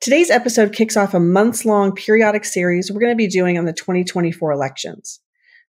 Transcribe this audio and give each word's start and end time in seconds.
Today's 0.00 0.30
episode 0.30 0.74
kicks 0.74 0.96
off 0.96 1.14
a 1.14 1.20
months 1.20 1.64
long 1.64 1.92
periodic 1.92 2.44
series 2.44 2.92
we're 2.92 3.00
going 3.00 3.12
to 3.12 3.16
be 3.16 3.26
doing 3.26 3.56
on 3.56 3.64
the 3.64 3.72
2024 3.72 4.52
elections. 4.52 5.20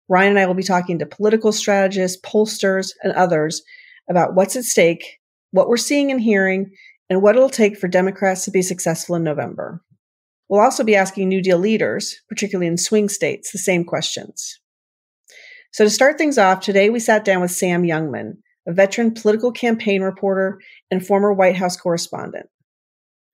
Ryan 0.07 0.29
and 0.29 0.39
I 0.39 0.45
will 0.45 0.53
be 0.53 0.63
talking 0.63 0.97
to 0.99 1.05
political 1.05 1.51
strategists, 1.51 2.19
pollsters, 2.25 2.93
and 3.03 3.13
others 3.13 3.61
about 4.09 4.33
what's 4.33 4.55
at 4.55 4.63
stake, 4.63 5.19
what 5.51 5.67
we're 5.67 5.77
seeing 5.77 6.09
and 6.09 6.21
hearing, 6.21 6.71
and 7.09 7.21
what 7.21 7.35
it'll 7.35 7.49
take 7.49 7.77
for 7.77 7.87
Democrats 7.87 8.45
to 8.45 8.51
be 8.51 8.61
successful 8.61 9.15
in 9.15 9.23
November. 9.23 9.81
We'll 10.47 10.61
also 10.61 10.83
be 10.83 10.95
asking 10.95 11.27
New 11.27 11.41
Deal 11.41 11.57
leaders, 11.57 12.15
particularly 12.29 12.67
in 12.67 12.77
swing 12.77 13.09
states, 13.09 13.51
the 13.51 13.59
same 13.59 13.83
questions. 13.83 14.59
So, 15.71 15.83
to 15.83 15.89
start 15.89 16.17
things 16.17 16.37
off, 16.37 16.61
today 16.61 16.89
we 16.89 16.99
sat 16.99 17.25
down 17.25 17.41
with 17.41 17.51
Sam 17.51 17.83
Youngman, 17.83 18.37
a 18.67 18.73
veteran 18.73 19.13
political 19.13 19.51
campaign 19.51 20.01
reporter 20.01 20.59
and 20.89 21.05
former 21.05 21.33
White 21.33 21.57
House 21.57 21.75
correspondent. 21.75 22.47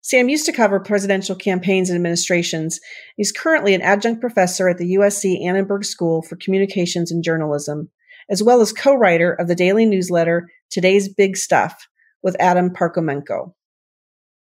Sam 0.02 0.30
used 0.30 0.46
to 0.46 0.54
cover 0.54 0.80
presidential 0.80 1.36
campaigns 1.36 1.90
and 1.90 1.98
administrations. 1.98 2.80
He's 3.18 3.34
currently 3.34 3.74
an 3.74 3.82
adjunct 3.82 4.22
professor 4.22 4.70
at 4.70 4.78
the 4.78 4.96
USC 4.96 5.44
Annenberg 5.46 5.84
School 5.84 6.22
for 6.22 6.38
Communications 6.38 7.12
and 7.12 7.24
Journalism, 7.24 7.90
as 8.30 8.42
well 8.42 8.62
as 8.62 8.72
co 8.72 8.96
writer 8.96 9.34
of 9.34 9.48
the 9.48 9.56
daily 9.56 9.86
newsletter 9.86 10.50
Today's 10.70 11.14
Big 11.14 11.36
Stuff 11.36 11.88
with 12.24 12.38
Adam 12.40 12.70
Parkhomenko. 12.70 13.54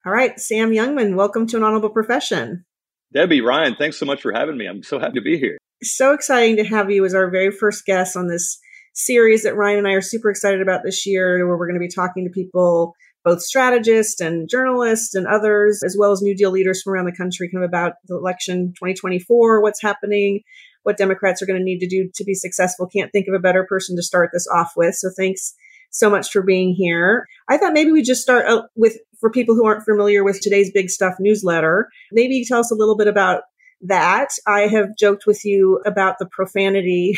All 0.05 0.11
right, 0.11 0.39
Sam 0.39 0.71
Youngman, 0.71 1.15
welcome 1.15 1.45
to 1.47 1.57
an 1.57 1.63
honorable 1.63 1.89
profession. 1.89 2.65
Debbie, 3.13 3.41
Ryan, 3.41 3.75
thanks 3.75 3.97
so 3.97 4.05
much 4.05 4.21
for 4.21 4.31
having 4.31 4.57
me. 4.57 4.65
I'm 4.65 4.83
so 4.83 4.99
happy 4.99 5.15
to 5.15 5.21
be 5.21 5.37
here. 5.37 5.57
So 5.83 6.13
exciting 6.13 6.57
to 6.57 6.63
have 6.63 6.89
you 6.89 7.05
as 7.05 7.13
our 7.13 7.29
very 7.29 7.51
first 7.51 7.85
guest 7.85 8.17
on 8.17 8.27
this 8.27 8.59
series 8.93 9.43
that 9.43 9.55
Ryan 9.55 9.79
and 9.79 9.87
I 9.87 9.91
are 9.91 10.01
super 10.01 10.29
excited 10.29 10.61
about 10.61 10.81
this 10.83 11.05
year, 11.05 11.45
where 11.45 11.57
we're 11.57 11.67
going 11.67 11.79
to 11.79 11.85
be 11.85 11.93
talking 11.93 12.25
to 12.25 12.31
people 12.31 12.95
both 13.25 13.41
strategists 13.41 14.21
and 14.21 14.47
journalists 14.47 15.15
and 15.15 15.25
others, 15.25 15.81
as 15.83 15.97
well 15.99 16.11
as 16.11 16.21
New 16.21 16.35
Deal 16.35 16.51
leaders 16.51 16.81
from 16.81 16.93
around 16.93 17.05
the 17.05 17.11
country, 17.11 17.49
kind 17.51 17.63
of 17.63 17.67
about 17.67 17.93
the 18.07 18.15
election 18.15 18.67
2024, 18.77 19.61
what's 19.61 19.81
happening, 19.81 20.41
what 20.83 20.97
Democrats 20.97 21.41
are 21.41 21.47
going 21.47 21.59
to 21.59 21.63
need 21.63 21.79
to 21.79 21.87
do 21.87 22.07
to 22.13 22.23
be 22.23 22.35
successful. 22.35 22.87
Can't 22.87 23.11
think 23.11 23.27
of 23.27 23.33
a 23.33 23.39
better 23.39 23.65
person 23.67 23.95
to 23.95 24.03
start 24.03 24.29
this 24.31 24.47
off 24.47 24.73
with. 24.77 24.93
So 24.93 25.09
thanks 25.17 25.55
so 25.89 26.09
much 26.09 26.31
for 26.31 26.43
being 26.43 26.75
here. 26.75 27.25
I 27.49 27.57
thought 27.57 27.73
maybe 27.73 27.91
we 27.91 28.03
just 28.03 28.21
start 28.21 28.45
out 28.45 28.65
with, 28.75 28.97
for 29.19 29.31
people 29.31 29.55
who 29.55 29.65
aren't 29.65 29.85
familiar 29.85 30.23
with 30.23 30.39
today's 30.39 30.71
Big 30.71 30.91
Stuff 30.91 31.15
newsletter, 31.19 31.89
maybe 32.11 32.45
tell 32.45 32.59
us 32.59 32.71
a 32.71 32.75
little 32.75 32.95
bit 32.95 33.07
about 33.07 33.41
that. 33.81 34.29
I 34.45 34.61
have 34.61 34.95
joked 34.99 35.25
with 35.25 35.43
you 35.43 35.81
about 35.85 36.17
the 36.19 36.27
profanity, 36.27 37.17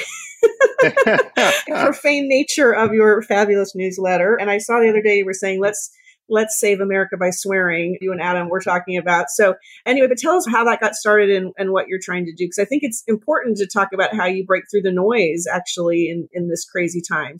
profane 1.68 2.28
nature 2.30 2.72
of 2.72 2.94
your 2.94 3.22
fabulous 3.24 3.74
newsletter. 3.76 4.36
And 4.36 4.50
I 4.50 4.60
saw 4.60 4.80
the 4.80 4.90
other 4.90 5.02
day 5.02 5.18
you 5.18 5.26
were 5.26 5.34
saying, 5.34 5.60
let's 5.60 5.92
let's 6.30 6.60
save 6.60 6.80
America 6.80 7.18
by 7.18 7.30
swearing. 7.30 7.98
You 8.02 8.12
and 8.12 8.22
Adam 8.22 8.50
were 8.50 8.62
talking 8.62 8.98
about. 8.98 9.30
So 9.30 9.56
anyway, 9.86 10.08
but 10.08 10.18
tell 10.18 10.36
us 10.36 10.48
how 10.48 10.64
that 10.66 10.80
got 10.80 10.96
started 10.96 11.30
and, 11.30 11.54
and 11.58 11.72
what 11.72 11.88
you're 11.88 12.00
trying 12.02 12.26
to 12.26 12.34
do. 12.34 12.46
Because 12.46 12.60
I 12.60 12.66
think 12.66 12.84
it's 12.84 13.04
important 13.08 13.58
to 13.58 13.68
talk 13.68 13.90
about 13.94 14.16
how 14.16 14.26
you 14.26 14.46
break 14.46 14.66
through 14.70 14.82
the 14.84 14.92
noise 14.92 15.46
actually 15.52 16.10
in, 16.10 16.28
in 16.34 16.50
this 16.50 16.66
crazy 16.66 17.02
time. 17.02 17.38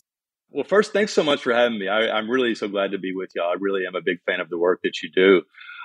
Well, 0.50 0.64
first, 0.64 0.94
thanks 0.94 1.14
so 1.14 1.24
much 1.24 1.44
for 1.44 1.54
having 1.54 1.78
me. 1.78 1.88
I, 1.90 2.10
I'm 2.10 2.30
really 2.30 2.56
so 2.56 2.68
glad 2.68 2.92
to 2.92 2.98
be 2.98 3.14
with 3.14 3.32
y'all. 3.36 3.50
I 3.50 3.56
really 3.60 3.86
am 3.86 3.96
a 3.96 4.02
big 4.02 4.18
fan 4.26 4.40
of 4.40 4.50
the 4.50 4.58
work 4.58 4.80
that 4.84 5.02
you 5.04 5.10
do. 5.14 5.42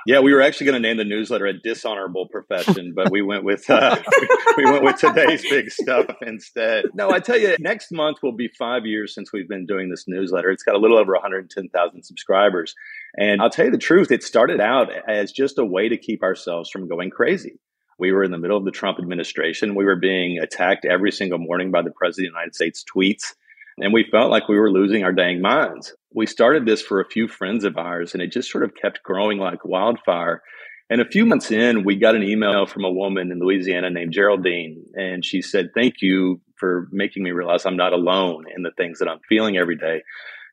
Yeah, 0.06 0.20
we 0.20 0.32
were 0.32 0.42
actually 0.42 0.66
going 0.66 0.82
to 0.82 0.88
name 0.88 0.96
the 0.96 1.04
newsletter 1.04 1.46
a 1.46 1.52
dishonorable 1.52 2.26
profession, 2.26 2.92
but 2.94 3.10
we 3.10 3.22
went 3.22 3.44
with 3.44 3.68
uh, 3.70 3.96
we 4.56 4.64
went 4.64 4.82
with 4.82 4.96
today's 4.96 5.42
big 5.42 5.70
stuff 5.70 6.06
instead. 6.22 6.86
No, 6.94 7.10
I 7.10 7.20
tell 7.20 7.38
you, 7.38 7.56
next 7.60 7.92
month 7.92 8.18
will 8.22 8.36
be 8.36 8.48
five 8.48 8.84
years 8.84 9.14
since 9.14 9.32
we've 9.32 9.48
been 9.48 9.66
doing 9.66 9.90
this 9.90 10.04
newsletter. 10.08 10.50
It's 10.50 10.64
got 10.64 10.74
a 10.74 10.78
little 10.78 10.98
over 10.98 11.12
110,000 11.12 12.02
subscribers, 12.02 12.74
and 13.16 13.40
I'll 13.40 13.50
tell 13.50 13.66
you 13.66 13.70
the 13.70 13.78
truth, 13.78 14.10
it 14.10 14.22
started 14.22 14.60
out 14.60 14.88
as 15.08 15.32
just 15.32 15.58
a 15.58 15.64
way 15.64 15.88
to 15.88 15.96
keep 15.96 16.22
ourselves 16.22 16.70
from 16.70 16.88
going 16.88 17.10
crazy. 17.10 17.58
We 17.98 18.12
were 18.12 18.24
in 18.24 18.32
the 18.32 18.38
middle 18.38 18.56
of 18.56 18.64
the 18.64 18.70
Trump 18.72 18.98
administration. 18.98 19.76
We 19.76 19.84
were 19.84 19.96
being 19.96 20.38
attacked 20.38 20.84
every 20.84 21.12
single 21.12 21.38
morning 21.38 21.70
by 21.70 21.82
the 21.82 21.92
president 21.92 22.28
of 22.28 22.32
the 22.32 22.38
United 22.38 22.54
States 22.54 22.84
tweets. 22.84 23.34
And 23.78 23.92
we 23.92 24.06
felt 24.10 24.30
like 24.30 24.48
we 24.48 24.58
were 24.58 24.70
losing 24.70 25.04
our 25.04 25.12
dang 25.12 25.40
minds. 25.40 25.94
We 26.14 26.26
started 26.26 26.66
this 26.66 26.82
for 26.82 27.00
a 27.00 27.08
few 27.08 27.26
friends 27.28 27.64
of 27.64 27.76
ours, 27.76 28.12
and 28.12 28.22
it 28.22 28.32
just 28.32 28.50
sort 28.50 28.64
of 28.64 28.74
kept 28.74 29.02
growing 29.02 29.38
like 29.38 29.64
wildfire. 29.64 30.42
And 30.90 31.00
a 31.00 31.08
few 31.08 31.24
months 31.24 31.50
in, 31.50 31.84
we 31.84 31.96
got 31.96 32.16
an 32.16 32.22
email 32.22 32.66
from 32.66 32.84
a 32.84 32.92
woman 32.92 33.32
in 33.32 33.38
Louisiana 33.38 33.88
named 33.88 34.12
Geraldine, 34.12 34.84
and 34.94 35.24
she 35.24 35.40
said, 35.40 35.70
Thank 35.74 35.96
you 36.02 36.40
for 36.58 36.86
making 36.92 37.22
me 37.22 37.30
realize 37.30 37.64
I'm 37.64 37.78
not 37.78 37.94
alone 37.94 38.44
in 38.54 38.62
the 38.62 38.72
things 38.76 38.98
that 38.98 39.08
I'm 39.08 39.20
feeling 39.26 39.56
every 39.56 39.76
day. 39.76 40.02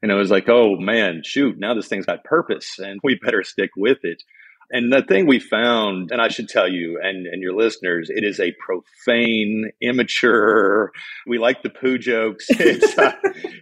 And 0.02 0.12
I 0.12 0.16
was 0.16 0.32
like, 0.32 0.48
Oh 0.48 0.78
man, 0.78 1.24
shoot, 1.26 1.60
now 1.60 1.74
this 1.74 1.88
thing's 1.88 2.06
got 2.06 2.24
purpose, 2.24 2.80
and 2.80 3.02
we 3.04 3.20
better 3.22 3.44
stick 3.44 3.72
with 3.76 4.00
it. 4.04 4.24
And 4.72 4.94
the 4.94 5.02
thing 5.02 5.26
we 5.26 5.40
found, 5.40 6.12
and 6.12 6.22
I 6.22 6.28
should 6.28 6.48
tell 6.48 6.68
you 6.68 7.00
and, 7.02 7.26
and 7.26 7.42
your 7.42 7.54
listeners, 7.54 8.12
it 8.14 8.24
is 8.24 8.40
a 8.40 8.54
profane, 8.60 9.72
immature. 9.82 10.92
We 11.26 11.40
like 11.40 11.64
the 11.64 11.70
poo 11.70 11.98
jokes. 11.98 12.48
It's, 12.60 12.98
uh, 12.98 13.14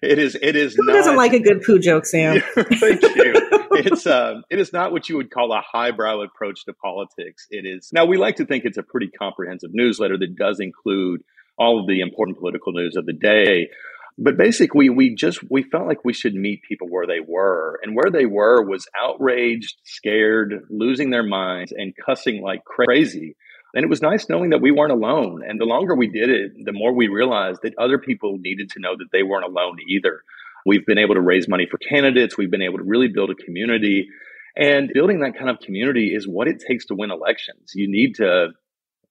it 0.02 0.20
is. 0.20 0.36
It 0.42 0.56
is. 0.56 0.76
Who 0.76 0.84
not, 0.86 0.94
doesn't 0.94 1.16
like 1.16 1.32
a 1.32 1.40
good 1.40 1.62
poo 1.62 1.80
joke, 1.80 2.06
Sam? 2.06 2.42
thank 2.56 3.02
you. 3.02 3.34
It's. 3.72 4.06
Um, 4.06 4.44
it 4.50 4.60
is 4.60 4.74
not 4.74 4.92
what 4.92 5.08
you 5.08 5.16
would 5.18 5.32
call 5.32 5.54
a 5.54 5.62
highbrow 5.62 6.22
approach 6.22 6.66
to 6.66 6.74
politics. 6.74 7.48
It 7.52 7.66
is. 7.66 7.90
Now 7.94 8.06
we 8.06 8.18
like 8.18 8.36
to 8.38 8.46
think 8.46 8.66
it's 8.66 8.78
a 8.78 8.84
pretty 8.84 9.08
comprehensive 9.08 9.70
newsletter 9.74 10.18
that 10.18 10.36
does 10.36 10.60
include 10.60 11.22
all 11.58 11.80
of 11.80 11.88
the 11.88 12.02
important 12.02 12.38
political 12.38 12.74
news 12.74 12.96
of 12.96 13.06
the 13.06 13.14
day 13.14 13.70
but 14.18 14.38
basically 14.38 14.90
we 14.90 15.14
just 15.14 15.40
we 15.50 15.64
felt 15.64 15.88
like 15.88 16.04
we 16.04 16.14
should 16.14 16.34
meet 16.34 16.64
people 16.68 16.88
where 16.90 17.06
they 17.06 17.20
were. 17.26 17.80
And 17.84 17.96
where 17.96 18.12
they 18.12 18.26
were 18.26 18.64
was 18.64 18.88
outraged 19.00 19.76
scared 19.84 20.66
losing 20.70 21.12
their 21.12 21.24
minds 21.24 21.72
and 21.72 21.94
cussing 22.06 22.42
like 22.42 22.64
crazy. 22.66 23.36
And 23.74 23.84
it 23.84 23.90
was 23.90 24.02
nice 24.02 24.28
knowing 24.28 24.52
that 24.52 24.62
we 24.62 24.72
weren't 24.72 24.92
alone. 24.92 25.44
And 25.48 25.60
the 25.60 25.66
longer 25.66 25.96
we 25.96 26.08
did 26.08 26.30
it 26.30 26.52
the 26.66 26.74
more 26.74 26.94
we 26.94 27.08
realized 27.08 27.60
that 27.64 27.78
other 27.78 28.00
people 28.00 28.38
needed 28.40 28.72
to 28.72 28.80
know 28.80 28.96
that 28.98 29.12
they 29.12 29.24
weren't 29.24 29.46
alone 29.46 29.78
either. 29.88 30.22
We've 30.66 30.86
been 30.86 30.98
able 30.98 31.16
to 31.16 31.22
raise 31.22 31.48
money 31.48 31.68
for 31.70 31.78
candidates. 31.78 32.38
We've 32.38 32.52
been 32.52 32.64
able 32.64 32.80
to 32.80 32.84
really 32.84 33.10
build 33.10 33.30
a 33.30 33.36
community. 33.36 34.10
And 34.56 34.90
building 34.92 35.20
that 35.20 35.38
kind 35.38 35.52
of 35.52 35.60
community 35.60 36.08
is 36.16 36.28
what 36.28 36.48
it 36.48 36.64
takes 36.68 36.88
to 36.88 36.96
win 36.96 37.12
elections. 37.12 37.74
You 37.76 37.90
need 37.90 38.16
to 38.16 38.50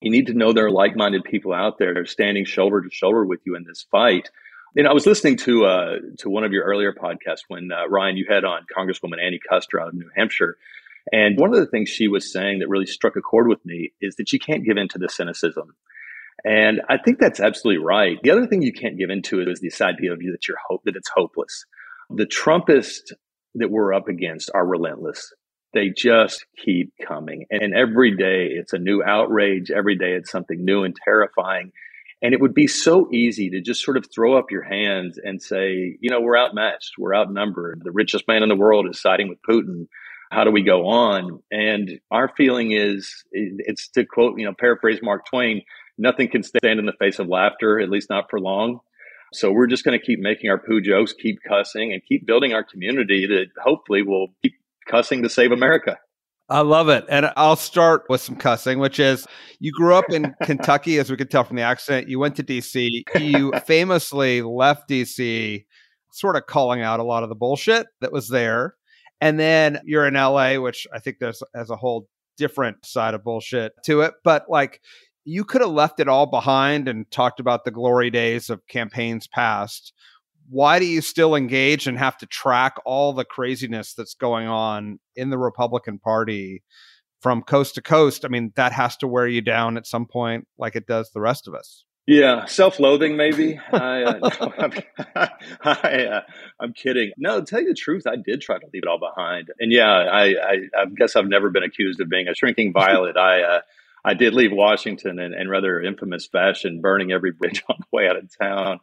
you 0.00 0.10
need 0.10 0.26
to 0.26 0.34
know 0.34 0.52
there 0.52 0.66
are 0.66 0.70
like-minded 0.70 1.24
people 1.24 1.54
out 1.54 1.78
there 1.78 2.04
standing 2.04 2.44
shoulder 2.44 2.82
to 2.82 2.90
shoulder 2.90 3.24
with 3.24 3.40
you 3.46 3.54
in 3.56 3.64
this 3.66 3.86
fight 3.90 4.28
you 4.76 4.82
know, 4.82 4.90
I 4.90 4.92
was 4.92 5.06
listening 5.06 5.38
to 5.38 5.64
uh, 5.64 5.94
to 6.18 6.28
one 6.28 6.44
of 6.44 6.52
your 6.52 6.64
earlier 6.64 6.92
podcasts 6.92 7.44
when 7.48 7.70
uh, 7.72 7.88
Ryan 7.88 8.18
you 8.18 8.26
had 8.28 8.44
on 8.44 8.66
Congresswoman 8.76 9.24
Annie 9.24 9.40
Kuster 9.50 9.80
out 9.80 9.88
of 9.88 9.94
New 9.94 10.10
Hampshire, 10.14 10.58
and 11.10 11.38
one 11.38 11.54
of 11.54 11.58
the 11.58 11.66
things 11.66 11.88
she 11.88 12.08
was 12.08 12.30
saying 12.30 12.58
that 12.58 12.68
really 12.68 12.84
struck 12.84 13.16
a 13.16 13.22
chord 13.22 13.48
with 13.48 13.64
me 13.64 13.92
is 14.02 14.16
that 14.16 14.34
you 14.34 14.38
can't 14.38 14.64
give 14.64 14.76
in 14.76 14.88
to 14.88 14.98
the 14.98 15.08
cynicism, 15.08 15.74
and 16.44 16.82
I 16.90 16.98
think 16.98 17.18
that's 17.18 17.40
absolutely 17.40 17.82
right. 17.82 18.18
The 18.22 18.30
other 18.30 18.46
thing 18.46 18.60
you 18.60 18.74
can't 18.74 18.98
give 18.98 19.08
into 19.08 19.40
is 19.40 19.60
this 19.60 19.80
idea 19.80 20.12
of 20.12 20.20
you 20.20 20.32
that 20.32 20.46
you're 20.46 20.58
hope 20.68 20.82
that 20.84 20.94
it's 20.96 21.08
hopeless. 21.08 21.64
The 22.10 22.26
Trumpists 22.26 23.12
that 23.54 23.70
we're 23.70 23.94
up 23.94 24.08
against 24.08 24.50
are 24.54 24.66
relentless. 24.66 25.32
They 25.72 25.88
just 25.88 26.44
keep 26.62 26.92
coming, 27.02 27.46
and 27.48 27.74
every 27.74 28.14
day 28.14 28.48
it's 28.50 28.74
a 28.74 28.78
new 28.78 29.02
outrage. 29.02 29.70
Every 29.70 29.96
day 29.96 30.12
it's 30.12 30.30
something 30.30 30.62
new 30.62 30.84
and 30.84 30.94
terrifying. 31.02 31.72
And 32.26 32.34
it 32.34 32.40
would 32.40 32.54
be 32.54 32.66
so 32.66 33.08
easy 33.12 33.50
to 33.50 33.60
just 33.60 33.84
sort 33.84 33.96
of 33.96 34.06
throw 34.12 34.36
up 34.36 34.50
your 34.50 34.64
hands 34.64 35.16
and 35.16 35.40
say, 35.40 35.96
you 36.00 36.10
know, 36.10 36.20
we're 36.20 36.36
outmatched, 36.36 36.94
we're 36.98 37.14
outnumbered. 37.14 37.82
The 37.84 37.92
richest 37.92 38.26
man 38.26 38.42
in 38.42 38.48
the 38.48 38.56
world 38.56 38.88
is 38.90 39.00
siding 39.00 39.28
with 39.28 39.38
Putin. 39.48 39.86
How 40.32 40.42
do 40.42 40.50
we 40.50 40.64
go 40.64 40.88
on? 40.88 41.38
And 41.52 42.00
our 42.10 42.32
feeling 42.36 42.72
is 42.72 43.22
it's 43.30 43.86
to 43.90 44.04
quote, 44.04 44.40
you 44.40 44.44
know, 44.44 44.54
paraphrase 44.58 44.98
Mark 45.04 45.24
Twain, 45.30 45.62
nothing 45.98 46.28
can 46.28 46.42
stand 46.42 46.80
in 46.80 46.86
the 46.86 46.94
face 46.98 47.20
of 47.20 47.28
laughter, 47.28 47.78
at 47.78 47.90
least 47.90 48.10
not 48.10 48.28
for 48.28 48.40
long. 48.40 48.80
So 49.32 49.52
we're 49.52 49.68
just 49.68 49.84
going 49.84 49.96
to 49.96 50.04
keep 50.04 50.18
making 50.18 50.50
our 50.50 50.58
poo 50.58 50.80
jokes, 50.80 51.12
keep 51.12 51.38
cussing, 51.48 51.92
and 51.92 52.02
keep 52.08 52.26
building 52.26 52.54
our 52.54 52.64
community 52.64 53.28
that 53.28 53.50
hopefully 53.62 54.02
will 54.02 54.34
keep 54.42 54.54
cussing 54.90 55.22
to 55.22 55.28
save 55.28 55.52
America. 55.52 55.96
I 56.48 56.60
love 56.60 56.88
it. 56.88 57.04
And 57.08 57.30
I'll 57.36 57.56
start 57.56 58.04
with 58.08 58.20
some 58.20 58.36
cussing, 58.36 58.78
which 58.78 59.00
is 59.00 59.26
you 59.58 59.72
grew 59.72 59.94
up 59.94 60.10
in 60.10 60.34
Kentucky, 60.42 60.98
as 60.98 61.10
we 61.10 61.16
could 61.16 61.30
tell 61.30 61.44
from 61.44 61.56
the 61.56 61.62
accent. 61.62 62.08
You 62.08 62.18
went 62.18 62.36
to 62.36 62.44
DC. 62.44 63.02
You 63.20 63.52
famously 63.66 64.42
left 64.42 64.88
DC, 64.88 65.64
sort 66.12 66.36
of 66.36 66.46
calling 66.46 66.82
out 66.82 67.00
a 67.00 67.04
lot 67.04 67.22
of 67.22 67.28
the 67.28 67.34
bullshit 67.34 67.86
that 68.00 68.12
was 68.12 68.28
there. 68.28 68.74
And 69.20 69.40
then 69.40 69.80
you're 69.84 70.06
in 70.06 70.14
LA, 70.14 70.56
which 70.56 70.86
I 70.92 70.98
think 71.00 71.18
there's 71.18 71.42
as 71.54 71.70
a 71.70 71.76
whole 71.76 72.08
different 72.36 72.84
side 72.84 73.14
of 73.14 73.24
bullshit 73.24 73.72
to 73.86 74.02
it. 74.02 74.14
But 74.22 74.44
like 74.48 74.80
you 75.24 75.44
could 75.44 75.62
have 75.62 75.70
left 75.70 75.98
it 75.98 76.08
all 76.08 76.26
behind 76.26 76.86
and 76.86 77.10
talked 77.10 77.40
about 77.40 77.64
the 77.64 77.70
glory 77.70 78.10
days 78.10 78.48
of 78.48 78.66
campaigns 78.68 79.26
past 79.26 79.92
why 80.48 80.78
do 80.78 80.86
you 80.86 81.00
still 81.00 81.34
engage 81.34 81.86
and 81.86 81.98
have 81.98 82.16
to 82.18 82.26
track 82.26 82.76
all 82.84 83.12
the 83.12 83.24
craziness 83.24 83.94
that's 83.94 84.14
going 84.14 84.46
on 84.46 84.98
in 85.14 85.30
the 85.30 85.38
Republican 85.38 85.98
Party 85.98 86.62
from 87.20 87.42
coast 87.42 87.74
to 87.76 87.82
coast? 87.82 88.24
I 88.24 88.28
mean, 88.28 88.52
that 88.56 88.72
has 88.72 88.96
to 88.98 89.08
wear 89.08 89.26
you 89.26 89.40
down 89.40 89.76
at 89.76 89.86
some 89.86 90.06
point, 90.06 90.46
like 90.58 90.76
it 90.76 90.86
does 90.86 91.10
the 91.12 91.20
rest 91.20 91.48
of 91.48 91.54
us. 91.54 91.84
Yeah, 92.06 92.44
self-loathing 92.44 93.16
maybe. 93.16 93.58
I, 93.72 94.02
uh, 94.04 94.18
no, 94.22 94.52
I'm, 94.58 94.72
I, 95.62 96.04
uh, 96.04 96.20
I'm 96.60 96.72
kidding. 96.72 97.10
No, 97.18 97.40
to 97.40 97.46
tell 97.46 97.60
you 97.60 97.68
the 97.68 97.74
truth, 97.74 98.06
I 98.06 98.14
did 98.16 98.40
try 98.40 98.58
to 98.58 98.66
leave 98.72 98.84
it 98.84 98.88
all 98.88 99.00
behind. 99.00 99.48
And 99.58 99.72
yeah, 99.72 99.90
I, 99.90 100.24
I, 100.26 100.52
I 100.76 100.84
guess 100.96 101.16
I've 101.16 101.26
never 101.26 101.50
been 101.50 101.64
accused 101.64 102.00
of 102.00 102.08
being 102.08 102.28
a 102.28 102.34
shrinking 102.34 102.72
violet. 102.72 103.16
I, 103.16 103.42
uh, 103.42 103.60
I 104.04 104.14
did 104.14 104.34
leave 104.34 104.52
Washington 104.52 105.18
in, 105.18 105.34
in 105.34 105.48
rather 105.48 105.80
infamous 105.82 106.26
fashion, 106.26 106.80
burning 106.80 107.10
every 107.10 107.32
bridge 107.32 107.64
on 107.68 107.76
the 107.80 107.86
way 107.90 108.08
out 108.08 108.16
of 108.16 108.30
town. 108.40 108.78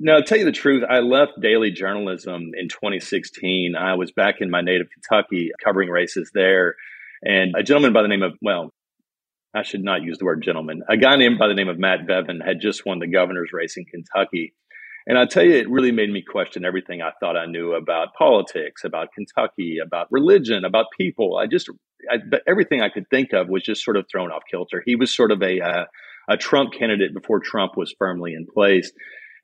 No, 0.00 0.22
tell 0.22 0.38
you 0.38 0.44
the 0.44 0.52
truth, 0.52 0.84
I 0.88 1.00
left 1.00 1.40
daily 1.40 1.72
journalism 1.72 2.52
in 2.56 2.68
2016. 2.68 3.74
I 3.74 3.94
was 3.94 4.12
back 4.12 4.36
in 4.40 4.48
my 4.48 4.60
native 4.60 4.86
Kentucky 4.90 5.50
covering 5.62 5.88
races 5.88 6.30
there. 6.32 6.76
And 7.22 7.54
a 7.58 7.64
gentleman 7.64 7.92
by 7.92 8.02
the 8.02 8.08
name 8.08 8.22
of, 8.22 8.34
well, 8.40 8.72
I 9.54 9.64
should 9.64 9.82
not 9.82 10.02
use 10.02 10.18
the 10.18 10.24
word 10.24 10.42
gentleman, 10.42 10.82
a 10.88 10.96
guy 10.96 11.16
named 11.16 11.38
by 11.38 11.48
the 11.48 11.54
name 11.54 11.68
of 11.68 11.78
Matt 11.78 12.06
Bevin 12.06 12.40
had 12.44 12.60
just 12.60 12.86
won 12.86 13.00
the 13.00 13.08
governor's 13.08 13.52
race 13.52 13.76
in 13.76 13.86
Kentucky. 13.86 14.54
And 15.06 15.18
I 15.18 15.24
tell 15.24 15.42
you, 15.42 15.56
it 15.56 15.70
really 15.70 15.90
made 15.90 16.10
me 16.10 16.22
question 16.22 16.64
everything 16.64 17.00
I 17.00 17.12
thought 17.18 17.36
I 17.36 17.46
knew 17.46 17.72
about 17.72 18.14
politics, 18.14 18.84
about 18.84 19.08
Kentucky, 19.12 19.78
about 19.82 20.06
religion, 20.12 20.64
about 20.64 20.86
people. 20.96 21.38
I 21.38 21.46
just, 21.46 21.70
I, 22.10 22.18
everything 22.46 22.82
I 22.82 22.90
could 22.90 23.08
think 23.08 23.32
of 23.32 23.48
was 23.48 23.62
just 23.64 23.82
sort 23.82 23.96
of 23.96 24.04
thrown 24.08 24.30
off 24.30 24.42
kilter. 24.48 24.82
He 24.84 24.96
was 24.96 25.16
sort 25.16 25.32
of 25.32 25.42
a, 25.42 25.60
uh, 25.60 25.84
a 26.28 26.36
Trump 26.36 26.74
candidate 26.74 27.14
before 27.14 27.40
Trump 27.40 27.72
was 27.76 27.94
firmly 27.98 28.34
in 28.34 28.46
place. 28.46 28.92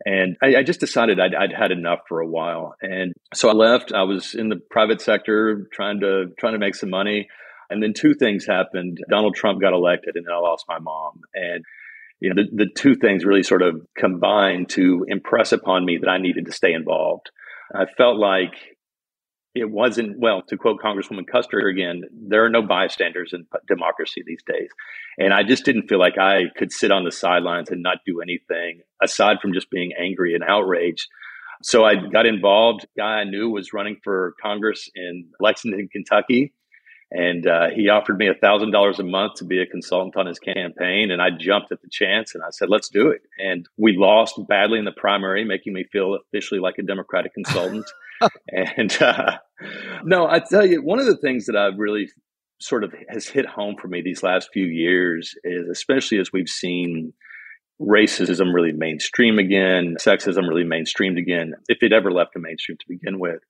And 0.05 0.37
I, 0.43 0.57
I 0.57 0.63
just 0.63 0.81
decided 0.81 1.21
I'd, 1.21 1.35
I'd, 1.35 1.53
had 1.53 1.71
enough 1.71 2.01
for 2.09 2.21
a 2.21 2.27
while. 2.27 2.75
And 2.83 3.15
so 3.33 3.49
I 3.49 3.53
left. 3.53 3.93
I 3.93 4.03
was 4.03 4.35
in 4.35 4.49
the 4.49 4.61
private 4.71 5.01
sector 5.01 5.69
trying 5.73 6.01
to 6.01 6.27
trying 6.39 6.55
to 6.55 6.59
make 6.59 6.75
some 6.75 6.91
money. 6.91 7.29
And 7.71 7.83
then 7.83 7.95
two 7.95 8.15
things 8.15 8.47
happened. 8.47 8.99
Donald 9.09 9.35
Trump 9.35 9.61
got 9.61 9.73
elected, 9.73 10.17
and 10.17 10.27
then 10.27 10.35
I 10.35 10.39
lost 10.39 10.67
my 10.69 10.79
mom. 10.79 11.21
And 11.35 11.65
you 12.21 12.33
know, 12.33 12.43
the, 12.43 12.65
the 12.65 12.71
two 12.75 12.95
things 12.95 13.25
really 13.25 13.43
sort 13.43 13.63
of 13.63 13.87
combined 13.97 14.69
to 14.71 15.05
impress 15.09 15.53
upon 15.53 15.85
me 15.85 15.99
that 15.99 16.09
I 16.09 16.19
needed 16.19 16.47
to 16.47 16.53
stay 16.53 16.73
involved. 16.73 17.31
I 17.75 17.87
felt 17.97 18.19
like 18.19 18.53
it 19.55 19.71
wasn't 19.71 20.19
well 20.19 20.43
to 20.43 20.57
quote 20.57 20.81
congresswoman 20.83 21.25
Kuster 21.33 21.71
again 21.71 22.03
there 22.13 22.45
are 22.45 22.51
no 22.51 22.63
bystanders 22.63 23.33
in 23.33 23.47
democracy 23.69 24.23
these 24.27 24.43
days. 24.47 24.69
And 25.19 25.33
i 25.33 25.43
just 25.43 25.65
didn't 25.65 25.89
feel 25.89 25.99
like 25.99 26.19
i 26.19 26.45
could 26.57 26.73
sit 26.73 26.91
on 26.91 27.05
the 27.05 27.13
sidelines 27.13 27.71
and 27.71 27.83
not 27.83 27.99
do 28.05 28.21
anything 28.21 28.81
aside 29.03 29.39
from 29.41 29.55
just 29.55 29.71
being 29.71 29.93
angry 29.99 30.35
and 30.35 30.45
outraged. 30.45 31.09
So 31.63 31.85
i 31.85 31.95
got 31.95 32.27
involved. 32.27 32.87
Guy 32.97 33.21
i 33.21 33.25
knew 33.25 33.51
was 33.51 33.73
running 33.73 33.97
for 34.03 34.35
congress 34.43 34.91
in 34.95 35.29
lexington 35.41 35.89
kentucky. 35.89 36.53
And 37.17 37.47
uh, 37.47 37.69
he 37.73 37.91
offered 37.91 38.19
me 38.19 38.27
a 38.27 38.35
thousand 38.35 38.73
dollars 38.73 38.99
a 38.99 39.05
month 39.05 39.35
to 39.35 39.45
be 39.45 39.61
a 39.61 39.67
consultant 39.67 40.17
on 40.17 40.27
his 40.27 40.41
campaign. 40.41 41.13
And 41.13 41.23
i 41.23 41.31
jumped 41.31 41.71
at 41.71 41.81
the 41.81 41.89
chance 41.89 42.35
and 42.35 42.43
i 42.43 42.51
said 42.51 42.71
let's 42.71 42.89
do 42.89 43.11
it. 43.11 43.23
And 43.39 43.69
we 43.77 43.97
lost 43.97 44.35
badly 44.49 44.81
in 44.81 44.85
the 44.85 44.93
primary 44.93 45.45
making 45.45 45.75
me 45.75 45.85
feel 45.93 46.17
officially 46.17 46.61
like 46.61 46.79
a 46.79 46.83
democratic 46.83 47.35
consultant 47.35 47.87
and 48.49 49.03
uh, 49.03 49.39
no, 50.05 50.27
I 50.27 50.41
tell 50.41 50.67
you, 50.67 50.83
one 50.83 50.99
of 50.99 51.07
the 51.07 51.17
things 51.17 51.47
that 51.47 51.57
I've 51.57 51.79
really 51.79 52.09
sort 52.61 52.85
of 52.85 52.95
has 53.09 53.27
hit 53.27 53.47
home 53.47 53.77
for 53.81 53.89
me 53.89 54.03
these 54.03 54.23
last 54.23 54.51
few 54.53 54.67
years 54.67 55.35
is, 55.45 55.69
especially 55.69 56.19
as 56.19 56.31
we've 56.33 56.49
seen 56.49 57.13
racism 57.81 58.55
really 58.55 58.73
mainstream 58.73 59.39
again, 59.39 59.97
sexism 60.01 60.49
really 60.49 60.65
mainstreamed 60.65 61.19
again, 61.19 61.55
if 61.69 61.79
it 61.83 61.93
ever 61.93 62.11
left 62.11 62.35
the 62.35 62.41
mainstream 62.41 62.79
to 62.79 62.87
begin 62.89 63.19
with, 63.19 63.41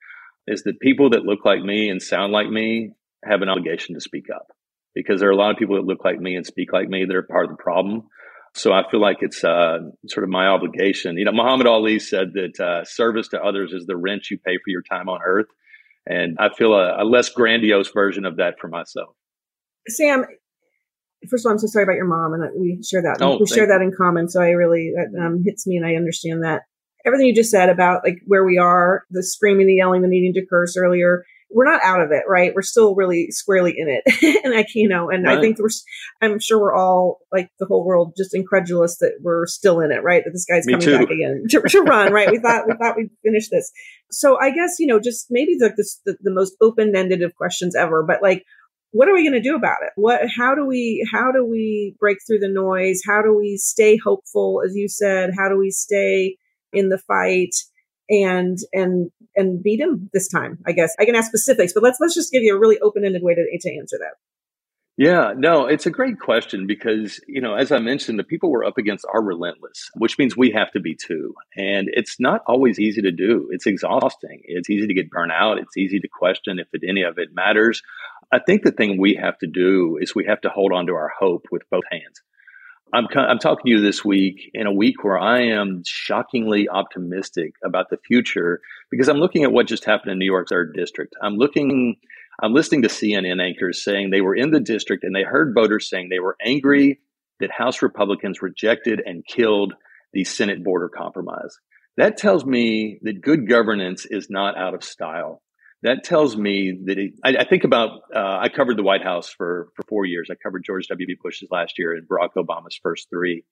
is 0.47 0.63
that 0.65 0.81
people 0.81 1.11
that 1.11 1.25
look 1.25 1.45
like 1.45 1.63
me 1.63 1.89
and 1.89 2.03
sound 2.03 2.33
like 2.33 2.49
me 2.49 2.91
have 3.25 3.43
an 3.43 3.49
obligation 3.49 3.95
to 3.95 4.01
speak 4.01 4.27
up 4.35 4.49
because 4.95 5.21
there 5.21 5.29
are 5.29 5.33
a 5.33 5.37
lot 5.37 5.51
of 5.51 5.57
people 5.57 5.77
that 5.77 5.87
look 5.87 6.05
like 6.05 6.21
me 6.21 6.37
and 6.37 6.47
speak 6.47 6.73
like 6.73 6.89
me 6.89 7.05
that 7.05 7.17
are 7.17 7.23
part 7.23 7.47
of 7.47 7.51
the 7.51 7.63
problem. 7.63 8.05
So 8.55 8.73
I 8.73 8.89
feel 8.89 9.01
like 9.01 9.19
it's 9.21 9.43
uh, 9.43 9.79
sort 10.07 10.23
of 10.23 10.31
my 10.31 10.47
obligation. 10.47 11.19
You 11.19 11.25
know, 11.25 11.33
Muhammad 11.33 11.67
Ali 11.67 11.99
said 11.99 12.35
that 12.35 12.61
uh, 12.61 12.85
service 12.85 13.29
to 13.29 13.43
others 13.43 13.73
is 13.73 13.87
the 13.87 13.97
rent 13.97 14.31
you 14.31 14.39
pay 14.39 14.59
for 14.59 14.71
your 14.71 14.83
time 14.83 15.09
on 15.09 15.21
earth. 15.27 15.49
And 16.07 16.37
I 16.39 16.51
feel 16.55 16.73
a, 16.73 17.03
a 17.03 17.05
less 17.05 17.29
grandiose 17.31 17.91
version 17.91 18.25
of 18.25 18.37
that 18.37 18.61
for 18.61 18.69
myself. 18.69 19.17
Sam, 19.89 20.25
first 21.29 21.45
of 21.45 21.49
all, 21.49 21.53
I'm 21.53 21.59
so 21.59 21.67
sorry 21.67 21.83
about 21.83 21.97
your 21.97 22.07
mom, 22.07 22.35
and 22.35 22.45
we 22.59 22.81
share 22.83 23.03
that. 23.03 23.21
Oh, 23.21 23.39
we 23.39 23.47
share 23.47 23.67
that 23.67 23.83
in 23.83 23.91
common. 23.97 24.29
So 24.29 24.41
I 24.41 24.51
really 24.51 24.93
that 24.95 25.19
um, 25.21 25.43
hits 25.45 25.67
me, 25.67 25.77
and 25.77 25.87
I 25.87 25.97
understand 25.97 26.45
that 26.45 26.63
everything 27.05 27.27
you 27.27 27.35
just 27.35 27.51
said 27.51 27.71
about 27.71 28.03
like 28.05 28.19
where 28.27 28.45
we 28.45 28.59
are, 28.59 29.05
the 29.11 29.23
screaming, 29.23 29.67
the 29.67 29.75
yelling, 29.75 30.03
the 30.03 30.09
needing 30.09 30.35
to 30.35 30.47
curse 30.47 30.77
earlier 30.77 31.25
we're 31.55 31.71
not 31.71 31.83
out 31.85 32.01
of 32.01 32.11
it, 32.11 32.25
right? 32.29 32.53
We're 32.53 32.63
still 32.63 32.97
really 32.97 33.29
squarely 33.31 33.75
in 33.77 33.89
it. 33.89 34.43
and 34.45 34.53
like, 34.53 34.75
you 34.75 34.89
know, 34.89 35.09
and 35.09 35.25
right. 35.25 35.39
I 35.39 35.41
think 35.41 35.59
we're, 35.61 35.69
I'm 36.21 36.41
sure 36.41 36.61
we're 36.61 36.75
all 36.75 37.21
like 37.33 37.49
the 37.61 37.67
whole 37.67 37.85
world 37.85 38.15
just 38.17 38.35
incredulous 38.35 38.99
that 38.99 39.19
we're 39.23 39.47
still 39.47 39.81
in 39.81 39.93
it, 39.93 40.03
right? 40.03 40.23
That 40.25 40.33
this 40.33 40.45
guy's 40.45 40.67
Me 40.67 40.73
coming 40.73 40.87
too. 40.87 40.99
back 40.99 41.11
again 41.11 41.45
to, 41.51 41.63
to 41.63 41.81
run, 41.83 42.13
right? 42.13 42.31
We 42.31 42.39
thought, 42.39 42.67
we 42.67 42.75
thought 42.75 42.97
we'd 42.97 43.11
finish 43.25 43.49
this. 43.51 43.71
So 44.11 44.37
I 44.41 44.51
guess, 44.51 44.77
you 44.81 44.89
know, 44.89 44.99
just 44.99 45.29
maybe 45.31 45.57
like 45.61 45.77
this, 45.77 46.01
the, 46.05 46.17
the 46.21 46.33
most 46.33 46.57
open 46.61 46.95
ended 46.97 47.23
of 47.23 47.37
questions 47.37 47.77
ever, 47.77 48.03
but 48.03 48.21
like, 48.21 48.45
what 48.91 49.09
are 49.09 49.15
we 49.15 49.23
going 49.23 49.41
to 49.41 49.49
do 49.49 49.57
about 49.57 49.79
it? 49.83 49.91
What, 49.95 50.23
how 50.37 50.55
do 50.55 50.67
we, 50.67 51.09
how 51.13 51.31
do 51.31 51.45
we 51.45 51.95
break 52.01 52.19
through 52.27 52.41
the 52.41 52.49
noise? 52.49 53.01
How 53.07 53.23
do 53.23 53.33
we 53.35 53.57
stay 53.57 53.97
hopeful? 53.97 54.61
As 54.65 54.75
you 54.75 54.89
said, 54.89 55.31
how 55.37 55.49
do 55.49 55.57
we 55.57 55.71
stay 55.71 56.37
in 56.73 56.89
the 56.89 56.99
fight? 56.99 57.55
And 58.09 58.59
and 58.73 59.11
and 59.37 59.63
beat 59.63 59.81
him 59.81 60.11
this 60.13 60.29
time. 60.29 60.59
I 60.67 60.73
guess 60.73 60.95
I 60.99 61.05
can 61.05 61.15
ask 61.15 61.29
specifics, 61.29 61.73
but 61.73 61.83
let's 61.83 61.99
let's 62.01 62.15
just 62.15 62.33
give 62.33 62.43
you 62.43 62.57
a 62.57 62.59
really 62.59 62.79
open 62.81 63.05
ended 63.05 63.23
way 63.23 63.35
to 63.35 63.59
to 63.61 63.77
answer 63.77 63.99
that. 63.99 64.15
Yeah, 64.97 65.33
no, 65.37 65.67
it's 65.67 65.87
a 65.87 65.91
great 65.91 66.21
question 66.21 66.69
because, 66.69 67.21
you 67.27 67.41
know, 67.41 67.57
as 67.57 67.73
I 67.73 67.81
mentioned, 67.81 68.17
the 68.17 68.23
people 68.23 68.49
we're 68.49 68.65
up 68.65 68.79
against 68.79 69.05
are 69.13 69.21
relentless, 69.21 69.91
which 69.97 70.19
means 70.19 70.37
we 70.37 70.53
have 70.53 70.71
to 70.71 70.79
be 70.79 70.95
too. 70.95 71.35
And 71.57 71.89
it's 71.93 72.21
not 72.21 72.43
always 72.47 72.79
easy 72.79 73.03
to 73.03 73.11
do. 73.11 73.49
It's 73.51 73.67
exhausting. 73.67 74.43
It's 74.45 74.71
easy 74.71 74.87
to 74.87 74.95
get 74.95 75.11
burnt 75.11 75.33
out. 75.33 75.59
It's 75.59 75.77
easy 75.77 75.99
to 75.99 76.07
question 76.07 76.61
if 76.61 76.69
any 76.89 77.03
of 77.03 77.19
it 77.19 77.31
matters. 77.35 77.83
I 78.33 78.39
think 78.39 78.63
the 78.63 78.71
thing 78.71 79.01
we 79.01 79.19
have 79.21 79.37
to 79.39 79.49
do 79.49 79.99
is 80.01 80.15
we 80.15 80.27
have 80.27 80.41
to 80.43 80.49
hold 80.49 80.73
on 80.73 80.87
to 80.87 80.93
our 80.93 81.11
hope 81.19 81.47
with 81.51 81.63
both 81.71 81.85
hands. 81.91 82.23
I'm, 82.93 83.09
I'm 83.17 83.39
talking 83.39 83.65
to 83.65 83.71
you 83.71 83.81
this 83.81 84.05
week 84.05 84.51
in 84.55 84.67
a 84.67 84.73
week 84.73 85.03
where 85.03 85.19
I 85.19 85.47
am 85.47 85.83
shockingly 85.85 86.69
optimistic 86.69 87.55
about 87.65 87.91
the 87.91 87.97
future 88.07 88.61
because 88.91 89.09
I'm 89.09 89.17
looking 89.17 89.43
at 89.43 89.53
what 89.53 89.67
just 89.67 89.85
happened 89.85 90.13
in 90.13 90.19
New 90.19 90.27
York's 90.27 90.51
third 90.51 90.75
district. 90.75 91.15
I'm 91.21 91.35
looking, 91.35 91.97
I'm 92.41 92.55
listening 92.55 92.83
to 92.83 92.89
CNN 92.89 93.43
anchors 93.43 93.83
saying 93.83 94.11
they 94.11 94.21
were 94.21 94.37
in 94.37 94.51
the 94.51 94.61
district 94.61 95.03
and 95.03 95.15
they 95.15 95.23
heard 95.23 95.55
voters 95.55 95.89
saying 95.89 96.09
they 96.09 96.21
were 96.21 96.37
angry 96.45 97.01
that 97.41 97.51
House 97.51 97.83
Republicans 97.83 98.43
rejected 98.43 99.03
and 99.05 99.27
killed 99.27 99.75
the 100.13 100.25
Senate 100.25 100.63
border 100.63 100.89
compromise. 100.89 101.59
That 101.97 102.17
tells 102.17 102.45
me 102.45 102.99
that 103.03 103.23
good 103.23 103.49
governance 103.49 104.07
is 104.07 104.29
not 104.31 104.57
out 104.57 104.75
of 104.75 104.85
style 104.85 105.43
that 105.85 106.03
tells 106.03 106.35
me 106.35 106.77
that 106.87 106.97
he, 106.97 107.13
I, 107.23 107.37
I, 107.41 107.45
think 107.45 107.65
about 107.65 108.01
uh, 108.15 108.39
I 108.41 108.49
covered 108.49 108.79
the 108.79 108.83
White 108.83 109.05
House 109.05 109.29
for 109.29 109.69
for 109.77 109.83
four 109.87 110.07
years. 110.07 110.29
I 110.31 110.35
covered 110.35 110.65
George 110.65 110.89
W. 110.89 111.07
Bush's 111.23 111.51
last 111.51 111.79
year 111.79 111.95
and 111.95 112.09
Barack 112.09 112.31
Obama's 112.37 112.79
first 112.83 113.09
three. 113.11 113.45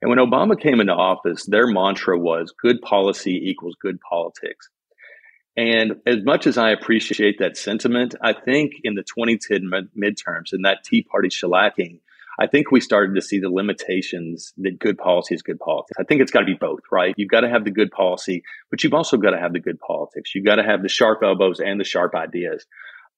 And 0.00 0.10
when 0.10 0.18
Obama 0.18 0.60
came 0.60 0.80
into 0.80 0.92
office, 0.92 1.46
their 1.46 1.66
mantra 1.66 2.18
was 2.18 2.52
"good 2.62 2.82
policy 2.82 3.48
equals 3.50 3.76
good 3.80 3.98
politics." 4.00 4.68
And 5.56 5.96
as 6.06 6.22
much 6.22 6.46
as 6.46 6.56
I 6.58 6.70
appreciate 6.70 7.38
that 7.40 7.56
sentiment, 7.56 8.14
I 8.20 8.32
think 8.32 8.74
in 8.84 8.94
the 8.94 9.02
2010 9.02 9.68
midterms 9.98 10.52
and 10.52 10.64
that 10.64 10.84
Tea 10.84 11.02
Party 11.02 11.30
shellacking, 11.30 12.00
I 12.38 12.46
think 12.46 12.70
we 12.70 12.80
started 12.80 13.14
to 13.16 13.22
see 13.22 13.40
the 13.40 13.50
limitations 13.50 14.52
that 14.58 14.78
good 14.78 14.96
policy 14.96 15.34
is 15.34 15.42
good 15.42 15.58
politics. 15.58 15.96
I 15.98 16.04
think 16.04 16.20
it's 16.20 16.30
got 16.30 16.40
to 16.40 16.46
be 16.46 16.54
both, 16.54 16.80
right? 16.92 17.14
You've 17.16 17.30
got 17.30 17.40
to 17.40 17.48
have 17.48 17.64
the 17.64 17.72
good 17.72 17.90
policy, 17.90 18.42
but 18.70 18.84
you've 18.84 18.94
also 18.94 19.16
got 19.16 19.30
to 19.30 19.38
have 19.38 19.52
the 19.52 19.60
good 19.60 19.80
politics. 19.80 20.34
You've 20.34 20.44
got 20.44 20.56
to 20.56 20.62
have 20.62 20.82
the 20.82 20.88
sharp 20.88 21.20
elbows 21.22 21.58
and 21.58 21.80
the 21.80 21.84
sharp 21.84 22.14
ideas. 22.14 22.64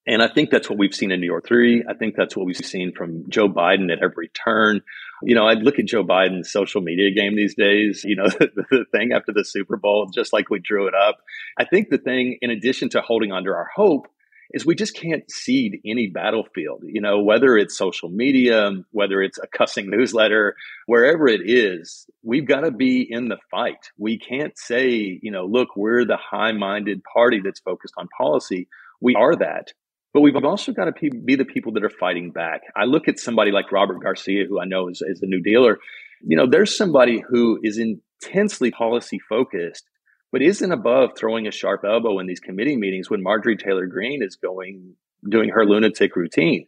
And 0.07 0.23
I 0.23 0.29
think 0.29 0.51
that's 0.51 0.71
what 0.71 0.79
we've 0.79 0.95
seen 0.95 1.13
in 1.13 1.21
New 1.21 1.27
York 1.27 1.47
3. 1.47 1.85
I 1.89 1.95
think 1.95 2.15
that's 2.17 2.35
what 2.35 2.47
we've 2.47 2.57
seen 2.57 2.93
from 2.97 3.29
Joe 3.29 3.49
Biden 3.49 3.93
at 3.93 4.03
every 4.03 4.29
turn. 4.29 4.81
You 5.23 5.35
know, 5.35 5.47
I'd 5.47 5.63
look 5.63 5.79
at 5.79 5.85
Joe 5.85 6.03
Biden's 6.03 6.51
social 6.51 6.81
media 6.81 7.11
game 7.11 7.37
these 7.37 7.55
days, 7.55 8.03
you 8.05 8.17
know, 8.17 8.27
the, 8.29 8.49
the, 8.71 8.85
thing 8.93 9.13
after 9.13 9.33
the 9.33 9.45
Super 9.45 9.77
Bowl, 9.77 10.11
just 10.13 10.33
like 10.33 10.49
we 10.49 10.59
drew 10.59 10.89
it 10.89 10.95
up. 10.95 11.19
I 11.59 11.67
think 11.67 11.91
the 11.91 11.99
thing, 11.99 12.39
in 12.41 12.51
addition 12.51 12.89
to 12.91 13.03
holding 13.03 13.31
on 13.31 13.45
to 13.45 13.51
our 13.51 13.69
hope, 13.75 14.07
is 14.53 14.67
we 14.67 14.75
just 14.75 14.97
can't 14.97 15.31
cede 15.31 15.81
any 15.85 16.09
battlefield, 16.09 16.83
you 16.85 17.01
know, 17.01 17.23
whether 17.23 17.57
it's 17.57 17.77
social 17.77 18.09
media, 18.09 18.71
whether 18.91 19.23
it's 19.23 19.39
a 19.39 19.47
cussing 19.47 19.91
newsletter, 19.91 20.57
wherever 20.87 21.29
it 21.29 21.43
is, 21.45 22.07
we've 22.23 22.47
got 22.47 22.61
to 22.61 22.71
be 22.71 23.07
in 23.09 23.29
the 23.29 23.39
fight. 23.51 23.91
We 23.97 24.19
can't 24.19 24.59
say, 24.59 25.19
you 25.23 25.31
know, 25.31 25.47
look, 25.47 25.77
we're 25.77 26.05
the 26.05 26.19
high 26.19 26.53
minded 26.53 27.03
party 27.05 27.41
that's 27.45 27.61
focused 27.61 27.95
on 27.97 28.09
policy. 28.17 28.69
We 29.01 29.15
are 29.15 29.37
that. 29.37 29.73
But 30.13 30.23
we've 30.23 30.37
also 30.37 30.73
got 30.73 30.87
to 30.87 31.11
be 31.11 31.37
the 31.37 31.45
people 31.45 31.73
that 31.75 31.85
are 31.85 31.91
fighting 31.91 32.33
back. 32.33 32.63
I 32.75 32.85
look 32.85 33.07
at 33.07 33.21
somebody 33.21 33.53
like 33.53 33.71
Robert 33.71 34.03
Garcia, 34.03 34.45
who 34.49 34.61
I 34.61 34.65
know 34.65 34.89
is, 34.89 35.03
is 35.03 35.23
a 35.23 35.27
new 35.27 35.41
dealer. 35.41 35.79
You 36.21 36.37
know, 36.37 36.47
there's 36.51 36.77
somebody 36.77 37.23
who 37.29 37.61
is 37.63 37.79
intensely 37.79 38.73
policy 38.73 39.21
focused, 39.29 39.85
but 40.33 40.43
isn't 40.43 40.73
above 40.73 41.11
throwing 41.17 41.47
a 41.47 41.53
sharp 41.53 41.85
elbow 41.85 42.19
in 42.19 42.27
these 42.27 42.41
committee 42.41 42.77
meetings 42.77 43.11
when 43.11 43.23
Marjorie 43.23 43.57
Taylor 43.57 43.87
Greene 43.87 44.23
is 44.23 44.37
going 44.37 44.95
doing 45.29 45.51
her 45.51 45.65
lunatic 45.65 46.17
routine. 46.17 46.67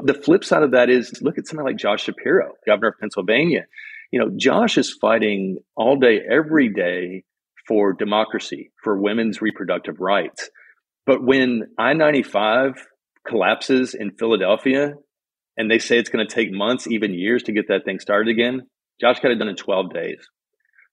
The 0.00 0.14
flip 0.14 0.44
side 0.44 0.62
of 0.62 0.72
that 0.72 0.90
is 0.90 1.22
look 1.22 1.38
at 1.38 1.46
somebody 1.46 1.70
like 1.70 1.76
Josh 1.76 2.04
Shapiro, 2.04 2.52
governor 2.66 2.88
of 2.88 2.98
Pennsylvania. 3.00 3.66
You 4.10 4.20
know, 4.20 4.30
Josh 4.36 4.76
is 4.76 4.92
fighting 5.00 5.58
all 5.76 5.96
day, 5.96 6.20
every 6.28 6.68
day 6.68 7.24
for 7.66 7.92
democracy, 7.92 8.72
for 8.82 9.00
women's 9.00 9.40
reproductive 9.40 10.00
rights. 10.00 10.50
But 11.06 11.24
when 11.24 11.68
I 11.78 11.94
95 11.94 12.74
collapses 13.26 13.94
in 13.94 14.12
Philadelphia 14.12 14.94
and 15.56 15.70
they 15.70 15.78
say 15.78 15.98
it's 15.98 16.10
going 16.10 16.26
to 16.26 16.34
take 16.34 16.52
months, 16.52 16.86
even 16.86 17.14
years 17.14 17.44
to 17.44 17.52
get 17.52 17.68
that 17.68 17.84
thing 17.84 18.00
started 18.00 18.30
again, 18.30 18.66
Josh 19.00 19.20
got 19.20 19.32
it 19.32 19.36
done 19.36 19.48
in 19.48 19.56
12 19.56 19.92
days. 19.92 20.28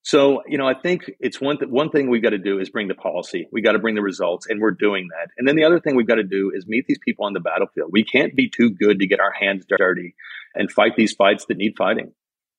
So, 0.04 0.42
you 0.48 0.58
know, 0.58 0.66
I 0.66 0.74
think 0.74 1.10
it's 1.20 1.40
one, 1.40 1.58
th- 1.58 1.70
one 1.70 1.90
thing 1.90 2.10
we've 2.10 2.22
got 2.22 2.30
to 2.30 2.38
do 2.38 2.58
is 2.58 2.70
bring 2.70 2.88
the 2.88 2.94
policy. 2.94 3.46
We 3.52 3.62
got 3.62 3.72
to 3.72 3.78
bring 3.78 3.94
the 3.94 4.02
results, 4.02 4.46
and 4.48 4.60
we're 4.60 4.72
doing 4.72 5.08
that. 5.16 5.30
And 5.38 5.46
then 5.46 5.54
the 5.54 5.64
other 5.64 5.78
thing 5.78 5.94
we've 5.94 6.08
got 6.08 6.16
to 6.16 6.24
do 6.24 6.50
is 6.52 6.66
meet 6.66 6.86
these 6.88 6.98
people 7.04 7.24
on 7.24 7.34
the 7.34 7.40
battlefield. 7.40 7.90
We 7.92 8.04
can't 8.04 8.34
be 8.34 8.48
too 8.48 8.70
good 8.70 8.98
to 8.98 9.06
get 9.06 9.20
our 9.20 9.32
hands 9.32 9.64
dirty 9.68 10.14
and 10.54 10.70
fight 10.70 10.96
these 10.96 11.12
fights 11.12 11.44
that 11.46 11.56
need 11.56 11.74
fighting. 11.78 12.12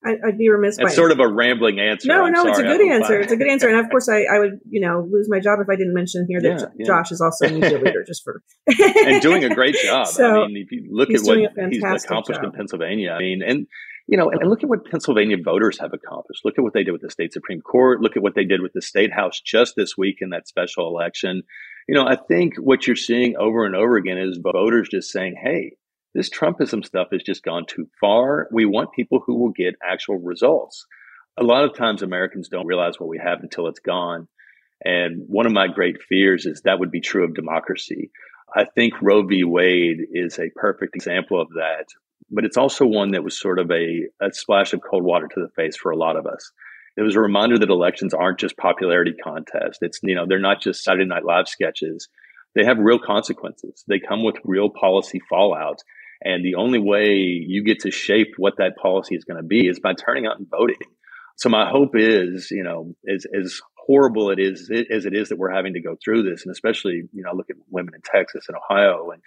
I, 0.05 0.15
would 0.23 0.37
be 0.37 0.49
remiss. 0.49 0.77
It's 0.79 0.95
sort 0.95 1.11
of 1.11 1.19
a 1.19 1.27
rambling 1.27 1.79
answer. 1.79 2.09
No, 2.09 2.25
I'm 2.25 2.33
no, 2.33 2.43
sorry, 2.43 2.51
it's 2.51 2.59
a 2.59 2.63
good 2.63 2.91
answer. 2.91 3.19
It's 3.21 3.31
a 3.31 3.37
good 3.37 3.47
answer, 3.47 3.69
and 3.69 3.77
of 3.77 3.89
course, 3.89 4.09
I, 4.09 4.23
I 4.23 4.39
would 4.39 4.59
you 4.69 4.81
know 4.81 5.07
lose 5.09 5.29
my 5.29 5.39
job 5.39 5.59
if 5.61 5.69
I 5.69 5.75
didn't 5.75 5.93
mention 5.93 6.25
here 6.27 6.41
that 6.41 6.59
yeah, 6.59 6.65
yeah. 6.77 6.85
Josh 6.85 7.11
is 7.11 7.21
also 7.21 7.47
a 7.47 7.51
New 7.51 7.61
Deal 7.61 7.79
leader, 7.79 8.03
just 8.05 8.21
for 8.23 8.43
and 8.67 9.21
doing 9.21 9.45
a 9.45 9.55
great 9.55 9.75
job. 9.83 10.07
So 10.07 10.43
I 10.43 10.47
mean, 10.47 10.57
if 10.57 10.71
you 10.71 10.87
look 10.91 11.09
at 11.09 11.21
what 11.21 11.37
he's 11.69 12.03
accomplished 12.03 12.41
job. 12.41 12.51
in 12.51 12.51
Pennsylvania, 12.51 13.11
I 13.11 13.19
mean, 13.19 13.41
and 13.45 13.67
you 14.07 14.17
know, 14.17 14.29
and 14.29 14.49
look 14.49 14.63
at 14.63 14.69
what 14.69 14.89
Pennsylvania 14.89 15.37
voters 15.43 15.79
have 15.79 15.93
accomplished. 15.93 16.43
Look 16.43 16.57
at 16.57 16.63
what 16.63 16.73
they 16.73 16.83
did 16.83 16.91
with 16.91 17.01
the 17.01 17.09
state 17.09 17.33
supreme 17.33 17.61
court. 17.61 18.01
Look 18.01 18.17
at 18.17 18.23
what 18.23 18.35
they 18.35 18.43
did 18.43 18.61
with 18.61 18.73
the 18.73 18.81
state 18.81 19.13
house 19.13 19.39
just 19.39 19.75
this 19.75 19.97
week 19.97 20.17
in 20.21 20.31
that 20.31 20.47
special 20.47 20.87
election. 20.87 21.43
You 21.87 21.95
know, 21.95 22.05
I 22.05 22.15
think 22.15 22.55
what 22.57 22.85
you're 22.85 22.95
seeing 22.95 23.35
over 23.37 23.65
and 23.65 23.75
over 23.75 23.97
again 23.97 24.17
is 24.17 24.39
voters 24.41 24.89
just 24.89 25.09
saying, 25.09 25.35
"Hey, 25.41 25.77
this 26.13 26.29
Trumpism 26.29 26.85
stuff 26.85 27.07
has 27.11 27.23
just 27.23 27.43
gone 27.43 27.65
too 27.65 27.87
far. 27.99 28.47
We 28.51 28.65
want 28.65 28.93
people 28.93 29.21
who 29.25 29.35
will 29.35 29.51
get 29.51 29.75
actual 29.83 30.19
results. 30.19 30.85
A 31.37 31.43
lot 31.43 31.63
of 31.63 31.75
times 31.75 32.03
Americans 32.03 32.49
don't 32.49 32.67
realize 32.67 32.99
what 32.99 33.09
we 33.09 33.17
have 33.17 33.39
until 33.41 33.67
it's 33.67 33.79
gone. 33.79 34.27
And 34.85 35.23
one 35.27 35.45
of 35.45 35.53
my 35.53 35.67
great 35.67 36.03
fears 36.03 36.45
is 36.45 36.61
that 36.61 36.79
would 36.79 36.91
be 36.91 37.01
true 37.01 37.23
of 37.23 37.33
democracy. 37.33 38.11
I 38.55 38.65
think 38.65 39.01
Roe 39.01 39.23
v. 39.23 39.43
Wade 39.43 40.01
is 40.11 40.37
a 40.37 40.51
perfect 40.55 40.95
example 40.95 41.41
of 41.41 41.49
that, 41.55 41.87
but 42.33 42.45
it's 42.45 42.57
also 42.57 42.85
one 42.85 43.11
that 43.11 43.23
was 43.23 43.39
sort 43.39 43.59
of 43.59 43.69
a, 43.71 44.07
a 44.21 44.33
splash 44.33 44.73
of 44.73 44.81
cold 44.81 45.03
water 45.03 45.27
to 45.27 45.39
the 45.41 45.49
face 45.55 45.77
for 45.77 45.91
a 45.91 45.97
lot 45.97 46.17
of 46.17 46.25
us. 46.25 46.51
It 46.97 47.01
was 47.01 47.15
a 47.15 47.19
reminder 47.19 47.57
that 47.57 47.69
elections 47.69 48.13
aren't 48.13 48.39
just 48.39 48.57
popularity 48.57 49.13
contests. 49.23 49.79
It's, 49.81 49.99
you 50.03 50.15
know, 50.15 50.25
they're 50.27 50.39
not 50.39 50.61
just 50.61 50.83
Saturday 50.83 51.05
Night 51.05 51.25
Live 51.25 51.47
sketches. 51.47 52.07
They 52.55 52.65
have 52.65 52.77
real 52.77 52.99
consequences. 52.99 53.83
They 53.87 53.99
come 53.99 54.23
with 54.23 54.35
real 54.43 54.69
policy 54.69 55.19
fallout. 55.29 55.79
And 56.23 56.45
the 56.45 56.55
only 56.55 56.79
way 56.79 57.15
you 57.15 57.63
get 57.63 57.79
to 57.81 57.91
shape 57.91 58.33
what 58.37 58.57
that 58.57 58.77
policy 58.81 59.15
is 59.15 59.25
going 59.25 59.41
to 59.41 59.47
be 59.47 59.67
is 59.67 59.79
by 59.79 59.93
turning 59.93 60.25
out 60.25 60.37
and 60.37 60.49
voting. 60.49 60.77
So 61.35 61.49
my 61.49 61.67
hope 61.67 61.95
is, 61.95 62.49
you 62.51 62.63
know, 62.63 62.95
as, 63.11 63.25
as 63.37 63.59
horrible 63.75 64.29
it 64.29 64.39
is 64.39 64.69
as 64.91 65.05
it 65.05 65.13
is 65.13 65.29
that 65.29 65.37
we're 65.37 65.51
having 65.51 65.73
to 65.73 65.81
go 65.81 65.97
through 66.01 66.23
this, 66.23 66.45
and 66.45 66.51
especially, 66.51 67.03
you 67.11 67.23
know, 67.23 67.33
look 67.33 67.49
at 67.49 67.57
women 67.69 67.93
in 67.95 68.01
Texas 68.01 68.45
and 68.47 68.57
Ohio, 68.57 69.11
and 69.11 69.21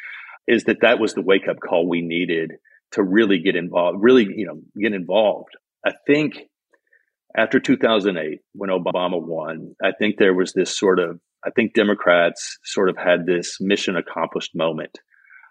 is 0.46 0.64
that 0.64 0.80
that 0.82 0.98
was 0.98 1.14
the 1.14 1.22
wake 1.22 1.48
up 1.48 1.58
call 1.60 1.88
we 1.88 2.00
needed 2.00 2.52
to 2.96 3.02
really 3.02 3.38
get 3.38 3.56
involved, 3.56 3.98
really, 4.00 4.26
you 4.34 4.46
know, 4.46 4.60
get 4.80 4.94
involved. 4.94 5.50
I 5.84 5.92
think 6.06 6.34
after 7.36 7.60
2008, 7.60 8.40
when 8.54 8.70
Obama 8.70 9.22
won, 9.22 9.76
I 9.82 9.92
think 9.98 10.16
there 10.18 10.34
was 10.34 10.54
this 10.54 10.76
sort 10.76 10.98
of, 10.98 11.20
I 11.44 11.50
think 11.50 11.74
Democrats 11.74 12.58
sort 12.64 12.88
of 12.88 12.96
had 12.96 13.26
this 13.26 13.58
mission 13.60 13.96
accomplished 13.96 14.52
moment 14.54 14.98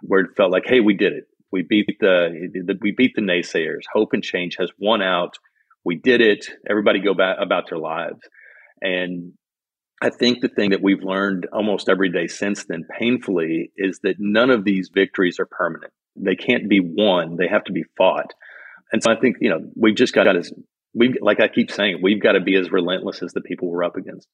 where 0.02 0.22
it 0.22 0.36
felt 0.36 0.52
like, 0.52 0.66
hey, 0.66 0.80
we 0.80 0.96
did 0.96 1.14
it. 1.14 1.26
We 1.52 1.62
beat 1.62 1.86
the, 2.00 2.50
the 2.66 2.78
we 2.82 2.92
beat 2.92 3.14
the 3.16 3.22
naysayers. 3.22 3.84
Hope 3.94 4.10
and 4.14 4.24
change 4.24 4.56
has 4.60 4.72
won 4.80 5.04
out. 5.04 5.38
We 5.86 5.96
did 5.96 6.22
it. 6.22 6.48
Everybody 6.68 7.00
go 7.00 7.14
back 7.14 7.38
about 7.40 7.70
their 7.70 7.78
lives. 7.78 8.20
And 8.82 9.34
I 10.02 10.10
think 10.10 10.42
the 10.42 10.50
thing 10.50 10.72
that 10.72 10.82
we've 10.82 11.04
learned 11.04 11.48
almost 11.54 11.88
every 11.90 12.12
day 12.12 12.28
since 12.28 12.66
then, 12.66 12.86
painfully, 13.00 13.72
is 13.78 14.00
that 14.04 14.16
none 14.20 14.50
of 14.50 14.66
these 14.66 14.90
victories 14.94 15.40
are 15.40 15.46
permanent. 15.46 15.94
They 16.16 16.36
can't 16.36 16.70
be 16.70 16.80
won. 16.80 17.38
They 17.38 17.48
have 17.48 17.64
to 17.66 17.72
be 17.72 17.84
fought. 17.98 18.34
And 18.92 19.02
so 19.02 19.12
I 19.12 19.16
think, 19.20 19.38
you 19.40 19.50
know, 19.50 19.60
we've 19.76 19.96
just 19.96 20.14
got 20.14 20.24
to, 20.24 20.44
we 20.94 21.18
like 21.22 21.40
I 21.40 21.48
keep 21.48 21.72
saying, 21.72 22.00
we've 22.02 22.22
got 22.22 22.34
to 22.34 22.42
be 22.42 22.56
as 22.56 22.72
relentless 22.72 23.24
as 23.24 23.34
the 23.34 23.42
people 23.42 23.70
we're 23.70 23.84
up 23.84 23.96
against. 23.96 24.28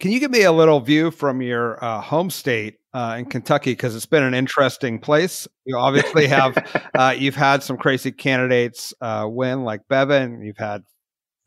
Can 0.00 0.10
you 0.10 0.18
give 0.18 0.32
me 0.32 0.42
a 0.42 0.52
little 0.52 0.80
view 0.80 1.12
from 1.12 1.42
your 1.42 1.82
uh, 1.82 2.00
home 2.00 2.30
state 2.30 2.78
uh, 2.92 3.16
in 3.18 3.26
Kentucky? 3.26 3.72
Because 3.72 3.94
it's 3.94 4.06
been 4.06 4.24
an 4.24 4.34
interesting 4.34 4.98
place. 4.98 5.46
You 5.64 5.76
obviously 5.76 6.26
have 6.26 6.90
uh, 6.98 7.14
you've 7.16 7.36
had 7.36 7.62
some 7.62 7.76
crazy 7.76 8.10
candidates 8.10 8.92
uh, 9.00 9.26
win, 9.28 9.62
like 9.62 9.82
Bevin. 9.88 10.44
You've 10.44 10.58
had 10.58 10.82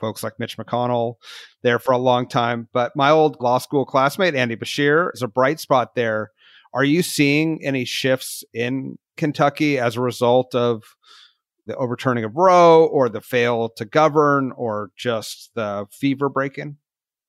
folks 0.06 0.24
like 0.24 0.38
Mitch 0.38 0.56
McConnell 0.56 1.16
there 1.64 1.80
for 1.80 1.92
a 1.92 1.98
long 1.98 2.28
time. 2.28 2.70
But 2.72 2.92
my 2.96 3.10
old 3.10 3.38
law 3.42 3.58
school 3.58 3.86
classmate 3.86 4.36
Andy 4.36 4.56
Beshear, 4.56 5.10
is 5.16 5.24
a 5.24 5.28
bright 5.28 5.60
spot 5.60 5.96
there. 5.96 6.30
Are 6.76 6.84
you 6.84 7.02
seeing 7.02 7.66
any 7.66 7.86
shifts 7.86 8.44
in 8.54 9.00
Kentucky 9.18 9.80
as 9.80 9.96
a 9.96 10.02
result 10.02 10.54
of 10.54 10.84
the 11.66 11.76
overturning 11.76 12.24
of 12.24 12.36
Roe, 12.36 12.86
or 12.86 13.10
the 13.10 13.22
fail 13.22 13.70
to 13.78 13.86
govern, 13.86 14.52
or 14.56 14.92
just 14.96 15.50
the 15.56 15.88
fever 15.92 16.30
breaking? 16.30 16.78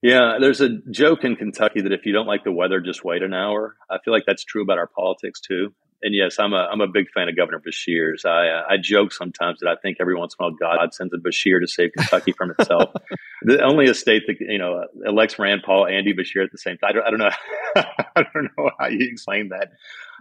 Yeah, 0.03 0.37
there's 0.39 0.61
a 0.61 0.77
joke 0.91 1.25
in 1.25 1.37
Kentucky 1.37 1.81
that 1.81 1.93
if 1.93 2.05
you 2.05 2.13
don't 2.13 2.27
like 2.27 2.45
the 2.45 2.53
weather, 2.53 2.83
just 2.83 3.03
wait 3.03 3.23
an 3.23 3.33
hour. 3.33 3.77
I 3.91 3.97
feel 4.05 4.13
like 4.13 4.25
that's 4.27 4.45
true 4.45 4.63
about 4.63 4.77
our 4.77 4.91
politics 4.95 5.41
too. 5.41 5.73
And 6.07 6.15
yes, 6.15 6.39
I'm 6.39 6.53
a 6.53 6.69
I'm 6.71 6.81
a 6.81 6.87
big 6.87 7.11
fan 7.11 7.29
of 7.29 7.35
Governor 7.35 7.61
Beshear's. 7.61 8.25
I 8.25 8.47
uh, 8.47 8.63
I 8.71 8.77
joke 8.81 9.13
sometimes 9.13 9.59
that 9.59 9.69
I 9.69 9.75
think 9.75 9.97
every 10.01 10.15
once 10.15 10.37
in 10.39 10.45
a 10.45 10.49
while 10.49 10.57
God 10.57 10.95
sends 10.95 11.13
a 11.13 11.17
Beshear 11.17 11.61
to 11.61 11.67
save 11.67 11.91
Kentucky 11.99 12.31
from 12.31 12.53
itself. 12.57 12.93
the, 13.43 13.61
only 13.61 13.87
a 13.87 13.95
state 13.95 14.23
that 14.29 14.37
you 14.39 14.57
know 14.57 14.85
elects 15.05 15.37
Rand 15.37 15.63
Paul, 15.67 15.85
Andy 15.89 16.15
Beshear 16.15 16.45
at 16.45 16.53
the 16.53 16.59
same 16.59 16.79
time. 16.79 16.91
I 16.91 16.93
don't, 16.93 17.07
I 17.07 17.11
don't 17.11 17.19
know. 17.19 17.31
I 18.15 18.23
don't 18.33 18.51
know 18.57 18.71
how 18.79 18.87
you 18.87 19.01
explain 19.01 19.49
that. 19.49 19.73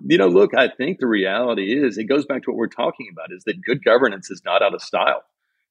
You 0.04 0.18
know, 0.18 0.28
look, 0.28 0.56
I 0.58 0.70
think 0.70 0.98
the 0.98 1.06
reality 1.06 1.72
is 1.72 2.00
it 2.00 2.06
goes 2.06 2.26
back 2.26 2.42
to 2.44 2.50
what 2.50 2.58
we're 2.58 2.68
talking 2.68 3.08
about: 3.12 3.32
is 3.32 3.44
that 3.44 3.62
good 3.62 3.84
governance 3.84 4.32
is 4.32 4.42
not 4.44 4.64
out 4.64 4.74
of 4.74 4.82
style 4.82 5.22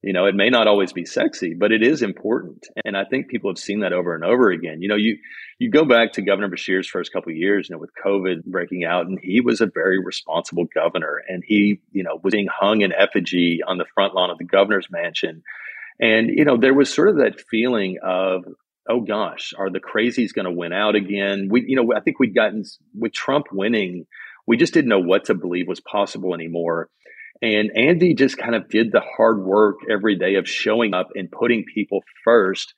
you 0.05 0.13
know 0.13 0.27
it 0.27 0.35
may 0.35 0.51
not 0.51 0.67
always 0.67 0.93
be 0.93 1.05
sexy 1.05 1.55
but 1.55 1.73
it 1.73 1.83
is 1.83 2.03
important. 2.03 2.67
And 2.85 2.97
i 2.97 3.05
think 3.05 3.29
people 3.29 3.51
have 3.51 3.59
seen 3.59 3.81
that 3.81 3.93
over 3.93 4.15
and 4.15 4.25
over 4.25 4.51
again. 4.51 4.83
You 4.83 4.89
know 4.89 4.97
you 4.97 5.19
you 5.59 5.71
go 5.71 5.85
back 5.85 6.13
to 6.13 6.23
governor 6.23 6.49
beshear's 6.49 6.89
first 6.89 7.13
couple 7.13 7.33
of 7.33 7.37
years 7.37 7.69
you 7.69 7.75
know 7.75 7.81
with 7.81 7.91
covid 8.05 8.45
breaking 8.45 8.85
out 8.85 9.07
and 9.07 9.19
he 9.23 9.41
was 9.41 9.61
a 9.61 9.71
very 9.73 9.99
responsible 9.99 10.67
governor 10.75 11.23
and 11.29 11.43
he 11.47 11.81
you 11.93 12.05
know 12.05 12.21
was 12.23 12.33
being 12.33 12.49
hung 12.53 12.83
in 12.83 12.93
effigy 12.93 13.61
on 13.67 13.79
the 13.79 13.87
front 13.95 14.15
lawn 14.15 14.31
of 14.31 14.39
the 14.39 14.45
governor's 14.45 14.89
mansion. 14.91 15.43
And 16.01 16.29
you 16.29 16.45
know 16.45 16.57
there 16.59 16.75
was 16.75 16.93
sort 16.93 17.09
of 17.09 17.17
that 17.17 17.41
feeling 17.51 17.99
of 18.03 18.45
oh 18.89 19.01
gosh 19.01 19.55
are 19.59 19.71
the 19.71 19.81
crazies 19.81 20.35
going 20.35 20.45
to 20.45 20.53
win 20.53 20.73
out 20.73 20.97
again? 20.97 21.49
We 21.51 21.65
you 21.67 21.77
know 21.77 21.93
i 21.97 22.01
think 22.01 22.19
we'd 22.19 22.35
gotten 22.35 22.65
with 22.95 23.13
trump 23.13 23.47
winning 23.53 24.07
we 24.47 24.59
just 24.59 24.75
didn't 24.75 24.91
know 24.91 25.01
what 25.01 25.25
to 25.27 25.35
believe 25.35 25.67
was 25.67 25.81
possible 25.81 26.35
anymore 26.35 26.91
and 27.45 27.71
Andy 27.77 28.15
just 28.15 28.39
kind 28.39 28.55
of 28.55 28.69
did 28.69 28.91
the 28.91 29.03
hard 29.17 29.45
work 29.45 29.77
every 29.91 30.17
day 30.17 30.37
of 30.37 30.49
showing 30.49 30.95
up 30.95 31.09
and 31.15 31.31
putting 31.31 31.65
people 31.65 32.01
first. 32.25 32.73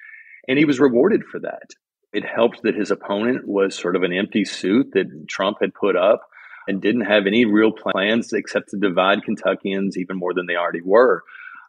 And 0.48 0.58
he 0.58 0.64
was 0.64 0.80
rewarded 0.80 1.22
for 1.24 1.40
that. 1.40 1.70
It 2.12 2.24
helped 2.24 2.62
that 2.62 2.74
his 2.74 2.90
opponent 2.90 3.46
was 3.46 3.78
sort 3.78 3.96
of 3.96 4.02
an 4.02 4.12
empty 4.12 4.44
suit 4.44 4.92
that 4.94 5.26
Trump 5.28 5.58
had 5.60 5.74
put 5.74 5.96
up 5.96 6.22
and 6.66 6.82
didn't 6.82 7.04
have 7.04 7.26
any 7.26 7.44
real 7.44 7.70
plans 7.70 8.32
except 8.32 8.70
to 8.70 8.78
divide 8.78 9.22
Kentuckians 9.22 9.96
even 9.96 10.18
more 10.18 10.34
than 10.34 10.46
they 10.46 10.56
already 10.56 10.80
were. 10.82 11.22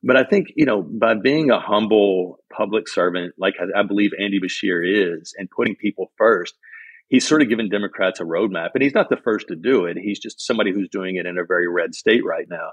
But 0.04 0.16
I 0.16 0.24
think, 0.24 0.48
you 0.56 0.66
know, 0.66 0.82
by 0.82 1.16
being 1.16 1.52
a 1.52 1.60
humble 1.60 2.40
public 2.56 2.88
servant, 2.88 3.34
like 3.38 3.56
I, 3.76 3.84
believe 3.84 4.12
Andy 4.20 4.40
Beshear 4.40 4.82
is, 4.84 5.34
and 5.38 5.50
putting 5.50 5.76
people 5.76 6.12
first, 6.18 6.56
he's 7.10 7.28
sort 7.28 7.42
of 7.42 7.50
given 7.50 7.70
Democrats 7.70 8.20
a 8.20 8.24
roadmap, 8.24 8.70
and 8.74 8.84
he's 8.84 8.94
not 8.94 9.10
the 9.10 9.18
first 9.18 9.48
to 9.48 9.56
do 9.56 9.86
it. 9.86 9.98
He's 9.98 10.20
just 10.20 10.46
somebody 10.46 10.72
who's 10.72 10.90
doing 10.90 11.16
it 11.16 11.26
in 11.26 11.38
a 11.38 11.46
very 11.46 11.68
red 11.68 11.96
state 11.96 12.24
right 12.24 12.48
now. 12.50 12.70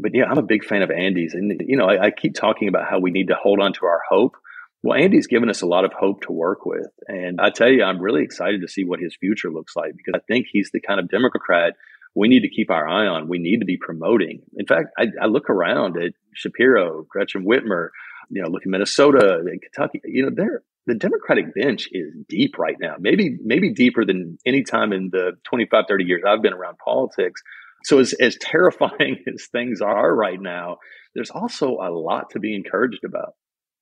But 0.00 0.14
yeah, 0.14 0.24
I'm 0.24 0.38
a 0.38 0.42
big 0.42 0.64
fan 0.64 0.82
of 0.82 0.90
Andy's, 0.90 1.34
and 1.34 1.60
you 1.66 1.76
know, 1.76 1.86
I, 1.86 2.06
I 2.06 2.10
keep 2.10 2.34
talking 2.34 2.68
about 2.68 2.88
how 2.88 2.98
we 2.98 3.10
need 3.10 3.28
to 3.28 3.34
hold 3.34 3.60
on 3.60 3.72
to 3.74 3.86
our 3.86 4.00
hope. 4.08 4.36
Well, 4.82 4.98
Andy's 4.98 5.26
given 5.26 5.50
us 5.50 5.60
a 5.60 5.66
lot 5.66 5.84
of 5.84 5.92
hope 5.92 6.22
to 6.22 6.32
work 6.32 6.64
with, 6.64 6.88
and 7.06 7.40
I 7.40 7.50
tell 7.50 7.70
you, 7.70 7.82
I'm 7.84 8.00
really 8.00 8.22
excited 8.22 8.62
to 8.62 8.68
see 8.68 8.84
what 8.84 9.00
his 9.00 9.14
future 9.14 9.50
looks 9.50 9.76
like 9.76 9.92
because 9.96 10.14
I 10.18 10.22
think 10.26 10.46
he's 10.50 10.70
the 10.72 10.80
kind 10.80 11.00
of 11.00 11.10
Democrat 11.10 11.74
we 12.14 12.28
need 12.28 12.40
to 12.40 12.48
keep 12.48 12.70
our 12.70 12.88
eye 12.88 13.06
on. 13.06 13.28
We 13.28 13.38
need 13.38 13.60
to 13.60 13.64
be 13.64 13.76
promoting. 13.76 14.42
In 14.56 14.66
fact, 14.66 14.88
I, 14.98 15.06
I 15.22 15.26
look 15.26 15.48
around 15.48 15.96
at 15.96 16.12
Shapiro, 16.34 17.04
Gretchen 17.08 17.44
Whitmer, 17.44 17.90
you 18.30 18.42
know, 18.42 18.48
look 18.48 18.62
at 18.62 18.68
Minnesota 18.68 19.40
Kentucky. 19.44 20.00
You 20.04 20.24
know, 20.24 20.30
they're 20.34 20.62
the 20.86 20.94
Democratic 20.94 21.54
bench 21.54 21.88
is 21.92 22.14
deep 22.28 22.58
right 22.58 22.76
now, 22.80 22.96
maybe 22.98 23.38
maybe 23.44 23.72
deeper 23.72 24.04
than 24.04 24.38
any 24.46 24.62
time 24.62 24.92
in 24.92 25.10
the 25.12 25.32
25, 25.44 25.84
30 25.88 26.04
years 26.04 26.22
I've 26.26 26.42
been 26.42 26.54
around 26.54 26.78
politics. 26.78 27.42
So 27.84 27.98
as, 27.98 28.12
as 28.14 28.36
terrifying 28.40 29.24
as 29.34 29.46
things 29.50 29.80
are 29.80 30.14
right 30.14 30.40
now, 30.40 30.78
there's 31.14 31.30
also 31.30 31.78
a 31.80 31.90
lot 31.90 32.30
to 32.30 32.40
be 32.40 32.54
encouraged 32.54 33.04
about. 33.04 33.34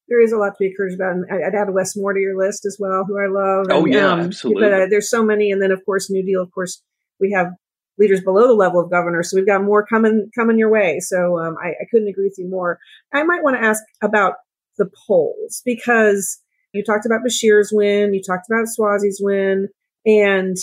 There 0.08 0.22
is 0.22 0.32
a 0.32 0.38
lot 0.38 0.50
to 0.50 0.56
be 0.58 0.66
encouraged 0.68 0.94
about. 0.94 1.12
And 1.12 1.26
I'd 1.30 1.54
add 1.54 1.72
Wes 1.72 1.96
Moore 1.96 2.14
to 2.14 2.20
your 2.20 2.38
list 2.38 2.64
as 2.64 2.78
well, 2.80 3.04
who 3.06 3.18
I 3.18 3.26
love. 3.26 3.66
Oh, 3.70 3.84
and, 3.84 3.92
yeah, 3.92 4.12
um, 4.12 4.20
absolutely. 4.20 4.62
But 4.62 4.72
uh, 4.72 4.86
there's 4.88 5.10
so 5.10 5.22
many. 5.22 5.50
And 5.50 5.60
then, 5.60 5.70
of 5.70 5.84
course, 5.84 6.10
New 6.10 6.24
Deal, 6.24 6.42
of 6.42 6.50
course, 6.50 6.82
we 7.20 7.32
have 7.32 7.48
leaders 7.98 8.22
below 8.22 8.46
the 8.46 8.54
level 8.54 8.80
of 8.80 8.90
governor. 8.90 9.22
So 9.22 9.36
we've 9.36 9.46
got 9.46 9.62
more 9.62 9.84
coming, 9.84 10.30
coming 10.34 10.58
your 10.58 10.70
way. 10.70 11.00
So 11.00 11.38
um, 11.38 11.56
I, 11.62 11.70
I 11.70 11.86
couldn't 11.90 12.08
agree 12.08 12.24
with 12.24 12.36
you 12.38 12.48
more. 12.48 12.78
I 13.12 13.24
might 13.24 13.42
want 13.42 13.60
to 13.60 13.66
ask 13.66 13.82
about 14.02 14.34
the 14.78 14.88
polls 15.06 15.60
because 15.64 16.40
you 16.72 16.84
talked 16.84 17.06
about 17.06 17.20
Beshear's 17.26 17.70
win, 17.72 18.14
you 18.14 18.22
talked 18.22 18.46
about 18.48 18.66
Suozzi's 18.66 19.20
win, 19.22 19.68
and 20.06 20.56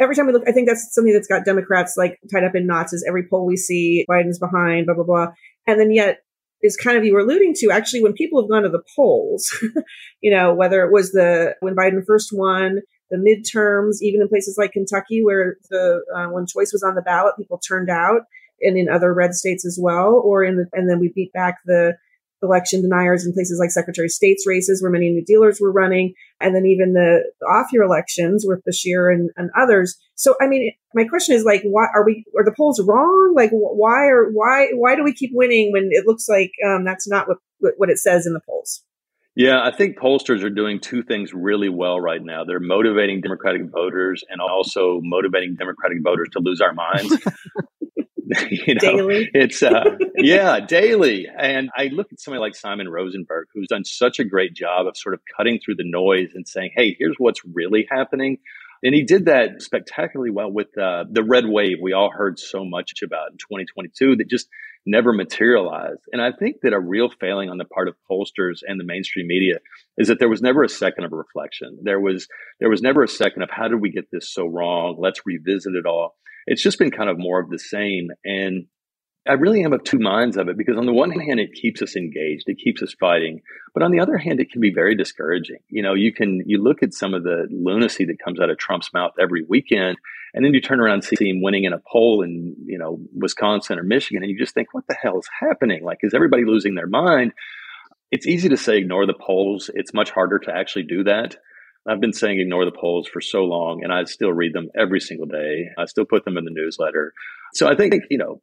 every 0.00 0.16
time 0.16 0.26
we 0.26 0.32
look, 0.32 0.48
I 0.48 0.52
think 0.52 0.66
that's 0.66 0.92
something 0.92 1.12
that's 1.12 1.28
got 1.28 1.44
Democrats 1.44 1.94
like 1.96 2.18
tied 2.32 2.44
up 2.44 2.54
in 2.54 2.66
knots. 2.66 2.92
Is 2.92 3.04
every 3.06 3.26
poll 3.28 3.46
we 3.46 3.56
see 3.56 4.04
Biden's 4.10 4.38
behind, 4.38 4.86
blah 4.86 4.94
blah 4.94 5.04
blah, 5.04 5.26
and 5.66 5.78
then 5.78 5.92
yet 5.92 6.18
is 6.62 6.76
kind 6.76 6.96
of 6.96 7.04
you 7.04 7.14
were 7.14 7.20
alluding 7.20 7.54
to 7.56 7.70
actually 7.70 8.02
when 8.02 8.12
people 8.12 8.42
have 8.42 8.50
gone 8.50 8.62
to 8.62 8.68
the 8.68 8.82
polls, 8.96 9.50
you 10.20 10.30
know 10.30 10.54
whether 10.54 10.82
it 10.84 10.92
was 10.92 11.12
the 11.12 11.54
when 11.60 11.76
Biden 11.76 12.04
first 12.06 12.30
won, 12.32 12.80
the 13.10 13.16
midterms, 13.16 13.96
even 14.02 14.20
in 14.20 14.28
places 14.28 14.56
like 14.58 14.72
Kentucky 14.72 15.22
where 15.22 15.56
the 15.70 16.00
uh, 16.16 16.26
when 16.26 16.46
choice 16.46 16.72
was 16.72 16.82
on 16.82 16.94
the 16.94 17.02
ballot, 17.02 17.34
people 17.38 17.58
turned 17.58 17.90
out, 17.90 18.22
and 18.60 18.76
in 18.76 18.88
other 18.88 19.12
red 19.12 19.34
states 19.34 19.66
as 19.66 19.78
well, 19.80 20.20
or 20.24 20.42
in 20.44 20.56
the 20.56 20.66
and 20.72 20.88
then 20.88 20.98
we 20.98 21.12
beat 21.14 21.32
back 21.32 21.58
the 21.66 21.94
election 22.42 22.82
deniers 22.82 23.24
in 23.24 23.32
places 23.32 23.58
like 23.60 23.70
Secretary 23.70 24.06
of 24.06 24.12
State's 24.12 24.46
races 24.46 24.82
where 24.82 24.90
many 24.90 25.10
new 25.10 25.24
dealers 25.24 25.58
were 25.60 25.72
running, 25.72 26.14
and 26.40 26.54
then 26.54 26.66
even 26.66 26.92
the 26.92 27.22
off 27.48 27.72
year 27.72 27.82
elections 27.82 28.44
with 28.46 28.62
Beshear 28.68 29.12
and, 29.12 29.30
and 29.36 29.50
others. 29.58 29.96
So, 30.14 30.34
I 30.40 30.46
mean, 30.46 30.72
my 30.94 31.04
question 31.04 31.34
is 31.34 31.44
like, 31.44 31.62
why 31.62 31.86
are 31.94 32.04
we, 32.04 32.24
are 32.36 32.44
the 32.44 32.54
polls 32.56 32.80
wrong? 32.86 33.34
Like, 33.36 33.50
why 33.52 34.06
are, 34.08 34.30
why, 34.30 34.68
why 34.74 34.96
do 34.96 35.04
we 35.04 35.12
keep 35.12 35.30
winning 35.32 35.72
when 35.72 35.88
it 35.90 36.06
looks 36.06 36.28
like 36.28 36.50
um, 36.66 36.84
that's 36.84 37.08
not 37.08 37.26
what, 37.28 37.38
what 37.76 37.90
it 37.90 37.98
says 37.98 38.26
in 38.26 38.32
the 38.32 38.40
polls? 38.46 38.82
Yeah, 39.36 39.62
I 39.62 39.70
think 39.70 39.96
pollsters 39.96 40.42
are 40.42 40.50
doing 40.50 40.80
two 40.80 41.02
things 41.02 41.32
really 41.32 41.68
well 41.68 42.00
right 42.00 42.22
now. 42.22 42.44
They're 42.44 42.58
motivating 42.60 43.20
Democratic 43.20 43.62
voters 43.72 44.24
and 44.28 44.40
also 44.40 45.00
motivating 45.02 45.54
Democratic 45.54 45.98
voters 46.02 46.28
to 46.32 46.40
lose 46.40 46.60
our 46.60 46.74
minds. 46.74 47.16
you 48.50 48.74
know, 48.74 48.80
daily. 48.80 49.30
It's 49.34 49.62
uh, 49.62 49.84
yeah, 50.16 50.60
daily. 50.60 51.26
And 51.36 51.70
I 51.76 51.86
look 51.86 52.12
at 52.12 52.20
somebody 52.20 52.40
like 52.40 52.54
Simon 52.54 52.88
Rosenberg, 52.88 53.48
who's 53.52 53.68
done 53.68 53.84
such 53.84 54.18
a 54.18 54.24
great 54.24 54.54
job 54.54 54.86
of 54.86 54.96
sort 54.96 55.14
of 55.14 55.20
cutting 55.36 55.58
through 55.64 55.76
the 55.76 55.88
noise 55.88 56.32
and 56.34 56.46
saying, 56.46 56.70
"Hey, 56.74 56.96
here's 56.98 57.16
what's 57.18 57.40
really 57.44 57.86
happening." 57.90 58.38
And 58.82 58.94
he 58.94 59.02
did 59.02 59.26
that 59.26 59.60
spectacularly 59.60 60.30
well 60.30 60.50
with 60.50 60.68
uh, 60.78 61.04
the 61.10 61.22
red 61.22 61.44
wave 61.46 61.78
we 61.82 61.92
all 61.92 62.10
heard 62.10 62.38
so 62.38 62.64
much 62.64 62.92
about 63.04 63.32
in 63.32 63.36
2022 63.36 64.16
that 64.16 64.28
just 64.28 64.48
never 64.86 65.12
materialized. 65.12 66.00
And 66.12 66.22
I 66.22 66.32
think 66.32 66.56
that 66.62 66.72
a 66.72 66.80
real 66.80 67.10
failing 67.20 67.50
on 67.50 67.58
the 67.58 67.66
part 67.66 67.88
of 67.88 67.96
pollsters 68.10 68.60
and 68.66 68.80
the 68.80 68.84
mainstream 68.84 69.26
media 69.26 69.58
is 69.98 70.08
that 70.08 70.18
there 70.18 70.30
was 70.30 70.40
never 70.40 70.62
a 70.62 70.68
second 70.68 71.04
of 71.04 71.12
reflection. 71.12 71.80
There 71.82 72.00
was 72.00 72.26
there 72.58 72.70
was 72.70 72.80
never 72.80 73.02
a 73.02 73.08
second 73.08 73.42
of 73.42 73.50
how 73.50 73.68
did 73.68 73.80
we 73.80 73.90
get 73.90 74.10
this 74.10 74.32
so 74.32 74.46
wrong? 74.46 74.96
Let's 74.98 75.20
revisit 75.26 75.74
it 75.74 75.84
all 75.84 76.16
it's 76.46 76.62
just 76.62 76.78
been 76.78 76.90
kind 76.90 77.10
of 77.10 77.18
more 77.18 77.40
of 77.40 77.50
the 77.50 77.58
same. 77.58 78.08
And 78.24 78.66
I 79.28 79.34
really 79.34 79.62
am 79.62 79.72
of 79.72 79.84
two 79.84 79.98
minds 79.98 80.36
of 80.36 80.48
it 80.48 80.56
because 80.56 80.78
on 80.78 80.86
the 80.86 80.94
one 80.94 81.10
hand, 81.10 81.40
it 81.40 81.52
keeps 81.52 81.82
us 81.82 81.94
engaged, 81.94 82.44
it 82.46 82.58
keeps 82.58 82.82
us 82.82 82.94
fighting, 82.98 83.42
but 83.74 83.82
on 83.82 83.90
the 83.90 84.00
other 84.00 84.16
hand, 84.16 84.40
it 84.40 84.50
can 84.50 84.62
be 84.62 84.72
very 84.72 84.96
discouraging. 84.96 85.58
You 85.68 85.82
know, 85.82 85.94
you 85.94 86.12
can 86.12 86.42
you 86.46 86.62
look 86.62 86.82
at 86.82 86.94
some 86.94 87.12
of 87.12 87.22
the 87.22 87.46
lunacy 87.50 88.06
that 88.06 88.18
comes 88.24 88.40
out 88.40 88.48
of 88.48 88.56
Trump's 88.56 88.92
mouth 88.94 89.12
every 89.20 89.44
weekend, 89.46 89.98
and 90.32 90.44
then 90.44 90.54
you 90.54 90.60
turn 90.62 90.80
around 90.80 90.94
and 90.94 91.04
see 91.04 91.28
him 91.28 91.42
winning 91.42 91.64
in 91.64 91.74
a 91.74 91.82
poll 91.90 92.22
in 92.22 92.56
you 92.64 92.78
know 92.78 92.98
Wisconsin 93.14 93.78
or 93.78 93.82
Michigan, 93.82 94.22
and 94.22 94.32
you 94.32 94.38
just 94.38 94.54
think, 94.54 94.72
what 94.72 94.86
the 94.88 94.96
hell 95.00 95.18
is 95.18 95.28
happening? 95.38 95.84
Like, 95.84 95.98
is 96.02 96.14
everybody 96.14 96.44
losing 96.46 96.74
their 96.74 96.86
mind? 96.86 97.32
It's 98.10 98.26
easy 98.26 98.48
to 98.48 98.56
say 98.56 98.78
ignore 98.78 99.06
the 99.06 99.14
polls. 99.14 99.70
It's 99.74 99.94
much 99.94 100.10
harder 100.10 100.38
to 100.40 100.52
actually 100.52 100.84
do 100.84 101.04
that. 101.04 101.36
I've 101.88 102.00
been 102.00 102.12
saying 102.12 102.40
ignore 102.40 102.64
the 102.64 102.72
polls 102.72 103.08
for 103.08 103.20
so 103.20 103.44
long, 103.44 103.82
and 103.82 103.92
I 103.92 104.04
still 104.04 104.32
read 104.32 104.52
them 104.52 104.68
every 104.78 105.00
single 105.00 105.26
day. 105.26 105.68
I 105.78 105.86
still 105.86 106.04
put 106.04 106.24
them 106.24 106.36
in 106.36 106.44
the 106.44 106.50
newsletter. 106.50 107.12
So 107.54 107.68
I 107.68 107.74
think, 107.74 107.94
you 108.10 108.18
know, 108.18 108.42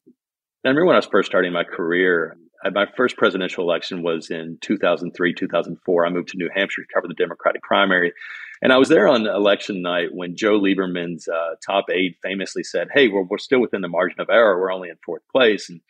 I 0.66 0.70
remember 0.70 0.88
when 0.88 0.96
I 0.96 1.00
was 1.00 1.06
first 1.06 1.28
starting 1.28 1.54
my 1.54 1.64
career, 1.64 2.36
my 2.74 2.86
first 2.98 3.18
presidential 3.18 3.64
election 3.64 4.02
was 4.02 4.30
in 4.30 4.58
2003, 4.62 5.34
2004. 5.34 6.06
I 6.06 6.10
moved 6.10 6.30
to 6.30 6.38
New 6.38 6.50
Hampshire 6.54 6.82
to 6.82 6.94
cover 6.94 7.08
the 7.08 7.14
Democratic 7.14 7.62
primary. 7.62 8.14
And 8.62 8.74
I 8.74 8.78
was 8.78 8.90
there 8.90 9.08
on 9.08 9.28
election 9.28 9.82
night 9.82 10.10
when 10.12 10.36
Joe 10.36 10.60
Lieberman's 10.60 11.28
uh, 11.28 11.56
top 11.66 11.86
aide 11.92 12.16
famously 12.24 12.64
said, 12.64 12.88
Hey, 12.92 13.08
we're, 13.08 13.24
we're 13.24 13.38
still 13.38 13.62
within 13.62 13.82
the 13.82 13.88
margin 13.88 14.20
of 14.20 14.30
error. 14.30 14.60
We're 14.60 14.74
only 14.74 14.90
in 14.90 14.96
fourth 15.06 15.22
place. 15.32 15.70
And 15.70 15.82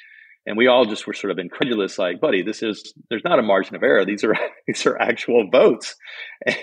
and 0.48 0.58
we 0.58 0.68
all 0.68 0.86
just 0.86 1.06
were 1.06 1.14
sort 1.14 1.30
of 1.30 1.38
incredulous 1.38 2.00
like 2.00 2.20
buddy 2.20 2.42
this 2.42 2.64
is 2.64 2.94
there's 3.10 3.24
not 3.24 3.38
a 3.38 3.44
margin 3.44 3.76
of 3.76 3.84
error. 3.84 4.06
These 4.06 4.24
are 4.24 4.34
these 4.68 4.86
are 4.88 5.00
actual 5.00 5.48
votes. 5.52 5.96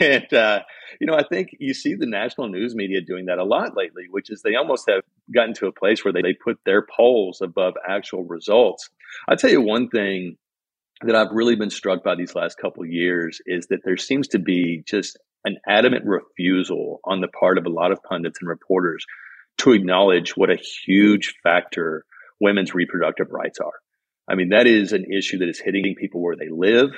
And 0.01 0.33
uh, 0.33 0.61
you 1.01 1.07
know 1.07 1.15
i 1.15 1.23
think 1.23 1.51
you 1.61 1.75
see 1.75 1.95
the 1.95 2.07
national 2.07 2.49
news 2.49 2.75
media 2.75 3.01
doing 3.01 3.27
that 3.27 3.39
a 3.39 3.45
lot 3.45 3.77
lately 3.77 4.05
which 4.11 4.31
is 4.31 4.43
they 4.43 4.55
almost 4.55 4.89
have 4.89 5.03
gotten 5.35 5.55
to 5.55 5.67
a 5.67 5.73
place 5.73 6.05
where 6.05 6.13
they, 6.13 6.23
they 6.23 6.35
put 6.35 6.59
their 6.65 6.87
polls 6.97 7.41
above 7.41 7.75
actual 7.89 8.25
results. 8.25 8.91
I'll 9.29 9.37
tell 9.37 9.51
you 9.51 9.61
one 9.61 9.89
thing 9.89 10.37
that 11.03 11.15
i've 11.15 11.33
really 11.33 11.57
been 11.57 11.71
struck 11.71 12.03
by 12.03 12.15
these 12.15 12.35
last 12.35 12.57
couple 12.59 12.85
years 12.87 13.41
is 13.47 13.67
that 13.67 13.81
there 13.85 13.97
seems 13.97 14.29
to 14.29 14.39
be 14.39 14.83
just 14.87 15.19
an 15.45 15.57
adamant 15.69 16.05
refusal 16.07 17.01
on 17.05 17.21
the 17.21 17.29
part 17.29 17.59
of 17.59 17.67
a 17.67 17.71
lot 17.71 17.93
of 17.93 18.03
pundits 18.03 18.39
and 18.41 18.49
reporters 18.49 19.05
to 19.59 19.73
acknowledge 19.73 20.37
what 20.37 20.51
a 20.51 20.57
huge 20.57 21.35
factor 21.43 22.05
women's 22.41 22.75
reproductive 22.75 23.29
rights 23.31 23.59
are. 23.59 23.73
I 24.29 24.35
mean, 24.35 24.51
that 24.51 24.67
is 24.67 24.93
an 24.93 25.05
issue 25.13 25.39
that 25.39 25.49
is 25.49 25.61
hitting 25.61 25.95
people 25.99 26.23
where 26.23 26.37
they 26.37 26.49
live. 26.51 26.91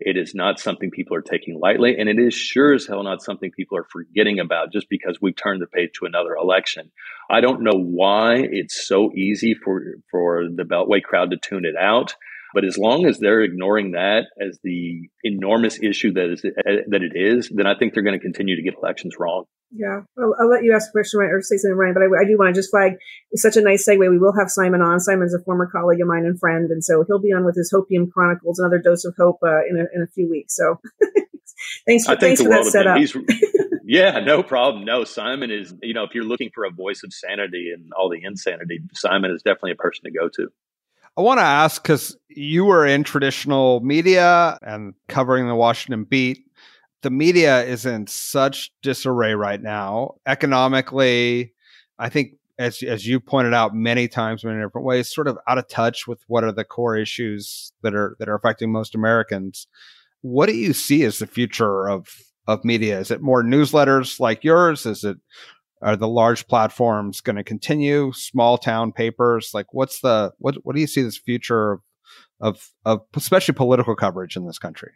It 0.00 0.16
is 0.16 0.34
not 0.34 0.58
something 0.58 0.90
people 0.90 1.16
are 1.16 1.22
taking 1.22 1.60
lightly, 1.60 1.96
and 1.96 2.08
it 2.08 2.18
is 2.18 2.34
sure 2.34 2.74
as 2.74 2.86
hell 2.86 3.04
not 3.04 3.22
something 3.22 3.52
people 3.52 3.78
are 3.78 3.86
forgetting 3.90 4.40
about 4.40 4.72
just 4.72 4.88
because 4.88 5.18
we've 5.22 5.36
turned 5.36 5.62
the 5.62 5.66
page 5.66 5.90
to 6.00 6.06
another 6.06 6.34
election. 6.34 6.90
I 7.30 7.40
don't 7.40 7.62
know 7.62 7.78
why 7.78 8.38
it's 8.50 8.86
so 8.86 9.12
easy 9.14 9.54
for 9.54 9.80
for 10.10 10.48
the 10.52 10.64
Beltway 10.64 11.02
crowd 11.02 11.30
to 11.30 11.36
tune 11.36 11.64
it 11.64 11.76
out, 11.80 12.16
but 12.54 12.64
as 12.64 12.78
long 12.78 13.06
as 13.06 13.18
they're 13.18 13.40
ignoring 13.40 13.92
that 13.92 14.26
as 14.40 14.58
the 14.62 15.08
enormous 15.22 15.78
issue 15.82 16.12
that 16.12 16.32
is 16.32 16.42
that 16.42 17.02
it 17.02 17.12
is, 17.14 17.50
then 17.54 17.66
I 17.66 17.74
think 17.76 17.94
they're 17.94 18.02
going 18.02 18.18
to 18.18 18.22
continue 18.22 18.56
to 18.56 18.62
get 18.62 18.74
elections 18.80 19.14
wrong. 19.18 19.44
Yeah, 19.74 20.02
I'll, 20.18 20.34
I'll, 20.38 20.50
let 20.50 20.64
you 20.64 20.74
ask 20.74 20.90
a 20.90 20.92
question 20.92 21.20
right 21.20 21.30
or 21.30 21.40
say 21.40 21.56
something, 21.56 21.76
Ryan. 21.76 21.94
But 21.94 22.02
I, 22.02 22.22
I 22.22 22.24
do 22.28 22.36
want 22.36 22.54
to 22.54 22.58
just 22.58 22.70
flag 22.70 22.92
it's 23.30 23.42
such 23.42 23.56
a 23.56 23.62
nice 23.62 23.88
segue. 23.88 23.98
We 23.98 24.18
will 24.18 24.34
have 24.38 24.50
Simon 24.50 24.82
on. 24.82 25.00
Simon's 25.00 25.34
a 25.34 25.42
former 25.44 25.66
colleague 25.66 26.02
of 26.02 26.08
mine 26.08 26.26
and 26.26 26.38
friend, 26.38 26.70
and 26.70 26.84
so 26.84 27.04
he'll 27.06 27.22
be 27.22 27.32
on 27.32 27.46
with 27.46 27.56
his 27.56 27.72
Hopium 27.72 28.10
Chronicles, 28.10 28.58
another 28.58 28.78
dose 28.78 29.06
of 29.06 29.14
hope 29.18 29.38
uh, 29.42 29.64
in 29.68 29.78
a 29.78 29.84
in 29.96 30.02
a 30.02 30.06
few 30.08 30.28
weeks. 30.28 30.56
So 30.56 30.78
thanks 31.86 32.04
for 32.04 32.16
thanks 32.16 32.42
for 32.42 32.50
that 32.50 32.66
setup. 32.66 32.98
yeah, 33.84 34.20
no 34.20 34.42
problem. 34.42 34.84
No, 34.84 35.04
Simon 35.04 35.50
is 35.50 35.72
you 35.82 35.94
know 35.94 36.04
if 36.04 36.14
you're 36.14 36.24
looking 36.24 36.50
for 36.54 36.64
a 36.64 36.70
voice 36.70 37.00
of 37.02 37.12
sanity 37.14 37.70
and 37.74 37.90
all 37.98 38.10
the 38.10 38.20
insanity, 38.22 38.80
Simon 38.92 39.30
is 39.30 39.42
definitely 39.42 39.72
a 39.72 39.76
person 39.76 40.04
to 40.04 40.10
go 40.10 40.28
to. 40.36 40.48
I 41.16 41.20
want 41.20 41.38
to 41.38 41.44
ask 41.44 41.82
because 41.82 42.16
you 42.28 42.64
were 42.64 42.86
in 42.86 43.04
traditional 43.04 43.80
media 43.80 44.58
and 44.62 44.94
covering 45.08 45.46
the 45.46 45.54
Washington 45.54 46.04
beat. 46.04 46.46
The 47.02 47.10
media 47.10 47.64
is 47.64 47.84
in 47.84 48.06
such 48.06 48.72
disarray 48.82 49.34
right 49.34 49.60
now. 49.60 50.14
Economically 50.26 51.52
i 51.98 52.08
think 52.08 52.32
as 52.58 52.82
as 52.82 53.06
you 53.06 53.20
pointed 53.20 53.54
out 53.54 53.74
many 53.74 54.08
times 54.08 54.44
in 54.44 54.60
different 54.60 54.86
ways 54.86 55.12
sort 55.12 55.28
of 55.28 55.38
out 55.48 55.58
of 55.58 55.68
touch 55.68 56.06
with 56.06 56.22
what 56.26 56.44
are 56.44 56.52
the 56.52 56.64
core 56.64 56.96
issues 56.96 57.72
that 57.82 57.94
are 57.94 58.16
that 58.18 58.28
are 58.28 58.34
affecting 58.34 58.70
most 58.70 58.94
americans. 58.94 59.66
What 60.20 60.46
do 60.46 60.54
you 60.54 60.72
see 60.72 61.02
as 61.04 61.18
the 61.18 61.26
future 61.26 61.88
of 61.88 62.08
of 62.46 62.64
media? 62.64 62.98
Is 62.98 63.10
it 63.10 63.22
more 63.22 63.42
newsletters 63.42 64.20
like 64.20 64.44
yours? 64.44 64.86
Is 64.86 65.04
it 65.04 65.18
are 65.82 65.96
the 65.96 66.08
large 66.08 66.46
platforms 66.46 67.20
going 67.20 67.36
to 67.36 67.44
continue 67.44 68.12
small 68.12 68.56
town 68.56 68.92
papers 68.92 69.50
like 69.52 69.66
what's 69.72 70.00
the 70.00 70.32
what 70.38 70.56
what 70.64 70.74
do 70.74 70.80
you 70.80 70.86
see 70.86 71.02
as 71.02 71.16
future 71.16 71.80
of 72.40 72.70
of, 72.84 73.00
especially 73.16 73.54
political 73.54 73.94
coverage 73.94 74.36
in 74.36 74.46
this 74.46 74.58
country 74.58 74.92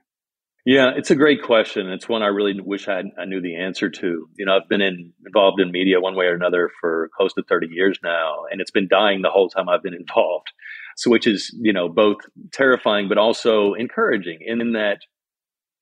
Yeah, 0.67 0.91
it's 0.97 1.13
a 1.13 1.15
great 1.15 1.45
question. 1.45 1.89
It's 1.89 2.09
one 2.09 2.25
I 2.25 2.27
really 2.27 2.61
wish 2.61 2.89
I, 2.89 3.05
I 3.17 3.25
knew 3.25 3.41
the 3.41 3.55
answer 3.55 3.89
to. 3.89 4.29
You 4.37 4.47
know, 4.47 4.57
I've 4.57 4.69
been 4.69 4.81
in, 4.81 5.13
involved 5.25 5.61
in 5.61 5.71
media 5.71 6.01
one 6.01 6.17
way 6.17 6.27
or 6.27 6.35
another 6.35 6.71
for 6.81 7.09
close 7.17 7.33
to 7.35 7.45
30 7.49 7.69
years 7.71 8.01
now, 8.03 8.47
and 8.51 8.61
it's 8.61 8.73
been 8.73 8.89
dying 8.89 9.23
the 9.23 9.31
whole 9.31 9.49
time 9.49 9.69
I've 9.69 9.85
been 9.85 9.95
involved. 10.05 10.49
So, 10.97 11.09
which 11.09 11.27
is, 11.29 11.55
you 11.61 11.73
know, 11.73 11.89
both 11.89 12.17
terrifying 12.51 13.09
but 13.09 13.17
also 13.17 13.75
encouraging 13.75 14.39
in, 14.45 14.61
in 14.61 14.73
that 14.73 14.99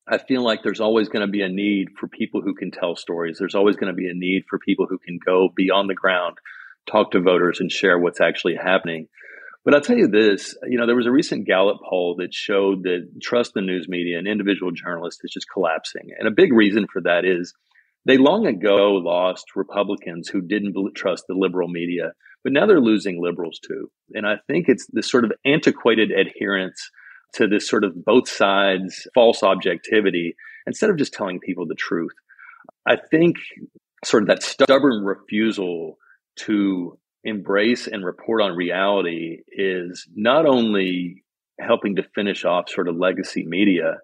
I 0.07 0.19
feel 0.19 0.43
like 0.43 0.63
there's 0.63 0.81
always 0.81 1.09
going 1.09 1.27
to 1.27 1.31
be 1.31 1.43
a 1.43 1.49
need 1.49 1.89
for 1.99 2.09
people 2.09 2.43
who 2.43 2.55
can 2.55 2.71
tell 2.71 2.95
stories. 2.95 3.39
There's 3.39 3.55
always 3.55 3.77
going 3.77 3.93
to 3.93 3.97
be 3.97 4.09
a 4.09 4.15
need 4.15 4.45
for 4.49 4.59
people 4.59 4.87
who 4.89 4.99
can 4.99 5.19
go 5.25 5.49
beyond 5.55 5.89
the 5.89 5.95
ground, 5.95 6.37
talk 6.87 7.13
to 7.13 7.21
voters, 7.21 7.61
and 7.61 7.73
share 7.73 7.99
what's 7.99 8.21
actually 8.21 8.57
happening. 8.57 9.09
But 9.65 9.75
I'll 9.75 9.81
tell 9.81 9.97
you 9.97 10.09
this, 10.09 10.55
you 10.69 10.77
know, 10.77 10.87
there 10.87 10.97
was 10.97 11.07
a 11.07 11.11
recent 11.11 11.47
Gallup 11.47 11.79
poll 11.89 12.17
that 12.19 12.35
showed 12.35 12.83
that 12.83 13.09
trust 13.23 13.53
in 13.57 13.65
the 13.65 13.73
news 13.73 13.89
media 13.89 14.19
and 14.19 14.29
individual 14.29 14.73
journalists 14.73 15.25
is 15.25 15.33
just 15.33 15.47
collapsing. 15.51 16.11
And 16.19 16.29
a 16.29 16.33
big 16.33 16.53
reason 16.53 16.87
for 16.93 17.01
that 17.03 17.25
is 17.25 17.55
they 18.05 18.19
long 18.19 18.47
ago 18.47 19.01
lost 19.03 19.57
Republicans 19.57 20.29
who 20.29 20.43
didn't 20.43 20.77
trust 20.95 21.25
the 21.27 21.35
liberal 21.35 21.69
media, 21.69 22.13
but 22.43 22.53
now 22.53 22.67
they're 22.67 22.79
losing 22.79 23.23
liberals 23.23 23.59
too. 23.67 23.91
And 24.13 24.27
I 24.27 24.35
think 24.47 24.69
it's 24.69 24.87
this 24.93 25.11
sort 25.11 25.25
of 25.25 25.33
antiquated 25.47 26.11
adherence 26.11 26.91
to 27.35 27.47
this 27.47 27.69
sort 27.69 27.85
of 27.85 28.05
both 28.05 28.29
sides 28.29 29.07
false 29.15 29.43
objectivity 29.43 30.35
instead 30.67 30.91
of 30.91 30.97
just 30.97 31.13
telling 31.13 31.41
people 31.41 31.67
the 31.67 31.75
truth. 31.75 32.13
I 32.87 32.97
think 33.11 33.37
sort 34.05 34.23
of 34.23 34.29
that 34.29 34.43
stubborn 34.43 35.05
refusal 35.05 35.99
to 36.37 36.99
embrace 37.25 37.87
and 37.87 38.05
report 38.05 38.43
on 38.43 38.53
reality 38.53 39.39
is 39.49 40.07
not 40.15 40.47
only 40.47 41.23
helping 41.61 41.97
to 41.97 42.03
finish 42.15 42.45
off 42.45 42.69
sort 42.69 42.89
of 42.89 42.97
legacy 42.97 43.45
media, 43.47 43.95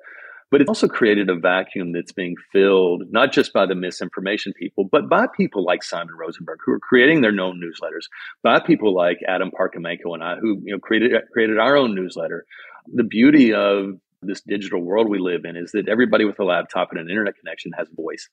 but 0.50 0.60
it's 0.60 0.68
also 0.68 0.88
created 0.88 1.30
a 1.30 1.36
vacuum 1.36 1.92
that's 1.92 2.12
being 2.12 2.34
filled 2.52 3.04
not 3.10 3.32
just 3.32 3.52
by 3.52 3.66
the 3.66 3.74
misinformation 3.74 4.52
people, 4.58 4.88
but 4.90 5.08
by 5.08 5.26
people 5.36 5.64
like 5.64 5.84
Simon 5.84 6.14
Rosenberg 6.18 6.58
who 6.64 6.72
are 6.72 6.80
creating 6.80 7.20
their 7.20 7.30
own 7.40 7.60
newsletters, 7.60 8.06
by 8.42 8.58
people 8.60 8.94
like 8.94 9.18
Adam 9.28 9.50
Parkhomenko 9.50 10.14
and 10.14 10.24
I 10.24 10.36
who 10.36 10.60
you 10.64 10.72
know 10.72 10.80
created 10.80 11.12
created 11.32 11.58
our 11.58 11.76
own 11.76 11.94
newsletter. 11.94 12.44
The 12.86 13.04
beauty 13.04 13.54
of 13.54 13.98
this 14.22 14.42
digital 14.42 14.82
world 14.82 15.08
we 15.08 15.18
live 15.18 15.44
in 15.44 15.56
is 15.56 15.72
that 15.72 15.88
everybody 15.88 16.24
with 16.24 16.38
a 16.40 16.44
laptop 16.44 16.90
and 16.90 17.00
an 17.00 17.08
internet 17.08 17.36
connection 17.36 17.72
has 17.76 17.88
a 17.88 17.94
voice. 17.94 18.28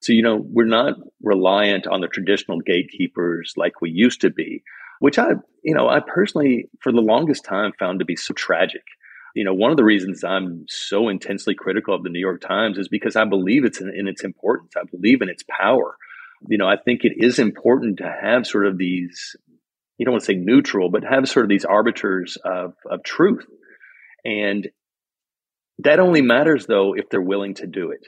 So, 0.00 0.12
you 0.12 0.22
know, 0.22 0.36
we're 0.42 0.64
not 0.64 0.94
reliant 1.22 1.86
on 1.86 2.00
the 2.00 2.08
traditional 2.08 2.60
gatekeepers 2.60 3.54
like 3.56 3.80
we 3.80 3.90
used 3.90 4.22
to 4.22 4.30
be, 4.30 4.62
which 4.98 5.18
I, 5.18 5.30
you 5.62 5.74
know, 5.74 5.88
I 5.88 6.00
personally, 6.00 6.70
for 6.80 6.90
the 6.92 7.00
longest 7.00 7.44
time, 7.44 7.72
found 7.78 7.98
to 7.98 8.04
be 8.04 8.16
so 8.16 8.32
tragic. 8.34 8.82
You 9.34 9.44
know, 9.44 9.54
one 9.54 9.70
of 9.70 9.76
the 9.76 9.84
reasons 9.84 10.24
I'm 10.24 10.64
so 10.68 11.08
intensely 11.08 11.54
critical 11.54 11.94
of 11.94 12.02
the 12.02 12.08
New 12.08 12.18
York 12.18 12.40
Times 12.40 12.78
is 12.78 12.88
because 12.88 13.14
I 13.14 13.24
believe 13.24 13.64
it's 13.64 13.80
in, 13.80 13.92
in 13.94 14.08
its 14.08 14.24
importance. 14.24 14.72
I 14.76 14.84
believe 14.90 15.22
in 15.22 15.28
its 15.28 15.44
power. 15.48 15.96
You 16.48 16.58
know, 16.58 16.66
I 16.66 16.76
think 16.76 17.04
it 17.04 17.12
is 17.16 17.38
important 17.38 17.98
to 17.98 18.10
have 18.22 18.46
sort 18.46 18.66
of 18.66 18.78
these, 18.78 19.36
you 19.98 20.06
don't 20.06 20.12
want 20.12 20.22
to 20.22 20.32
say 20.32 20.34
neutral, 20.34 20.90
but 20.90 21.04
have 21.04 21.28
sort 21.28 21.44
of 21.44 21.50
these 21.50 21.66
arbiters 21.66 22.38
of, 22.42 22.74
of 22.90 23.02
truth. 23.04 23.44
And 24.24 24.68
that 25.78 26.00
only 26.00 26.22
matters, 26.22 26.66
though, 26.66 26.94
if 26.94 27.08
they're 27.10 27.20
willing 27.20 27.54
to 27.54 27.66
do 27.66 27.90
it 27.90 28.06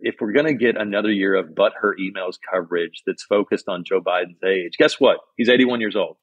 if 0.00 0.16
we're 0.20 0.32
going 0.32 0.46
to 0.46 0.54
get 0.54 0.80
another 0.80 1.10
year 1.10 1.34
of 1.34 1.54
but 1.54 1.72
her 1.80 1.94
emails 2.00 2.36
coverage 2.50 3.02
that's 3.06 3.22
focused 3.22 3.68
on 3.68 3.84
Joe 3.84 4.00
Biden's 4.00 4.42
age, 4.44 4.72
guess 4.78 4.94
what? 4.98 5.18
He's 5.36 5.48
81 5.48 5.80
years 5.80 5.96
old. 5.96 6.16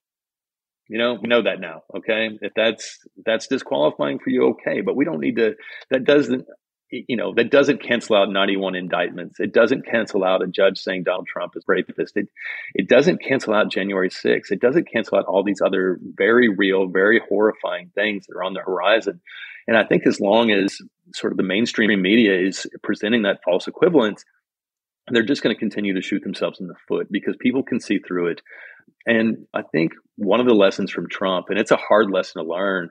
You 0.90 0.98
know, 0.98 1.18
we 1.22 1.28
know 1.28 1.44
that 1.44 1.60
now. 1.60 1.82
Okay. 1.96 2.30
If 2.42 2.54
that's, 2.56 3.00
that's 3.26 3.48
disqualifying 3.48 4.20
for 4.20 4.30
you, 4.30 4.56
okay. 4.56 4.82
But 4.82 4.96
we 4.96 5.06
don't 5.06 5.20
need 5.20 5.36
to, 5.36 5.56
that 5.92 6.06
doesn't, 6.06 6.46
you 6.90 7.18
know, 7.18 7.34
that 7.34 7.52
doesn't 7.52 7.84
cancel 7.84 8.16
out 8.16 8.30
91 8.30 8.76
indictments. 8.76 9.40
It 9.40 9.54
doesn't 9.54 9.86
cancel 9.86 10.24
out 10.24 10.44
a 10.44 10.48
judge 10.48 10.80
saying 10.80 11.04
Donald 11.04 11.28
Trump 11.28 11.54
is 11.56 11.64
rapist. 11.68 12.16
It, 12.16 12.30
it 12.74 12.88
doesn't 12.88 13.22
cancel 13.22 13.54
out 13.54 13.72
January 13.72 14.10
6th. 14.10 14.52
It 14.52 14.62
doesn't 14.62 14.92
cancel 14.92 15.18
out 15.18 15.26
all 15.26 15.44
these 15.44 15.62
other 15.62 16.00
very 16.02 16.50
real, 16.50 16.88
very 16.88 17.22
horrifying 17.28 17.92
things 17.94 18.28
that 18.28 18.36
are 18.36 18.44
on 18.44 18.54
the 18.54 18.62
horizon. 18.62 19.20
And 19.68 19.78
I 19.78 19.84
think 19.84 20.08
as 20.08 20.22
long 20.22 20.52
as 20.52 20.78
sort 21.14 21.34
of 21.34 21.38
the 21.38 21.44
mainstream 21.44 22.02
media 22.02 22.40
is 22.40 22.66
presenting 22.84 23.24
that 23.24 23.44
false 23.44 23.68
equivalence, 23.68 24.24
they're 25.10 25.24
just 25.24 25.44
going 25.44 25.56
to 25.56 25.60
continue 25.60 25.94
to 25.94 26.02
shoot 26.02 26.24
themselves 26.24 26.60
in 26.60 26.68
the 26.68 26.76
foot 26.88 27.12
because 27.12 27.36
people 27.40 27.64
can 27.64 27.80
see 27.80 28.00
through 28.00 28.28
it. 28.28 28.42
And 29.06 29.46
I 29.54 29.62
think 29.62 29.94
one 30.16 30.40
of 30.40 30.46
the 30.46 30.54
lessons 30.54 30.92
from 30.92 31.10
Trump, 31.10 31.48
and 31.50 31.60
it's 31.60 31.72
a 31.72 31.78
hard 31.78 32.12
lesson 32.12 32.44
to 32.44 32.50
learn, 32.50 32.90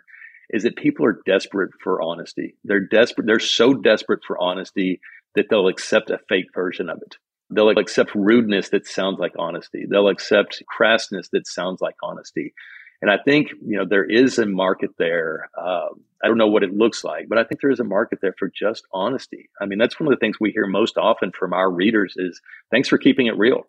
is 0.51 0.63
that 0.63 0.77
people 0.77 1.05
are 1.07 1.21
desperate 1.27 1.71
for 1.83 2.03
honesty. 2.03 2.57
They're 2.65 2.87
desperate. 2.87 3.27
They're 3.27 3.39
so 3.39 3.75
desperate 3.75 4.21
for 4.27 4.39
honesty 4.39 5.01
that 5.35 5.47
they'll 5.51 5.69
accept 5.69 6.11
a 6.11 6.21
fake 6.29 6.47
version 6.55 6.89
of 6.89 6.99
it. 7.03 7.17
They'll 7.51 7.71
accept 7.71 8.15
rudeness 8.15 8.71
that 8.71 8.87
sounds 8.87 9.19
like 9.19 9.33
honesty. 9.39 9.87
They'll 9.89 10.09
accept 10.09 10.63
crassness 10.67 11.31
that 11.31 11.47
sounds 11.47 11.81
like 11.81 11.95
honesty. 12.03 12.55
And 13.03 13.11
I 13.11 13.19
think, 13.23 13.51
you 13.65 13.77
know, 13.77 13.85
there 13.89 14.05
is 14.05 14.39
a 14.39 14.47
market 14.47 14.91
there. 14.99 15.51
Um, 15.57 16.01
I 16.25 16.29
don't 16.29 16.39
know 16.39 16.49
what 16.49 16.65
it 16.65 16.73
looks 16.73 17.05
like, 17.05 17.29
but 17.29 17.39
I 17.39 17.45
think 17.45 17.61
there 17.61 17.71
is 17.71 17.79
a 17.79 17.85
market 17.85 18.21
there 18.23 18.35
for 18.39 18.49
just 18.49 18.85
honesty. 18.93 19.51
I 19.61 19.67
mean, 19.67 19.79
that's 19.79 20.01
one 20.01 20.09
of 20.09 20.19
the 20.19 20.21
things 20.21 20.41
we 20.41 20.51
hear 20.51 20.67
most 20.67 20.97
often 20.97 21.31
from 21.33 21.53
our 21.53 21.71
readers 21.71 22.15
is 22.17 22.41
thanks 22.71 22.89
for 22.89 22.99
keeping 22.99 23.27
it 23.27 23.37
real. 23.37 23.69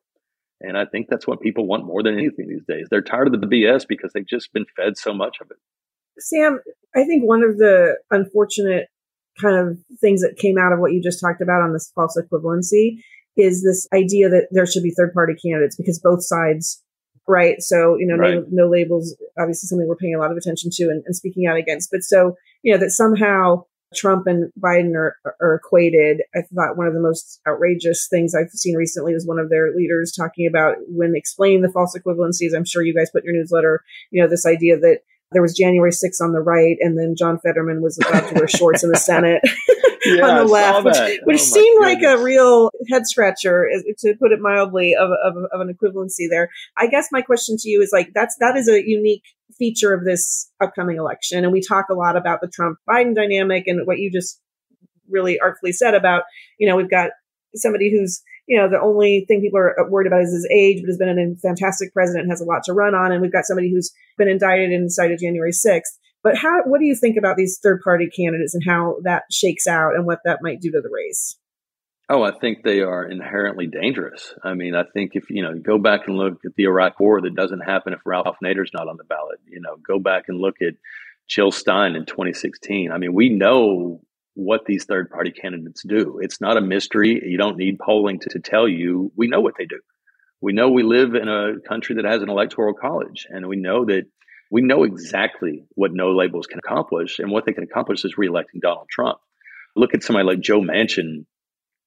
And 0.61 0.77
I 0.77 0.85
think 0.85 1.07
that's 1.07 1.27
what 1.27 1.41
people 1.41 1.67
want 1.67 1.85
more 1.85 2.01
than 2.01 2.17
anything 2.17 2.47
these 2.47 2.65
days. 2.65 2.87
They're 2.89 3.01
tired 3.01 3.27
of 3.27 3.39
the 3.39 3.47
BS 3.47 3.87
because 3.87 4.11
they've 4.13 4.25
just 4.25 4.53
been 4.53 4.65
fed 4.75 4.97
so 4.97 5.13
much 5.13 5.37
of 5.41 5.51
it. 5.51 5.57
Sam, 6.19 6.59
I 6.95 7.03
think 7.03 7.23
one 7.23 7.43
of 7.43 7.57
the 7.57 7.97
unfortunate 8.11 8.87
kind 9.39 9.55
of 9.55 9.77
things 9.99 10.21
that 10.21 10.37
came 10.37 10.57
out 10.57 10.73
of 10.73 10.79
what 10.79 10.93
you 10.93 11.01
just 11.01 11.19
talked 11.19 11.41
about 11.41 11.61
on 11.61 11.73
this 11.73 11.91
false 11.93 12.19
equivalency 12.19 12.97
is 13.35 13.63
this 13.63 13.87
idea 13.93 14.29
that 14.29 14.47
there 14.51 14.65
should 14.65 14.81
be 14.81 14.91
third 14.91 15.13
party 15.13 15.35
candidates 15.35 15.75
because 15.75 15.99
both 15.99 16.23
sides 16.23 16.83
right? 17.27 17.61
So, 17.61 17.97
you 17.97 18.07
know, 18.07 18.15
right. 18.15 18.35
no, 18.35 18.45
no, 18.49 18.69
labels, 18.69 19.15
obviously 19.37 19.67
something 19.67 19.87
we're 19.87 19.97
paying 19.97 20.15
a 20.15 20.19
lot 20.19 20.31
of 20.31 20.37
attention 20.37 20.69
to 20.73 20.83
and, 20.83 21.03
and, 21.05 21.15
speaking 21.15 21.45
out 21.45 21.57
against. 21.57 21.91
But 21.91 22.03
so, 22.03 22.35
you 22.63 22.71
know, 22.71 22.79
that 22.79 22.91
somehow 22.91 23.65
Trump 23.95 24.27
and 24.27 24.51
Biden 24.59 24.95
are, 24.95 25.15
are 25.41 25.55
equated. 25.55 26.21
I 26.35 26.41
thought 26.53 26.77
one 26.77 26.87
of 26.87 26.93
the 26.93 27.01
most 27.01 27.41
outrageous 27.47 28.07
things 28.09 28.33
I've 28.33 28.49
seen 28.51 28.75
recently 28.75 29.13
was 29.13 29.25
one 29.25 29.39
of 29.39 29.49
their 29.49 29.73
leaders 29.75 30.13
talking 30.17 30.47
about 30.47 30.75
when 30.87 31.13
explaining 31.15 31.61
the 31.61 31.71
false 31.71 31.97
equivalencies. 31.97 32.55
I'm 32.55 32.65
sure 32.65 32.81
you 32.81 32.95
guys 32.95 33.09
put 33.11 33.23
in 33.23 33.33
your 33.33 33.41
newsletter, 33.41 33.83
you 34.11 34.21
know, 34.21 34.29
this 34.29 34.45
idea 34.45 34.77
that 34.79 34.99
there 35.31 35.41
was 35.41 35.53
January 35.53 35.91
6th 35.91 36.21
on 36.21 36.31
the 36.31 36.39
right, 36.39 36.77
and 36.79 36.97
then 36.97 37.15
John 37.17 37.37
Fetterman 37.39 37.81
was 37.81 37.99
about 37.99 38.29
to 38.29 38.35
wear 38.35 38.47
shorts 38.47 38.83
in 38.83 38.89
the 38.89 38.97
Senate 38.97 39.41
yeah, 40.05 40.25
on 40.25 40.37
the 40.37 40.45
left, 40.45 40.85
which, 40.85 41.19
which 41.23 41.41
oh 41.41 41.43
seemed 41.43 41.83
goodness. 41.83 42.03
like 42.03 42.19
a 42.19 42.23
real 42.23 42.71
head 42.89 43.05
scratcher, 43.05 43.67
to 43.99 44.13
put 44.19 44.31
it 44.31 44.39
mildly, 44.39 44.95
of, 44.95 45.09
of, 45.23 45.35
of, 45.51 45.61
an 45.61 45.73
equivalency 45.73 46.29
there. 46.29 46.49
I 46.77 46.87
guess 46.87 47.09
my 47.11 47.21
question 47.21 47.57
to 47.59 47.69
you 47.69 47.81
is 47.81 47.89
like 47.91 48.11
that's 48.13 48.35
that 48.39 48.55
is 48.55 48.69
a 48.69 48.81
unique 48.87 49.23
feature 49.57 49.93
of 49.93 50.05
this 50.05 50.49
upcoming 50.61 50.97
election, 50.97 51.43
and 51.43 51.51
we 51.51 51.61
talk 51.61 51.85
a 51.89 51.95
lot 51.95 52.15
about 52.15 52.39
the 52.41 52.47
Trump 52.47 52.77
Biden 52.89 53.13
dynamic 53.13 53.67
and 53.67 53.85
what 53.85 53.99
you 53.99 54.11
just 54.11 54.39
really 55.09 55.39
artfully 55.39 55.71
said 55.71 55.93
about 55.93 56.23
you 56.57 56.67
know 56.67 56.75
we've 56.75 56.89
got 56.89 57.11
somebody 57.55 57.91
who's 57.91 58.21
you 58.47 58.57
know, 58.57 58.69
the 58.69 58.79
only 58.79 59.25
thing 59.27 59.41
people 59.41 59.59
are 59.59 59.75
worried 59.89 60.07
about 60.07 60.23
is 60.23 60.31
his 60.31 60.47
age, 60.51 60.81
but 60.81 60.87
has 60.87 60.97
been 60.97 61.09
a 61.09 61.35
fantastic 61.35 61.93
president, 61.93 62.29
has 62.29 62.41
a 62.41 62.45
lot 62.45 62.63
to 62.63 62.73
run 62.73 62.95
on. 62.95 63.11
And 63.11 63.21
we've 63.21 63.31
got 63.31 63.45
somebody 63.45 63.69
who's 63.71 63.91
been 64.17 64.29
indicted 64.29 64.71
and 64.71 64.91
cited 64.91 65.19
January 65.19 65.51
6th. 65.51 65.97
But 66.23 66.37
how, 66.37 66.63
what 66.65 66.79
do 66.79 66.85
you 66.85 66.95
think 66.95 67.17
about 67.17 67.35
these 67.37 67.59
third 67.61 67.81
party 67.83 68.07
candidates 68.09 68.53
and 68.53 68.63
how 68.65 68.97
that 69.03 69.23
shakes 69.31 69.67
out 69.67 69.95
and 69.95 70.05
what 70.05 70.19
that 70.25 70.39
might 70.41 70.61
do 70.61 70.71
to 70.71 70.81
the 70.81 70.89
race? 70.91 71.37
Oh, 72.09 72.23
I 72.23 72.31
think 72.31 72.63
they 72.63 72.79
are 72.79 73.03
inherently 73.03 73.67
dangerous. 73.67 74.33
I 74.41 74.53
mean, 74.53 74.75
I 74.75 74.83
think 74.93 75.11
if 75.15 75.29
you 75.29 75.43
know, 75.43 75.53
go 75.59 75.77
back 75.77 76.07
and 76.07 76.17
look 76.17 76.39
at 76.45 76.55
the 76.55 76.63
Iraq 76.63 77.01
War, 77.01 77.19
that 77.19 77.35
doesn't 77.35 77.59
happen 77.59 77.91
if 77.91 77.99
Ralph 78.05 78.37
Nader's 78.41 78.71
not 78.73 78.87
on 78.87 78.95
the 78.95 79.03
ballot. 79.03 79.39
You 79.45 79.59
know, 79.59 79.75
go 79.85 79.99
back 79.99 80.23
and 80.29 80.39
look 80.39 80.55
at 80.61 80.75
Jill 81.27 81.51
Stein 81.51 81.95
in 81.95 82.05
2016. 82.05 82.93
I 82.93 82.97
mean, 82.97 83.13
we 83.13 83.27
know 83.27 83.99
what 84.37 84.65
these 84.65 84.85
third 84.85 85.09
party 85.09 85.31
candidates 85.31 85.81
do. 85.83 86.19
It's 86.21 86.39
not 86.39 86.57
a 86.57 86.61
mystery. 86.61 87.19
You 87.25 87.39
don't 87.39 87.57
need 87.57 87.79
polling 87.79 88.19
to, 88.19 88.29
to 88.29 88.39
tell 88.39 88.67
you. 88.67 89.11
We 89.17 89.27
know 89.27 89.41
what 89.41 89.55
they 89.57 89.65
do. 89.65 89.79
We 90.39 90.53
know 90.53 90.69
we 90.69 90.83
live 90.83 91.15
in 91.15 91.27
a 91.27 91.59
country 91.67 91.95
that 91.95 92.05
has 92.05 92.21
an 92.21 92.29
electoral 92.29 92.75
college, 92.75 93.25
and 93.27 93.47
we 93.47 93.55
know 93.55 93.85
that 93.85 94.03
we 94.51 94.61
know 94.61 94.83
exactly 94.83 95.65
what 95.73 95.91
no 95.91 96.11
labels 96.11 96.45
can 96.45 96.59
accomplish, 96.59 97.17
and 97.17 97.31
what 97.31 97.45
they 97.45 97.53
can 97.53 97.63
accomplish 97.63 98.05
is 98.05 98.13
reelecting 98.15 98.61
Donald 98.61 98.87
Trump. 98.91 99.17
Look 99.75 99.95
at 99.95 100.03
somebody 100.03 100.27
like 100.27 100.39
Joe 100.39 100.61
Manchin, 100.61 101.25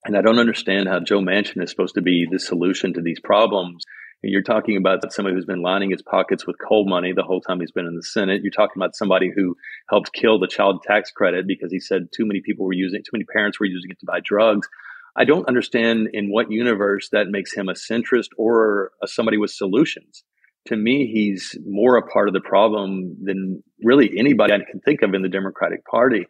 and 0.05 0.17
I 0.17 0.21
don't 0.21 0.41
understand 0.41 0.89
how 0.89 0.99
Joe 0.99 1.21
Manchin 1.21 1.63
is 1.63 1.71
supposed 1.71 1.95
to 1.95 2.03
be 2.03 2.27
the 2.29 2.41
solution 2.41 2.95
to 2.95 3.01
these 3.01 3.21
problems 3.21 3.85
you're 4.23 4.43
talking 4.43 4.77
about 4.77 5.13
somebody 5.13 5.35
who's 5.35 5.47
been 5.47 5.63
lining 5.63 5.91
his 5.91 6.03
pockets 6.03 6.47
with 6.47 6.57
coal 6.59 6.87
money 6.87 7.13
the 7.13 7.23
whole 7.23 7.41
time 7.41 7.61
he's 7.61 7.71
been 7.71 7.87
in 7.87 7.97
the 7.97 8.03
Senate. 8.03 8.43
You're 8.43 8.51
talking 8.51 8.81
about 8.81 8.95
somebody 8.95 9.31
who 9.35 9.57
helped 9.89 10.13
kill 10.13 10.39
the 10.39 10.47
child 10.47 10.83
tax 10.83 11.11
credit 11.11 11.47
because 11.47 11.73
he 11.73 11.81
said 11.81 12.09
too 12.15 12.27
many 12.27 12.41
people 12.41 12.67
were 12.67 12.75
using, 12.75 13.01
too 13.03 13.13
many 13.15 13.25
parents 13.25 13.59
were 13.59 13.67
using 13.67 13.91
it 13.91 13.99
to 14.01 14.07
buy 14.07 14.21
drugs. 14.23 14.69
I 15.17 15.25
don't 15.25 15.49
understand 15.49 16.09
in 16.13 16.31
what 16.31 16.51
universe 16.51 17.09
that 17.13 17.29
makes 17.29 17.55
him 17.55 17.69
a 17.69 17.73
centrist 17.73 18.29
or 18.37 18.93
a, 19.03 19.09
somebody 19.09 19.39
with 19.39 19.51
solutions. 19.51 20.23
To 20.67 20.77
me, 20.77 21.11
he's 21.11 21.57
more 21.67 21.97
a 21.97 22.07
part 22.07 22.29
of 22.29 22.35
the 22.35 22.41
problem 22.41 23.17
than 23.25 23.63
really 23.83 24.11
anybody 24.19 24.53
I 24.53 24.59
can 24.59 24.81
think 24.81 25.01
of 25.03 25.15
in 25.15 25.23
the 25.23 25.29
Democratic 25.29 25.85
Party. 25.87 26.27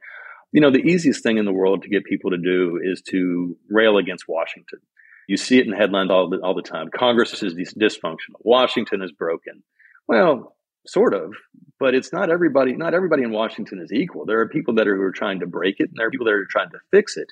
You 0.53 0.61
know, 0.61 0.70
the 0.70 0.79
easiest 0.79 1.22
thing 1.24 1.38
in 1.38 1.44
the 1.44 1.53
world 1.53 1.83
to 1.83 1.88
get 1.88 2.05
people 2.05 2.31
to 2.31 2.38
do 2.38 2.81
is 2.83 3.03
to 3.11 3.57
rail 3.68 3.98
against 3.98 4.24
Washington. 4.29 4.79
You 5.28 5.37
see 5.37 5.59
it 5.59 5.66
in 5.66 5.72
headlines 5.72 6.11
all 6.11 6.28
the, 6.28 6.38
all 6.38 6.54
the 6.54 6.62
time. 6.62 6.88
Congress 6.94 7.42
is 7.42 7.54
dysfunctional. 7.54 8.40
Washington 8.40 9.02
is 9.02 9.12
broken. 9.12 9.62
Well, 10.09 10.56
sort 10.87 11.14
of, 11.14 11.35
but 11.78 11.94
it's 11.94 12.12
not 12.12 12.30
everybody. 12.30 12.74
Not 12.74 12.94
everybody 12.94 13.22
in 13.22 13.30
Washington 13.30 13.80
is 13.80 13.92
equal. 13.92 14.26
There 14.26 14.40
are 14.40 14.48
people 14.48 14.74
that 14.74 14.88
are 14.88 14.96
who 14.96 15.02
are 15.02 15.12
trying 15.12 15.40
to 15.40 15.46
break 15.46 15.76
it, 15.78 15.90
and 15.90 15.94
there 15.96 16.06
are 16.06 16.11
people 16.11 16.26
that 16.26 16.35
are 16.35 16.46
trying 16.50 16.70
to 16.70 16.78
fix 16.90 17.16
it. 17.16 17.28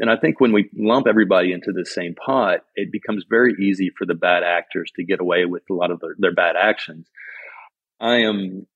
And 0.00 0.10
I 0.10 0.16
think 0.16 0.40
when 0.40 0.52
we 0.52 0.68
lump 0.76 1.06
everybody 1.06 1.52
into 1.52 1.72
the 1.72 1.86
same 1.86 2.14
pot, 2.14 2.60
it 2.74 2.92
becomes 2.92 3.24
very 3.28 3.54
easy 3.60 3.90
for 3.96 4.04
the 4.04 4.14
bad 4.14 4.42
actors 4.42 4.92
to 4.96 5.04
get 5.04 5.20
away 5.20 5.46
with 5.46 5.62
a 5.70 5.74
lot 5.74 5.90
of 5.90 6.00
their, 6.00 6.14
their 6.18 6.34
bad 6.34 6.56
actions. 6.56 7.08
I 8.00 8.16
am 8.18 8.66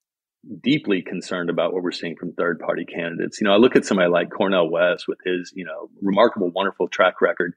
deeply 0.61 1.01
concerned 1.01 1.49
about 1.49 1.73
what 1.73 1.83
we're 1.83 1.91
seeing 1.91 2.15
from 2.15 2.33
third 2.33 2.59
party 2.59 2.85
candidates. 2.85 3.39
You 3.39 3.45
know, 3.45 3.53
I 3.53 3.57
look 3.57 3.75
at 3.75 3.85
somebody 3.85 4.09
like 4.09 4.31
Cornel 4.31 4.69
West 4.69 5.05
with 5.07 5.19
his, 5.23 5.53
you 5.55 5.65
know, 5.65 5.89
remarkable, 6.01 6.49
wonderful 6.49 6.87
track 6.87 7.21
record. 7.21 7.53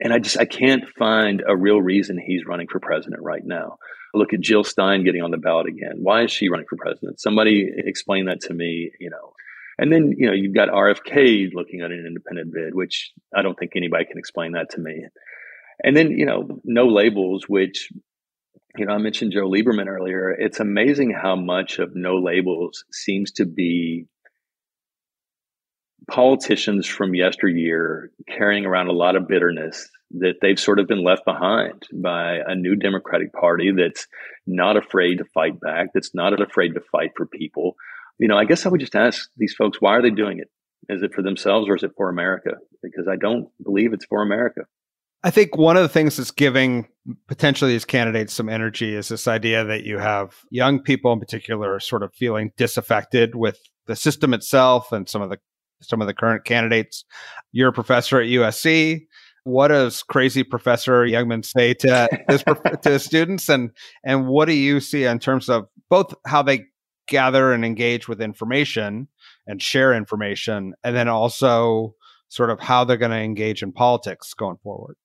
And 0.00 0.12
I 0.12 0.18
just 0.18 0.38
I 0.38 0.44
can't 0.44 0.84
find 0.98 1.42
a 1.46 1.56
real 1.56 1.80
reason 1.80 2.18
he's 2.18 2.44
running 2.46 2.68
for 2.68 2.80
president 2.80 3.22
right 3.22 3.44
now. 3.44 3.78
Look 4.14 4.32
at 4.32 4.40
Jill 4.40 4.64
Stein 4.64 5.04
getting 5.04 5.22
on 5.22 5.30
the 5.30 5.38
ballot 5.38 5.66
again. 5.66 5.98
Why 5.98 6.24
is 6.24 6.30
she 6.30 6.48
running 6.48 6.66
for 6.68 6.76
president? 6.76 7.20
Somebody 7.20 7.70
explain 7.76 8.26
that 8.26 8.40
to 8.42 8.54
me, 8.54 8.90
you 9.00 9.10
know. 9.10 9.32
And 9.78 9.92
then, 9.92 10.14
you 10.16 10.26
know, 10.26 10.32
you've 10.32 10.54
got 10.54 10.68
RFK 10.68 11.52
looking 11.52 11.82
at 11.82 11.90
an 11.90 12.04
independent 12.06 12.52
bid, 12.52 12.74
which 12.74 13.12
I 13.34 13.42
don't 13.42 13.58
think 13.58 13.72
anybody 13.76 14.06
can 14.06 14.18
explain 14.18 14.52
that 14.52 14.70
to 14.70 14.80
me. 14.80 15.04
And 15.84 15.94
then, 15.94 16.12
you 16.12 16.24
know, 16.24 16.60
no 16.64 16.86
labels, 16.86 17.44
which, 17.46 17.90
you 18.76 18.86
know, 18.86 18.94
I 18.94 18.98
mentioned 18.98 19.32
Joe 19.32 19.48
Lieberman 19.48 19.86
earlier. 19.86 20.30
It's 20.30 20.60
amazing 20.60 21.10
how 21.12 21.36
much 21.36 21.78
of 21.78 21.94
no 21.94 22.16
labels 22.16 22.84
seems 22.90 23.32
to 23.32 23.44
be 23.44 24.06
politicians 26.10 26.86
from 26.86 27.14
yesteryear 27.14 28.10
carrying 28.28 28.64
around 28.64 28.88
a 28.88 28.92
lot 28.92 29.16
of 29.16 29.28
bitterness 29.28 29.88
that 30.12 30.34
they've 30.40 30.58
sort 30.58 30.78
of 30.78 30.86
been 30.86 31.02
left 31.02 31.24
behind 31.24 31.82
by 31.92 32.38
a 32.46 32.54
new 32.54 32.76
Democratic 32.76 33.32
Party 33.32 33.72
that's 33.76 34.06
not 34.46 34.76
afraid 34.76 35.18
to 35.18 35.24
fight 35.24 35.60
back, 35.60 35.88
that's 35.92 36.14
not 36.14 36.40
afraid 36.40 36.74
to 36.74 36.80
fight 36.92 37.10
for 37.16 37.26
people. 37.26 37.76
You 38.18 38.28
know, 38.28 38.36
I 38.36 38.44
guess 38.44 38.64
I 38.64 38.68
would 38.68 38.80
just 38.80 38.94
ask 38.94 39.28
these 39.36 39.54
folks, 39.54 39.80
why 39.80 39.96
are 39.96 40.02
they 40.02 40.10
doing 40.10 40.38
it? 40.38 40.48
Is 40.88 41.02
it 41.02 41.12
for 41.12 41.22
themselves 41.22 41.68
or 41.68 41.74
is 41.74 41.82
it 41.82 41.92
for 41.96 42.08
America? 42.08 42.52
Because 42.82 43.08
I 43.10 43.16
don't 43.16 43.48
believe 43.62 43.92
it's 43.92 44.04
for 44.04 44.22
America. 44.22 44.62
I 45.24 45.30
think 45.30 45.56
one 45.56 45.76
of 45.76 45.82
the 45.82 45.88
things 45.88 46.16
that's 46.16 46.30
giving 46.30 46.86
potentially 47.26 47.72
these 47.72 47.84
candidates 47.84 48.32
some 48.32 48.48
energy 48.48 48.94
is 48.94 49.08
this 49.08 49.26
idea 49.26 49.64
that 49.64 49.82
you 49.82 49.98
have 49.98 50.36
young 50.50 50.80
people 50.80 51.12
in 51.12 51.18
particular 51.18 51.80
sort 51.80 52.04
of 52.04 52.14
feeling 52.14 52.52
disaffected 52.56 53.34
with 53.34 53.58
the 53.86 53.96
system 53.96 54.32
itself 54.32 54.92
and 54.92 55.08
some 55.08 55.22
of 55.22 55.30
the 55.30 55.38
some 55.80 56.00
of 56.00 56.06
the 56.06 56.14
current 56.14 56.44
candidates. 56.44 57.04
You're 57.52 57.68
a 57.68 57.72
professor 57.72 58.20
at 58.20 58.26
USC. 58.26 59.06
What 59.44 59.68
does 59.68 60.02
crazy 60.02 60.42
Professor 60.42 61.04
Youngman 61.04 61.44
say 61.44 61.74
to 61.74 62.08
his, 62.28 62.42
to 62.82 62.90
his 62.90 63.04
students, 63.04 63.48
and 63.48 63.70
and 64.04 64.26
what 64.26 64.46
do 64.46 64.54
you 64.54 64.80
see 64.80 65.04
in 65.04 65.18
terms 65.18 65.48
of 65.48 65.66
both 65.88 66.14
how 66.26 66.42
they 66.42 66.64
gather 67.06 67.52
and 67.52 67.64
engage 67.64 68.08
with 68.08 68.20
information 68.20 69.06
and 69.46 69.62
share 69.62 69.94
information, 69.94 70.74
and 70.82 70.96
then 70.96 71.08
also 71.08 71.94
sort 72.28 72.50
of 72.50 72.58
how 72.58 72.84
they're 72.84 72.96
going 72.96 73.12
to 73.12 73.18
engage 73.18 73.62
in 73.62 73.72
politics 73.72 74.34
going 74.34 74.56
forward? 74.64 74.96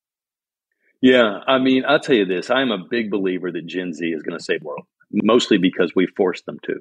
Yeah, 1.01 1.39
I 1.47 1.59
mean, 1.59 1.83
I'll 1.87 1.99
tell 1.99 2.15
you 2.15 2.25
this: 2.25 2.49
I'm 2.49 2.71
a 2.71 2.83
big 2.89 3.11
believer 3.11 3.51
that 3.51 3.67
Gen 3.67 3.93
Z 3.93 4.03
is 4.05 4.23
going 4.23 4.37
to 4.37 4.43
save 4.43 4.61
the 4.61 4.67
world, 4.67 4.85
mostly 5.11 5.59
because 5.59 5.93
we 5.95 6.07
forced 6.17 6.47
them 6.47 6.57
to 6.63 6.79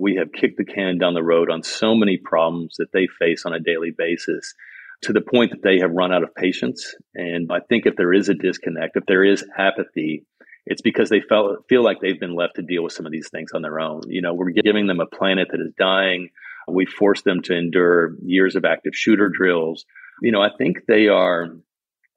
we 0.00 0.16
have 0.16 0.32
kicked 0.32 0.56
the 0.56 0.64
can 0.64 0.96
down 0.96 1.12
the 1.12 1.22
road 1.22 1.50
on 1.50 1.62
so 1.62 1.94
many 1.94 2.16
problems 2.16 2.76
that 2.78 2.90
they 2.92 3.06
face 3.18 3.44
on 3.44 3.52
a 3.52 3.60
daily 3.60 3.90
basis 3.96 4.54
to 5.02 5.12
the 5.12 5.20
point 5.20 5.50
that 5.50 5.62
they 5.62 5.78
have 5.80 5.90
run 5.90 6.12
out 6.12 6.22
of 6.22 6.34
patience. 6.34 6.94
And 7.14 7.50
I 7.52 7.60
think 7.60 7.84
if 7.84 7.96
there 7.96 8.12
is 8.12 8.28
a 8.30 8.34
disconnect, 8.34 8.96
if 8.96 9.04
there 9.06 9.24
is 9.24 9.44
apathy, 9.56 10.24
it's 10.64 10.80
because 10.80 11.10
they 11.10 11.20
felt, 11.20 11.68
feel 11.68 11.84
like 11.84 11.98
they've 12.00 12.18
been 12.18 12.34
left 12.34 12.56
to 12.56 12.62
deal 12.62 12.82
with 12.82 12.94
some 12.94 13.06
of 13.06 13.12
these 13.12 13.28
things 13.30 13.52
on 13.54 13.60
their 13.60 13.78
own. 13.78 14.02
You 14.08 14.22
know, 14.22 14.32
we're 14.32 14.50
giving 14.50 14.86
them 14.86 15.00
a 15.00 15.06
planet 15.06 15.48
that 15.50 15.60
is 15.60 15.72
dying. 15.78 16.30
We 16.66 16.86
force 16.86 17.22
them 17.22 17.42
to 17.42 17.56
endure 17.56 18.14
years 18.24 18.56
of 18.56 18.64
active 18.64 18.94
shooter 18.94 19.28
drills. 19.28 19.84
You 20.22 20.32
know, 20.32 20.40
I 20.40 20.50
think 20.56 20.86
they 20.86 21.08
are 21.08 21.48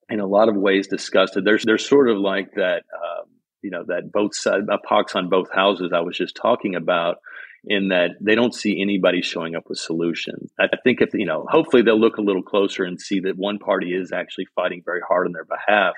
in 0.10 0.20
a 0.20 0.28
lot 0.28 0.48
of 0.48 0.56
ways 0.56 0.88
disgusted. 0.88 1.44
There's, 1.44 1.66
they're 1.66 1.78
sort 1.78 2.10
of 2.10 2.18
like 2.18 2.54
that, 2.56 2.84
uh, 2.94 3.24
you 3.62 3.72
know, 3.72 3.84
that 3.88 4.12
both 4.12 4.36
sides, 4.36 4.68
a 4.70 4.78
pox 4.78 5.16
on 5.16 5.30
both 5.30 5.52
houses 5.54 5.92
I 5.94 6.02
was 6.02 6.18
just 6.18 6.36
talking 6.36 6.76
about 6.76 7.18
in 7.66 7.90
that 7.90 8.12
they 8.20 8.36
don't 8.36 8.54
see 8.54 8.82
anybody 8.82 9.22
showing 9.22 9.56
up 9.56 9.64
with 9.70 9.78
solutions. 9.78 10.52
I 10.60 10.68
think 10.84 11.02
if, 11.02 11.14
you 11.14 11.26
know, 11.26 11.46
hopefully 11.50 11.82
they'll 11.82 12.00
look 12.00 12.18
a 12.18 12.22
little 12.22 12.44
closer 12.44 12.84
and 12.84 13.00
see 13.00 13.22
that 13.22 13.38
one 13.38 13.60
party 13.60 13.94
is 13.94 14.12
actually 14.12 14.48
fighting 14.56 14.82
very 14.84 15.02
hard 15.08 15.28
on 15.28 15.34
their 15.34 15.46
behalf. 15.46 15.94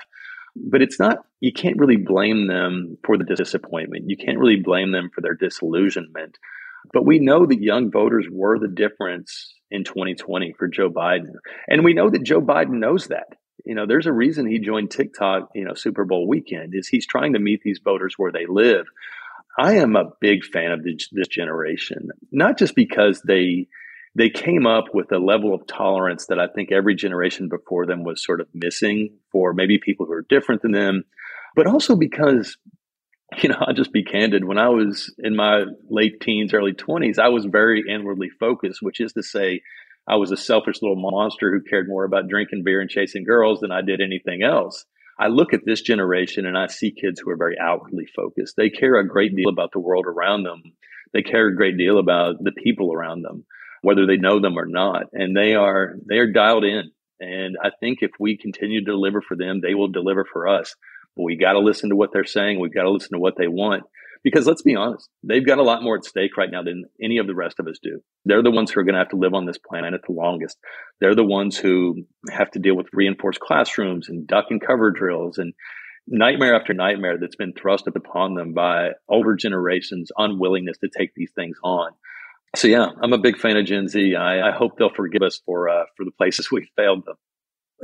But 0.54 0.80
it's 0.80 0.98
not, 0.98 1.18
you 1.40 1.52
can't 1.52 1.78
really 1.78 1.96
blame 1.96 2.46
them 2.46 2.96
for 3.04 3.18
the 3.18 3.24
disappointment. 3.24 4.08
You 4.08 4.16
can't 4.16 4.38
really 4.38 4.60
blame 4.62 4.92
them 4.92 5.10
for 5.14 5.20
their 5.20 5.34
disillusionment. 5.34 6.38
But 6.92 7.04
we 7.04 7.18
know 7.18 7.46
that 7.46 7.60
young 7.60 7.90
voters 7.90 8.26
were 8.30 8.58
the 8.58 8.68
difference 8.68 9.54
in 9.70 9.84
2020 9.84 10.54
for 10.58 10.68
Joe 10.68 10.88
Biden. 10.88 11.32
And 11.68 11.84
we 11.84 11.94
know 11.94 12.08
that 12.08 12.22
Joe 12.22 12.40
Biden 12.40 12.78
knows 12.78 13.08
that. 13.08 13.26
You 13.64 13.74
know, 13.74 13.86
there's 13.86 14.06
a 14.06 14.12
reason 14.12 14.46
he 14.46 14.60
joined 14.60 14.92
TikTok, 14.92 15.50
you 15.54 15.64
know, 15.64 15.74
Super 15.74 16.04
Bowl 16.04 16.28
weekend 16.28 16.74
is 16.74 16.86
he's 16.86 17.06
trying 17.06 17.32
to 17.32 17.40
meet 17.40 17.62
these 17.64 17.80
voters 17.84 18.14
where 18.16 18.30
they 18.30 18.46
live. 18.48 18.86
I 19.58 19.74
am 19.76 19.96
a 19.96 20.12
big 20.20 20.44
fan 20.44 20.72
of 20.72 20.82
this, 20.82 21.28
generation, 21.28 22.08
not 22.30 22.58
just 22.58 22.74
because 22.74 23.22
they 23.22 23.68
they 24.14 24.30
came 24.30 24.66
up 24.66 24.86
with 24.94 25.12
a 25.12 25.18
level 25.18 25.54
of 25.54 25.66
tolerance 25.66 26.26
that 26.26 26.38
I 26.38 26.46
think 26.46 26.72
every 26.72 26.94
generation 26.94 27.48
before 27.48 27.84
them 27.84 28.02
was 28.02 28.24
sort 28.24 28.40
of 28.40 28.48
missing 28.54 29.10
for 29.30 29.52
maybe 29.52 29.78
people 29.78 30.06
who 30.06 30.12
are 30.12 30.26
different 30.26 30.62
than 30.62 30.72
them, 30.72 31.04
but 31.54 31.66
also 31.66 31.96
because, 31.96 32.56
you 33.42 33.50
know, 33.50 33.56
I'll 33.60 33.74
just 33.74 33.92
be 33.92 34.04
candid. 34.04 34.44
When 34.44 34.56
I 34.56 34.70
was 34.70 35.14
in 35.18 35.36
my 35.36 35.64
late 35.90 36.20
teens, 36.22 36.54
early 36.54 36.72
20s, 36.72 37.18
I 37.18 37.28
was 37.28 37.44
very 37.44 37.84
inwardly 37.86 38.30
focused, 38.40 38.78
which 38.80 39.00
is 39.00 39.12
to 39.12 39.22
say, 39.22 39.60
I 40.08 40.16
was 40.16 40.30
a 40.30 40.36
selfish 40.36 40.80
little 40.80 40.96
monster 40.96 41.52
who 41.52 41.68
cared 41.68 41.88
more 41.88 42.04
about 42.04 42.28
drinking 42.28 42.62
beer 42.64 42.80
and 42.80 42.88
chasing 42.88 43.24
girls 43.24 43.60
than 43.60 43.72
I 43.72 43.82
did 43.82 44.00
anything 44.00 44.42
else. 44.42 44.86
I 45.18 45.28
look 45.28 45.54
at 45.54 45.64
this 45.64 45.80
generation 45.80 46.46
and 46.46 46.56
I 46.58 46.66
see 46.66 46.92
kids 46.92 47.20
who 47.20 47.30
are 47.30 47.36
very 47.36 47.56
outwardly 47.58 48.06
focused. 48.14 48.54
They 48.56 48.70
care 48.70 48.96
a 48.96 49.08
great 49.08 49.34
deal 49.34 49.48
about 49.48 49.70
the 49.72 49.80
world 49.80 50.06
around 50.06 50.42
them. 50.42 50.62
They 51.12 51.22
care 51.22 51.48
a 51.48 51.56
great 51.56 51.78
deal 51.78 51.98
about 51.98 52.42
the 52.42 52.52
people 52.52 52.92
around 52.92 53.22
them, 53.22 53.44
whether 53.80 54.06
they 54.06 54.16
know 54.16 54.40
them 54.40 54.58
or 54.58 54.66
not. 54.66 55.04
And 55.12 55.34
they 55.34 55.54
are 55.54 55.94
they 56.06 56.18
are 56.18 56.30
dialed 56.30 56.64
in. 56.64 56.90
And 57.18 57.56
I 57.62 57.70
think 57.80 57.98
if 58.02 58.10
we 58.20 58.36
continue 58.36 58.84
to 58.84 58.90
deliver 58.90 59.22
for 59.22 59.36
them, 59.36 59.60
they 59.62 59.74
will 59.74 59.88
deliver 59.88 60.26
for 60.30 60.46
us. 60.46 60.74
But 61.16 61.22
we 61.22 61.36
got 61.36 61.52
to 61.52 61.60
listen 61.60 61.88
to 61.88 61.96
what 61.96 62.10
they're 62.12 62.24
saying. 62.26 62.60
We've 62.60 62.74
got 62.74 62.82
to 62.82 62.90
listen 62.90 63.12
to 63.12 63.18
what 63.18 63.38
they 63.38 63.48
want. 63.48 63.84
Because 64.22 64.46
let's 64.46 64.62
be 64.62 64.74
honest, 64.74 65.08
they've 65.22 65.46
got 65.46 65.58
a 65.58 65.62
lot 65.62 65.82
more 65.82 65.96
at 65.96 66.04
stake 66.04 66.36
right 66.36 66.50
now 66.50 66.62
than 66.62 66.84
any 67.02 67.18
of 67.18 67.26
the 67.26 67.34
rest 67.34 67.58
of 67.58 67.66
us 67.66 67.78
do. 67.82 68.00
They're 68.24 68.42
the 68.42 68.50
ones 68.50 68.70
who 68.70 68.80
are 68.80 68.84
going 68.84 68.94
to 68.94 69.00
have 69.00 69.10
to 69.10 69.16
live 69.16 69.34
on 69.34 69.46
this 69.46 69.58
planet 69.58 70.00
the 70.06 70.12
longest. 70.12 70.58
They're 71.00 71.14
the 71.14 71.24
ones 71.24 71.56
who 71.56 72.04
have 72.30 72.50
to 72.52 72.58
deal 72.58 72.76
with 72.76 72.86
reinforced 72.92 73.40
classrooms 73.40 74.08
and 74.08 74.26
duck 74.26 74.46
and 74.50 74.60
cover 74.60 74.90
drills 74.90 75.38
and 75.38 75.54
nightmare 76.06 76.54
after 76.54 76.72
nightmare 76.74 77.18
that's 77.20 77.36
been 77.36 77.52
thrust 77.52 77.86
upon 77.86 78.34
them 78.34 78.52
by 78.52 78.90
older 79.08 79.34
generations' 79.34 80.12
unwillingness 80.16 80.78
to 80.78 80.88
take 80.96 81.14
these 81.14 81.30
things 81.34 81.56
on. 81.62 81.92
So 82.54 82.68
yeah, 82.68 82.88
I'm 83.02 83.12
a 83.12 83.18
big 83.18 83.38
fan 83.38 83.56
of 83.56 83.66
Gen 83.66 83.88
Z. 83.88 84.14
I, 84.14 84.48
I 84.48 84.52
hope 84.52 84.78
they'll 84.78 84.94
forgive 84.94 85.22
us 85.22 85.40
for 85.44 85.68
uh, 85.68 85.84
for 85.96 86.04
the 86.04 86.12
places 86.12 86.50
we 86.52 86.70
failed 86.76 87.04
them 87.04 87.16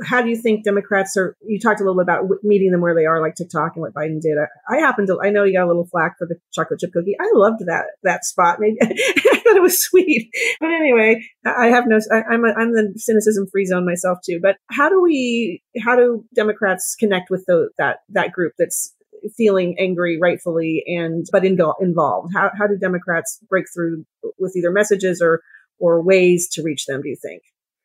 how 0.01 0.21
do 0.21 0.29
you 0.29 0.35
think 0.35 0.63
Democrats 0.63 1.15
are? 1.17 1.35
You 1.45 1.59
talked 1.59 1.79
a 1.79 1.83
little 1.83 1.95
bit 1.95 2.03
about 2.03 2.25
meeting 2.41 2.71
them 2.71 2.81
where 2.81 2.95
they 2.95 3.05
are, 3.05 3.21
like 3.21 3.35
TikTok 3.35 3.73
and 3.75 3.81
what 3.81 3.93
Biden 3.93 4.19
did. 4.19 4.37
I, 4.37 4.75
I 4.75 4.79
happen 4.79 5.05
to, 5.07 5.19
I 5.23 5.29
know 5.29 5.43
you 5.43 5.53
got 5.53 5.65
a 5.65 5.67
little 5.67 5.85
flack 5.85 6.17
for 6.17 6.25
the 6.27 6.35
chocolate 6.51 6.79
chip 6.79 6.91
cookie. 6.93 7.15
I 7.19 7.29
loved 7.33 7.59
that 7.67 7.85
that 8.03 8.25
spot. 8.25 8.59
Maybe 8.59 8.77
I 8.81 8.87
thought 8.87 9.55
it 9.55 9.61
was 9.61 9.83
sweet, 9.83 10.29
but 10.59 10.71
anyway, 10.71 11.23
I 11.45 11.67
have 11.67 11.85
no. 11.87 11.99
I, 12.11 12.33
am 12.33 12.43
a, 12.43 12.53
I'm 12.53 12.73
the 12.73 12.93
cynicism 12.97 13.47
free 13.51 13.65
zone 13.65 13.85
myself 13.85 14.19
too. 14.25 14.39
But 14.41 14.57
how 14.71 14.89
do 14.89 15.01
we? 15.01 15.61
How 15.83 15.95
do 15.95 16.25
Democrats 16.35 16.95
connect 16.99 17.29
with 17.29 17.45
the, 17.47 17.69
that 17.77 17.99
that 18.09 18.31
group 18.31 18.53
that's 18.57 18.93
feeling 19.37 19.75
angry 19.79 20.19
rightfully 20.19 20.83
and 20.87 21.25
but 21.31 21.45
in, 21.45 21.57
involved? 21.79 22.33
How 22.33 22.49
how 22.57 22.65
do 22.65 22.77
Democrats 22.77 23.39
break 23.47 23.65
through 23.73 24.05
with 24.39 24.55
either 24.55 24.71
messages 24.71 25.21
or 25.21 25.41
or 25.79 26.01
ways 26.01 26.49
to 26.53 26.63
reach 26.63 26.85
them? 26.87 27.03
Do 27.03 27.09
you 27.09 27.17
think? 27.21 27.43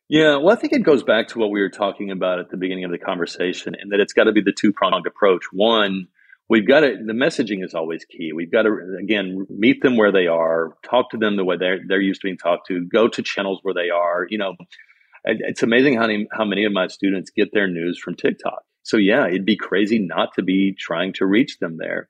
Yeah, 0.09 0.37
well, 0.37 0.57
I 0.57 0.57
think 0.57 0.73
it 0.73 0.85
goes 0.85 1.03
back 1.03 1.29
to 1.29 1.39
what 1.39 1.51
we 1.51 1.61
were 1.61 1.69
talking 1.69 2.11
about 2.11 2.39
at 2.39 2.51
the 2.51 2.57
beginning 2.57 2.85
of 2.85 2.91
the 2.91 2.99
conversation, 2.99 3.75
and 3.79 3.93
that 3.93 4.01
it's 4.01 4.15
got 4.15 4.25
to 4.25 4.33
be 4.33 4.41
the 4.41 4.55
two 4.59 4.73
pronged 4.73 5.07
approach. 5.07 5.43
One, 5.53 6.09
we've 6.49 6.67
got 6.67 6.81
to, 6.81 6.97
the 7.05 7.13
messaging 7.13 7.63
is 7.63 7.75
always 7.75 8.07
key. 8.07 8.33
We've 8.35 8.51
got 8.51 8.63
to, 8.63 8.97
again, 8.99 9.47
meet 9.51 9.83
them 9.83 9.99
where 9.99 10.11
they 10.11 10.27
are, 10.27 10.73
talk 10.83 11.11
to 11.11 11.19
them 11.19 11.37
the 11.37 11.45
way 11.45 11.59
they're, 11.59 11.81
they're 11.87 12.01
used 12.01 12.23
to 12.23 12.27
being 12.27 12.39
talked 12.39 12.69
to, 12.69 12.87
go 12.87 13.09
to 13.09 13.23
channels 13.23 13.59
where 13.63 13.75
they 13.75 13.91
are. 13.91 14.27
You 14.31 14.39
know, 14.39 14.55
it's 15.25 15.63
amazing 15.63 15.97
how 15.97 16.07
many, 16.07 16.27
how 16.33 16.47
many 16.47 16.65
of 16.65 16.73
my 16.73 16.87
students 16.87 17.31
get 17.31 17.53
their 17.53 17.69
news 17.69 17.99
from 17.99 18.15
TikTok. 18.15 18.63
So, 18.85 18.97
yeah, 18.97 19.27
it'd 19.27 19.45
be 19.45 19.57
crazy 19.57 19.99
not 19.99 20.31
to 20.37 20.43
be 20.43 20.75
trying 20.79 21.13
to 21.15 21.27
reach 21.27 21.59
them 21.59 21.77
there. 21.77 22.09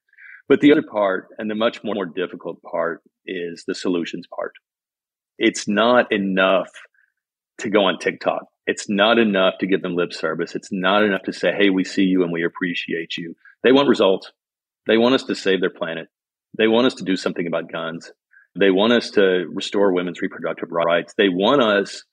But 0.49 0.61
the 0.61 0.71
other 0.71 0.85
part, 0.89 1.31
and 1.37 1.51
the 1.51 1.57
much 1.57 1.83
more 1.83 2.07
difficult 2.07 2.63
part, 2.63 3.03
is 3.27 3.65
the 3.67 3.75
solutions 3.75 4.29
part. 4.33 4.53
It's 5.37 5.67
not 5.67 6.13
enough 6.13 6.71
to 7.59 7.71
go 7.71 7.85
on 7.85 7.99
TikTok. 7.99 8.45
It's 8.67 8.89
not 8.89 9.19
enough 9.19 9.55
to 9.61 9.67
give 9.67 9.83
them 9.83 9.97
lip 9.97 10.13
service. 10.13 10.55
It's 10.55 10.71
not 10.71 11.03
enough 11.03 11.23
to 11.25 11.33
say, 11.33 11.53
hey, 11.57 11.71
we 11.71 11.85
see 11.85 12.03
you 12.03 12.23
and 12.23 12.33
we 12.33 12.45
appreciate 12.45 13.17
you. 13.17 13.35
They 13.63 13.73
want 13.73 13.89
results. 13.89 14.31
They 14.87 14.99
want 14.99 15.15
us 15.15 15.25
to 15.25 15.35
save 15.35 15.61
their 15.61 15.71
planet. 15.71 16.09
They 16.57 16.69
want 16.69 16.87
us 16.87 16.95
to 16.95 17.05
do 17.05 17.17
something 17.17 17.47
about 17.47 17.71
guns. 17.71 18.11
They 18.59 18.71
want 18.71 18.93
us 18.93 19.11
to 19.13 19.47
restore 19.53 19.93
women's 19.93 20.21
reproductive 20.21 20.71
rights. 20.71 21.15
They 21.17 21.29
want 21.29 21.63
us 21.63 22.05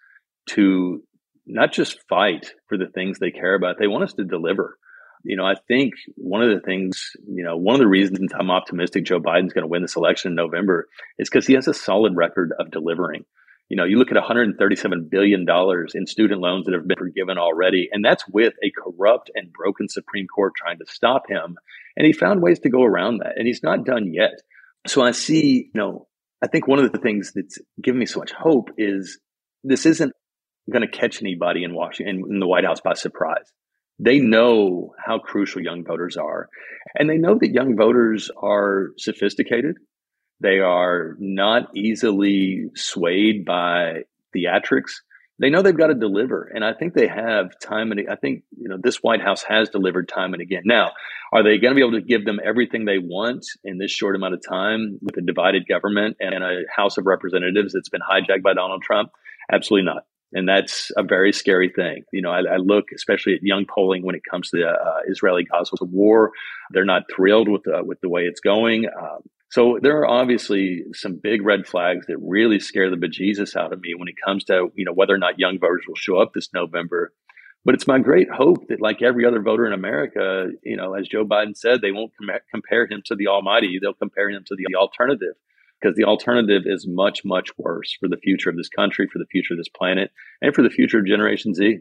to 0.49 1.03
not 1.45 1.71
just 1.71 1.99
fight 2.07 2.53
for 2.67 2.77
the 2.77 2.87
things 2.87 3.19
they 3.19 3.31
care 3.31 3.55
about, 3.55 3.77
they 3.79 3.87
want 3.87 4.03
us 4.03 4.13
to 4.13 4.23
deliver. 4.23 4.77
You 5.23 5.37
know, 5.37 5.45
I 5.45 5.55
think 5.67 5.93
one 6.15 6.43
of 6.43 6.49
the 6.49 6.61
things, 6.61 7.11
you 7.27 7.43
know, 7.43 7.57
one 7.57 7.73
of 7.73 7.79
the 7.79 7.87
reasons 7.87 8.31
I'm 8.37 8.51
optimistic 8.51 9.05
Joe 9.05 9.19
Biden's 9.19 9.53
going 9.53 9.63
to 9.63 9.67
win 9.67 9.81
this 9.81 9.95
election 9.95 10.31
in 10.31 10.35
November 10.35 10.87
is 11.17 11.29
because 11.29 11.47
he 11.47 11.53
has 11.53 11.67
a 11.67 11.73
solid 11.73 12.15
record 12.15 12.53
of 12.59 12.69
delivering. 12.71 13.25
You 13.69 13.77
know, 13.77 13.85
you 13.85 13.97
look 13.97 14.11
at 14.11 14.15
137 14.15 15.07
billion 15.09 15.45
dollars 15.45 15.93
in 15.95 16.05
student 16.05 16.39
loans 16.39 16.65
that 16.65 16.75
have 16.75 16.87
been 16.87 16.97
forgiven 16.97 17.37
already, 17.37 17.89
and 17.91 18.05
that's 18.05 18.23
with 18.27 18.53
a 18.63 18.71
corrupt 18.71 19.31
and 19.33 19.51
broken 19.51 19.89
Supreme 19.89 20.27
Court 20.27 20.53
trying 20.55 20.77
to 20.77 20.85
stop 20.87 21.23
him. 21.27 21.57
And 21.97 22.05
he 22.05 22.13
found 22.13 22.41
ways 22.41 22.59
to 22.59 22.69
go 22.69 22.83
around 22.83 23.19
that, 23.19 23.33
and 23.37 23.47
he's 23.47 23.63
not 23.63 23.85
done 23.85 24.13
yet. 24.13 24.41
So 24.85 25.01
I 25.01 25.11
see, 25.11 25.71
you 25.73 25.79
know, 25.81 26.07
I 26.43 26.47
think 26.47 26.67
one 26.67 26.79
of 26.79 26.91
the 26.91 26.99
things 26.99 27.31
that's 27.33 27.57
given 27.81 27.99
me 27.99 28.05
so 28.05 28.19
much 28.19 28.31
hope 28.31 28.69
is 28.77 29.19
this 29.63 29.87
isn't 29.87 30.13
going 30.71 30.81
to 30.83 30.87
catch 30.87 31.21
anybody 31.21 31.63
in 31.63 31.73
Washington 31.73 32.23
in 32.29 32.39
the 32.39 32.47
White 32.47 32.65
House 32.65 32.81
by 32.81 32.93
surprise. 32.93 33.51
They 33.97 34.19
know 34.19 34.93
how 35.03 35.19
crucial 35.19 35.63
young 35.63 35.83
voters 35.85 36.17
are, 36.17 36.49
and 36.93 37.09
they 37.09 37.17
know 37.17 37.37
that 37.39 37.53
young 37.53 37.75
voters 37.75 38.29
are 38.37 38.89
sophisticated. 38.97 39.77
They 40.41 40.59
are 40.59 41.15
not 41.19 41.75
easily 41.75 42.69
swayed 42.75 43.45
by 43.45 44.03
theatrics. 44.35 45.01
They 45.39 45.49
know 45.49 45.61
they've 45.61 45.77
got 45.77 45.87
to 45.87 45.95
deliver, 45.95 46.49
and 46.53 46.63
I 46.63 46.73
think 46.73 46.93
they 46.93 47.07
have 47.07 47.59
time 47.59 47.91
and 47.91 48.09
I 48.09 48.15
think 48.15 48.43
you 48.57 48.69
know 48.69 48.77
this 48.81 48.97
White 48.97 49.21
House 49.21 49.43
has 49.43 49.69
delivered 49.69 50.07
time 50.07 50.33
and 50.33 50.41
again. 50.41 50.63
Now, 50.63 50.91
are 51.33 51.43
they 51.43 51.57
going 51.57 51.71
to 51.71 51.75
be 51.75 51.81
able 51.81 51.99
to 51.99 52.05
give 52.05 52.23
them 52.23 52.39
everything 52.43 52.85
they 52.85 52.99
want 52.99 53.45
in 53.63 53.77
this 53.77 53.91
short 53.91 54.15
amount 54.15 54.35
of 54.35 54.41
time 54.47 54.97
with 55.01 55.17
a 55.17 55.21
divided 55.21 55.67
government 55.67 56.17
and 56.21 56.41
a 56.43 56.63
House 56.73 56.97
of 56.97 57.05
Representatives 57.05 57.73
that's 57.73 57.89
been 57.89 58.01
hijacked 58.01 58.43
by 58.43 58.53
Donald 58.53 58.81
Trump? 58.81 59.11
Absolutely 59.51 59.85
not 59.85 60.05
and 60.35 60.47
that's 60.47 60.91
a 60.97 61.03
very 61.03 61.31
scary 61.31 61.71
thing. 61.73 62.03
You 62.11 62.21
know, 62.21 62.29
I, 62.29 62.39
I 62.39 62.57
look 62.57 62.85
especially 62.93 63.35
at 63.35 63.39
young 63.41 63.65
polling 63.65 64.03
when 64.05 64.15
it 64.15 64.21
comes 64.29 64.49
to 64.49 64.57
the 64.57 64.67
uh, 64.67 64.99
Israeli-Gaza 65.07 65.75
war. 65.81 66.31
They're 66.71 66.85
not 66.85 67.03
thrilled 67.13 67.47
with 67.47 67.63
the, 67.63 67.81
with 67.83 68.01
the 68.01 68.09
way 68.09 68.23
it's 68.23 68.41
going. 68.41 68.85
Um, 68.85 69.21
so 69.55 69.79
there 69.81 69.99
are 69.99 70.05
obviously 70.05 70.83
some 70.91 71.15
big 71.15 71.41
red 71.41 71.65
flags 71.65 72.07
that 72.07 72.17
really 72.19 72.59
scare 72.59 72.89
the 72.89 72.97
bejesus 72.97 73.55
out 73.55 73.71
of 73.71 73.79
me 73.79 73.93
when 73.95 74.09
it 74.09 74.15
comes 74.21 74.43
to 74.43 74.67
you 74.75 74.83
know 74.83 74.91
whether 74.91 75.13
or 75.13 75.17
not 75.17 75.39
young 75.39 75.57
voters 75.59 75.85
will 75.87 75.95
show 75.95 76.17
up 76.17 76.33
this 76.33 76.49
November. 76.53 77.13
But 77.63 77.73
it's 77.73 77.87
my 77.87 77.99
great 77.99 78.27
hope 78.29 78.67
that, 78.67 78.81
like 78.81 79.01
every 79.01 79.25
other 79.25 79.41
voter 79.41 79.65
in 79.65 79.71
America, 79.71 80.49
you 80.61 80.75
know, 80.75 80.93
as 80.93 81.07
Joe 81.07 81.23
Biden 81.23 81.55
said, 81.55 81.79
they 81.79 81.93
won't 81.93 82.11
com- 82.19 82.37
compare 82.51 82.85
him 82.85 83.01
to 83.05 83.15
the 83.15 83.27
Almighty; 83.27 83.79
they'll 83.81 83.93
compare 83.93 84.29
him 84.29 84.43
to 84.45 84.57
the 84.57 84.75
alternative 84.75 85.35
because 85.79 85.95
the 85.95 86.03
alternative 86.03 86.63
is 86.65 86.85
much, 86.85 87.23
much 87.23 87.47
worse 87.57 87.95
for 87.97 88.09
the 88.09 88.17
future 88.17 88.49
of 88.49 88.57
this 88.57 88.67
country, 88.67 89.07
for 89.07 89.19
the 89.19 89.31
future 89.31 89.53
of 89.53 89.57
this 89.57 89.69
planet, 89.69 90.11
and 90.41 90.53
for 90.53 90.63
the 90.63 90.69
future 90.69 90.99
of 90.99 91.07
Generation 91.07 91.53
Z. 91.53 91.79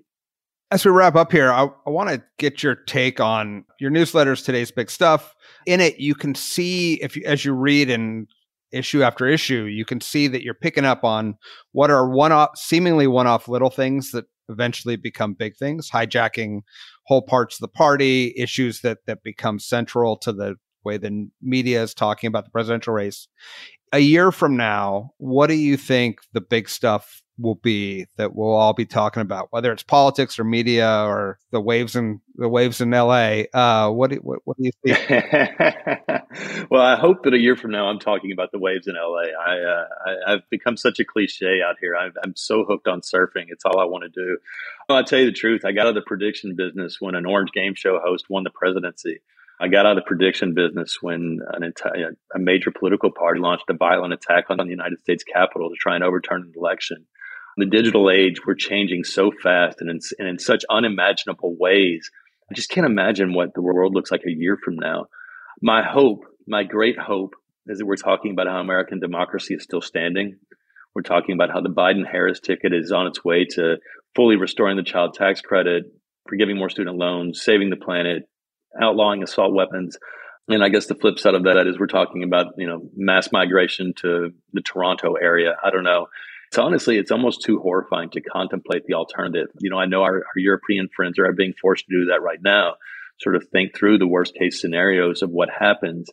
As 0.70 0.84
we 0.84 0.90
wrap 0.90 1.14
up 1.14 1.30
here, 1.30 1.52
I, 1.52 1.68
I 1.86 1.90
want 1.90 2.10
to 2.10 2.22
get 2.38 2.62
your 2.62 2.74
take 2.74 3.20
on 3.20 3.64
your 3.78 3.90
newsletters, 3.90 4.44
today's 4.44 4.70
big 4.70 4.90
stuff. 4.90 5.34
In 5.66 5.80
it, 5.80 5.98
you 5.98 6.14
can 6.14 6.34
see 6.34 6.94
if 6.94 7.16
you, 7.16 7.22
as 7.26 7.44
you 7.44 7.52
read 7.52 7.90
and 7.90 8.26
issue 8.72 9.02
after 9.02 9.26
issue, 9.26 9.64
you 9.64 9.84
can 9.84 10.00
see 10.00 10.26
that 10.28 10.42
you're 10.42 10.54
picking 10.54 10.84
up 10.84 11.04
on 11.04 11.36
what 11.72 11.90
are 11.90 12.08
one 12.08 12.32
off, 12.32 12.56
seemingly 12.56 13.06
one 13.06 13.26
off 13.26 13.46
little 13.46 13.70
things 13.70 14.10
that 14.10 14.24
eventually 14.48 14.96
become 14.96 15.34
big 15.34 15.56
things, 15.56 15.90
hijacking 15.90 16.62
whole 17.06 17.22
parts 17.22 17.56
of 17.56 17.60
the 17.60 17.68
party, 17.68 18.34
issues 18.36 18.80
that 18.80 18.98
that 19.06 19.22
become 19.22 19.58
central 19.58 20.16
to 20.16 20.32
the 20.32 20.56
way 20.84 20.96
the 20.98 21.28
media 21.40 21.82
is 21.82 21.94
talking 21.94 22.28
about 22.28 22.44
the 22.44 22.50
presidential 22.50 22.92
race 22.92 23.28
a 23.94 24.00
year 24.00 24.32
from 24.32 24.56
now, 24.56 25.12
what 25.18 25.46
do 25.46 25.54
you 25.54 25.76
think 25.76 26.18
the 26.32 26.40
big 26.40 26.68
stuff 26.68 27.22
will 27.38 27.56
be 27.56 28.06
that 28.16 28.34
we'll 28.34 28.54
all 28.54 28.72
be 28.72 28.86
talking 28.86 29.20
about, 29.20 29.48
whether 29.50 29.72
it's 29.72 29.82
politics 29.82 30.38
or 30.38 30.44
media 30.44 31.04
or 31.04 31.38
the 31.50 31.60
waves 31.60 31.96
in 31.96 32.20
the 32.36 32.48
waves 32.48 32.80
in 32.80 32.90
LA? 32.90 33.42
Uh, 33.52 33.90
what, 33.90 34.10
do, 34.10 34.16
what, 34.16 34.40
what 34.44 34.56
do 34.56 34.64
you 34.64 34.72
think? 34.86 35.20
well, 36.70 36.82
I 36.82 36.96
hope 36.96 37.24
that 37.24 37.34
a 37.34 37.40
year 37.40 37.56
from 37.56 37.70
now 37.72 37.86
I'm 37.86 37.98
talking 37.98 38.32
about 38.32 38.52
the 38.52 38.58
waves 38.58 38.86
in 38.86 38.94
LA. 38.94 39.30
I, 39.38 39.58
uh, 39.58 39.84
I 40.26 40.30
have 40.32 40.42
become 40.50 40.76
such 40.76 41.00
a 41.00 41.04
cliche 41.04 41.60
out 41.62 41.76
here. 41.80 41.96
i 41.96 42.06
am 42.24 42.36
so 42.36 42.64
hooked 42.64 42.88
on 42.88 43.00
surfing. 43.00 43.46
It's 43.48 43.64
all 43.64 43.80
I 43.80 43.84
want 43.84 44.04
to 44.04 44.10
do. 44.10 44.38
Well, 44.88 44.98
I'll 44.98 45.04
tell 45.04 45.18
you 45.18 45.26
the 45.26 45.32
truth. 45.32 45.64
I 45.64 45.72
got 45.72 45.82
out 45.86 45.88
of 45.88 45.94
the 45.94 46.02
prediction 46.02 46.54
business 46.56 47.00
when 47.00 47.14
an 47.14 47.26
orange 47.26 47.52
game 47.52 47.74
show 47.74 47.98
host 48.02 48.26
won 48.28 48.44
the 48.44 48.50
presidency. 48.50 49.20
I 49.60 49.68
got 49.68 49.86
out 49.86 49.96
of 49.96 50.04
the 50.04 50.08
prediction 50.08 50.54
business 50.54 50.98
when 51.00 51.40
an 51.52 51.62
entire, 51.62 52.16
a 52.34 52.38
major 52.38 52.72
political 52.72 53.10
party 53.12 53.40
launched 53.40 53.70
a 53.70 53.74
violent 53.74 54.12
attack 54.12 54.46
on 54.50 54.58
the 54.58 54.64
United 54.64 54.98
States 55.00 55.22
Capitol 55.22 55.70
to 55.70 55.76
try 55.76 55.94
and 55.94 56.02
overturn 56.02 56.42
an 56.42 56.52
election. 56.56 57.06
The 57.56 57.66
digital 57.66 58.10
age, 58.10 58.44
we're 58.46 58.54
changing 58.54 59.04
so 59.04 59.30
fast 59.42 59.80
and 59.80 59.90
in, 59.90 60.00
and 60.18 60.28
in 60.28 60.38
such 60.38 60.64
unimaginable 60.68 61.56
ways. 61.58 62.10
I 62.50 62.54
just 62.54 62.70
can't 62.70 62.86
imagine 62.86 63.32
what 63.32 63.54
the 63.54 63.62
world 63.62 63.94
looks 63.94 64.10
like 64.10 64.22
a 64.26 64.30
year 64.30 64.58
from 64.62 64.76
now. 64.76 65.06
My 65.62 65.82
hope, 65.82 66.24
my 66.46 66.64
great 66.64 66.98
hope, 66.98 67.34
is 67.66 67.78
that 67.78 67.86
we're 67.86 67.96
talking 67.96 68.32
about 68.32 68.48
how 68.48 68.58
American 68.58 69.00
democracy 69.00 69.54
is 69.54 69.62
still 69.62 69.80
standing. 69.80 70.36
We're 70.94 71.02
talking 71.02 71.34
about 71.34 71.50
how 71.50 71.60
the 71.60 71.70
Biden 71.70 72.06
Harris 72.10 72.40
ticket 72.40 72.72
is 72.74 72.92
on 72.92 73.06
its 73.06 73.24
way 73.24 73.46
to 73.50 73.76
fully 74.14 74.36
restoring 74.36 74.76
the 74.76 74.82
child 74.82 75.14
tax 75.14 75.40
credit, 75.40 75.84
forgiving 76.28 76.58
more 76.58 76.70
student 76.70 76.96
loans, 76.96 77.42
saving 77.42 77.70
the 77.70 77.76
planet, 77.76 78.28
outlawing 78.80 79.22
assault 79.22 79.54
weapons. 79.54 79.96
And 80.48 80.62
I 80.62 80.68
guess 80.68 80.86
the 80.86 80.94
flip 80.94 81.18
side 81.18 81.34
of 81.34 81.44
that 81.44 81.66
is 81.66 81.78
we're 81.78 81.86
talking 81.86 82.22
about, 82.22 82.46
you 82.58 82.66
know, 82.66 82.82
mass 82.94 83.30
migration 83.32 83.94
to 83.98 84.30
the 84.52 84.60
Toronto 84.60 85.14
area. 85.14 85.54
I 85.64 85.70
don't 85.70 85.84
know. 85.84 86.06
Honestly, 86.58 86.98
it's 86.98 87.10
almost 87.10 87.42
too 87.42 87.58
horrifying 87.58 88.10
to 88.10 88.20
contemplate 88.20 88.84
the 88.86 88.94
alternative. 88.94 89.48
You 89.60 89.70
know, 89.70 89.78
I 89.78 89.86
know 89.86 90.02
our, 90.02 90.16
our 90.16 90.38
European 90.38 90.88
friends 90.94 91.18
are 91.18 91.32
being 91.32 91.54
forced 91.60 91.86
to 91.86 92.00
do 92.00 92.06
that 92.06 92.22
right 92.22 92.40
now, 92.42 92.74
sort 93.20 93.36
of 93.36 93.48
think 93.48 93.76
through 93.76 93.98
the 93.98 94.06
worst 94.06 94.34
case 94.34 94.60
scenarios 94.60 95.22
of 95.22 95.30
what 95.30 95.48
happens. 95.50 96.10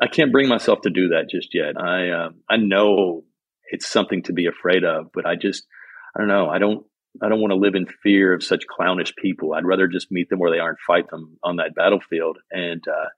I 0.00 0.08
can't 0.08 0.32
bring 0.32 0.48
myself 0.48 0.82
to 0.82 0.90
do 0.90 1.08
that 1.08 1.30
just 1.30 1.54
yet. 1.54 1.80
I, 1.80 2.10
uh, 2.10 2.30
I 2.48 2.56
know 2.56 3.24
it's 3.70 3.88
something 3.88 4.22
to 4.24 4.32
be 4.32 4.46
afraid 4.46 4.84
of, 4.84 5.10
but 5.12 5.26
I 5.26 5.36
just, 5.36 5.66
I 6.16 6.20
don't 6.20 6.28
know. 6.28 6.48
I 6.48 6.58
don't, 6.58 6.84
I 7.22 7.28
don't 7.28 7.40
want 7.40 7.52
to 7.52 7.56
live 7.56 7.76
in 7.76 7.86
fear 8.02 8.34
of 8.34 8.42
such 8.42 8.66
clownish 8.66 9.14
people. 9.16 9.54
I'd 9.54 9.64
rather 9.64 9.86
just 9.86 10.10
meet 10.10 10.28
them 10.28 10.40
where 10.40 10.50
they 10.50 10.58
are 10.58 10.70
and 10.70 10.78
fight 10.84 11.08
them 11.10 11.38
on 11.42 11.56
that 11.56 11.74
battlefield. 11.74 12.38
And 12.50 12.82
uh, 12.88 13.08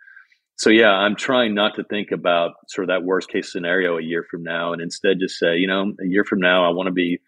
so, 0.56 0.70
yeah, 0.70 0.90
I'm 0.90 1.16
trying 1.16 1.54
not 1.54 1.76
to 1.76 1.84
think 1.84 2.12
about 2.12 2.52
sort 2.68 2.88
of 2.88 2.88
that 2.88 3.06
worst 3.06 3.28
case 3.28 3.52
scenario 3.52 3.98
a 3.98 4.02
year 4.02 4.24
from 4.30 4.42
now, 4.42 4.72
and 4.72 4.80
instead 4.80 5.18
just 5.20 5.38
say, 5.38 5.56
you 5.56 5.66
know, 5.66 5.92
a 6.00 6.06
year 6.06 6.24
from 6.24 6.40
now, 6.40 6.66
I 6.66 6.70
want 6.72 6.86
to 6.86 6.92
be 6.92 7.20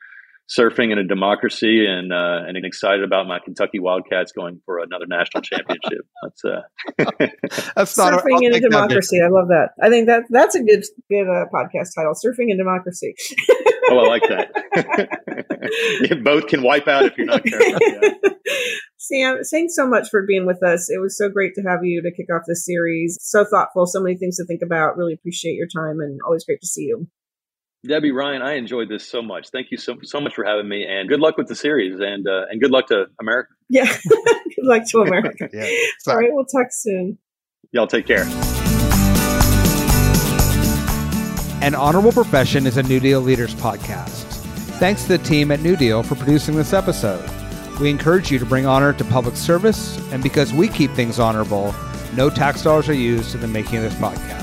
surfing 0.48 0.92
in 0.92 0.98
a 0.98 1.04
democracy 1.04 1.86
and 1.86 2.12
uh, 2.12 2.40
and 2.46 2.56
excited 2.56 3.04
about 3.04 3.26
my 3.26 3.38
Kentucky 3.38 3.78
Wildcats 3.78 4.32
going 4.32 4.60
for 4.64 4.78
another 4.78 5.06
national 5.06 5.42
championship. 5.42 6.06
That's 6.22 6.44
uh, 6.44 6.62
that's 7.76 7.96
not 7.96 8.14
surfing 8.14 8.42
a, 8.42 8.46
in 8.46 8.54
a 8.54 8.60
democracy. 8.60 9.20
I 9.22 9.28
love 9.28 9.48
that. 9.48 9.70
I 9.80 9.88
think 9.88 10.06
that 10.06 10.24
that's 10.30 10.54
a 10.54 10.62
good 10.62 10.84
good 11.10 11.28
uh, 11.28 11.44
podcast 11.54 11.94
title. 11.94 12.14
Surfing 12.14 12.50
in 12.50 12.56
democracy. 12.56 13.14
oh, 13.90 13.98
I 13.98 14.08
like 14.08 14.22
that. 14.28 14.48
both 16.24 16.46
can 16.46 16.62
wipe 16.62 16.88
out 16.88 17.04
if 17.04 17.16
you're 17.16 17.26
not 17.26 17.44
careful. 17.44 17.78
Yeah. 18.48 19.36
Sam, 19.36 19.38
thanks 19.50 19.76
so 19.76 19.86
much 19.86 20.08
for 20.10 20.24
being 20.26 20.46
with 20.46 20.62
us. 20.62 20.90
It 20.90 21.00
was 21.00 21.16
so 21.16 21.28
great 21.28 21.54
to 21.54 21.62
have 21.62 21.80
you 21.82 22.02
to 22.02 22.10
kick 22.10 22.26
off 22.34 22.42
this 22.46 22.64
series. 22.64 23.18
So 23.20 23.44
thoughtful, 23.44 23.86
so 23.86 24.00
many 24.00 24.16
things 24.16 24.36
to 24.36 24.44
think 24.44 24.60
about. 24.62 24.96
Really 24.96 25.12
appreciate 25.12 25.54
your 25.54 25.66
time 25.66 26.00
and 26.00 26.18
always 26.24 26.44
great 26.44 26.60
to 26.62 26.66
see 26.66 26.84
you. 26.84 27.08
Debbie 27.86 28.10
Ryan, 28.10 28.42
I 28.42 28.54
enjoyed 28.54 28.88
this 28.88 29.08
so 29.08 29.22
much. 29.22 29.50
Thank 29.50 29.70
you 29.70 29.78
so 29.78 29.96
so 30.02 30.20
much 30.20 30.34
for 30.34 30.44
having 30.44 30.68
me, 30.68 30.84
and 30.88 31.08
good 31.08 31.20
luck 31.20 31.36
with 31.36 31.46
the 31.46 31.54
series, 31.54 32.00
and 32.00 32.26
uh, 32.26 32.46
and 32.50 32.60
good 32.60 32.70
luck 32.70 32.88
to 32.88 33.06
America. 33.20 33.50
Yeah, 33.68 33.84
good 34.08 34.64
luck 34.64 34.82
to 34.90 34.98
America. 35.00 35.48
yeah, 35.52 35.68
all 36.08 36.16
right, 36.16 36.30
we'll 36.32 36.44
talk 36.44 36.68
soon. 36.70 37.18
Y'all 37.72 37.86
take 37.86 38.06
care. 38.06 38.24
An 41.68 41.74
Honorable 41.74 42.12
Profession 42.12 42.66
is 42.66 42.78
a 42.78 42.82
New 42.82 42.98
Deal 42.98 43.20
Leaders 43.20 43.54
podcast. 43.54 44.24
Thanks 44.78 45.02
to 45.02 45.08
the 45.08 45.18
team 45.18 45.50
at 45.50 45.60
New 45.60 45.76
Deal 45.76 46.02
for 46.02 46.14
producing 46.14 46.56
this 46.56 46.72
episode. 46.72 47.22
We 47.78 47.90
encourage 47.90 48.32
you 48.32 48.38
to 48.38 48.46
bring 48.46 48.64
honor 48.64 48.94
to 48.94 49.04
public 49.04 49.36
service, 49.36 49.98
and 50.10 50.22
because 50.22 50.50
we 50.50 50.68
keep 50.68 50.90
things 50.92 51.18
honorable, 51.18 51.74
no 52.14 52.30
tax 52.30 52.62
dollars 52.62 52.88
are 52.88 52.94
used 52.94 53.34
in 53.34 53.42
the 53.42 53.48
making 53.48 53.76
of 53.76 53.82
this 53.82 53.94
podcast. 53.96 54.37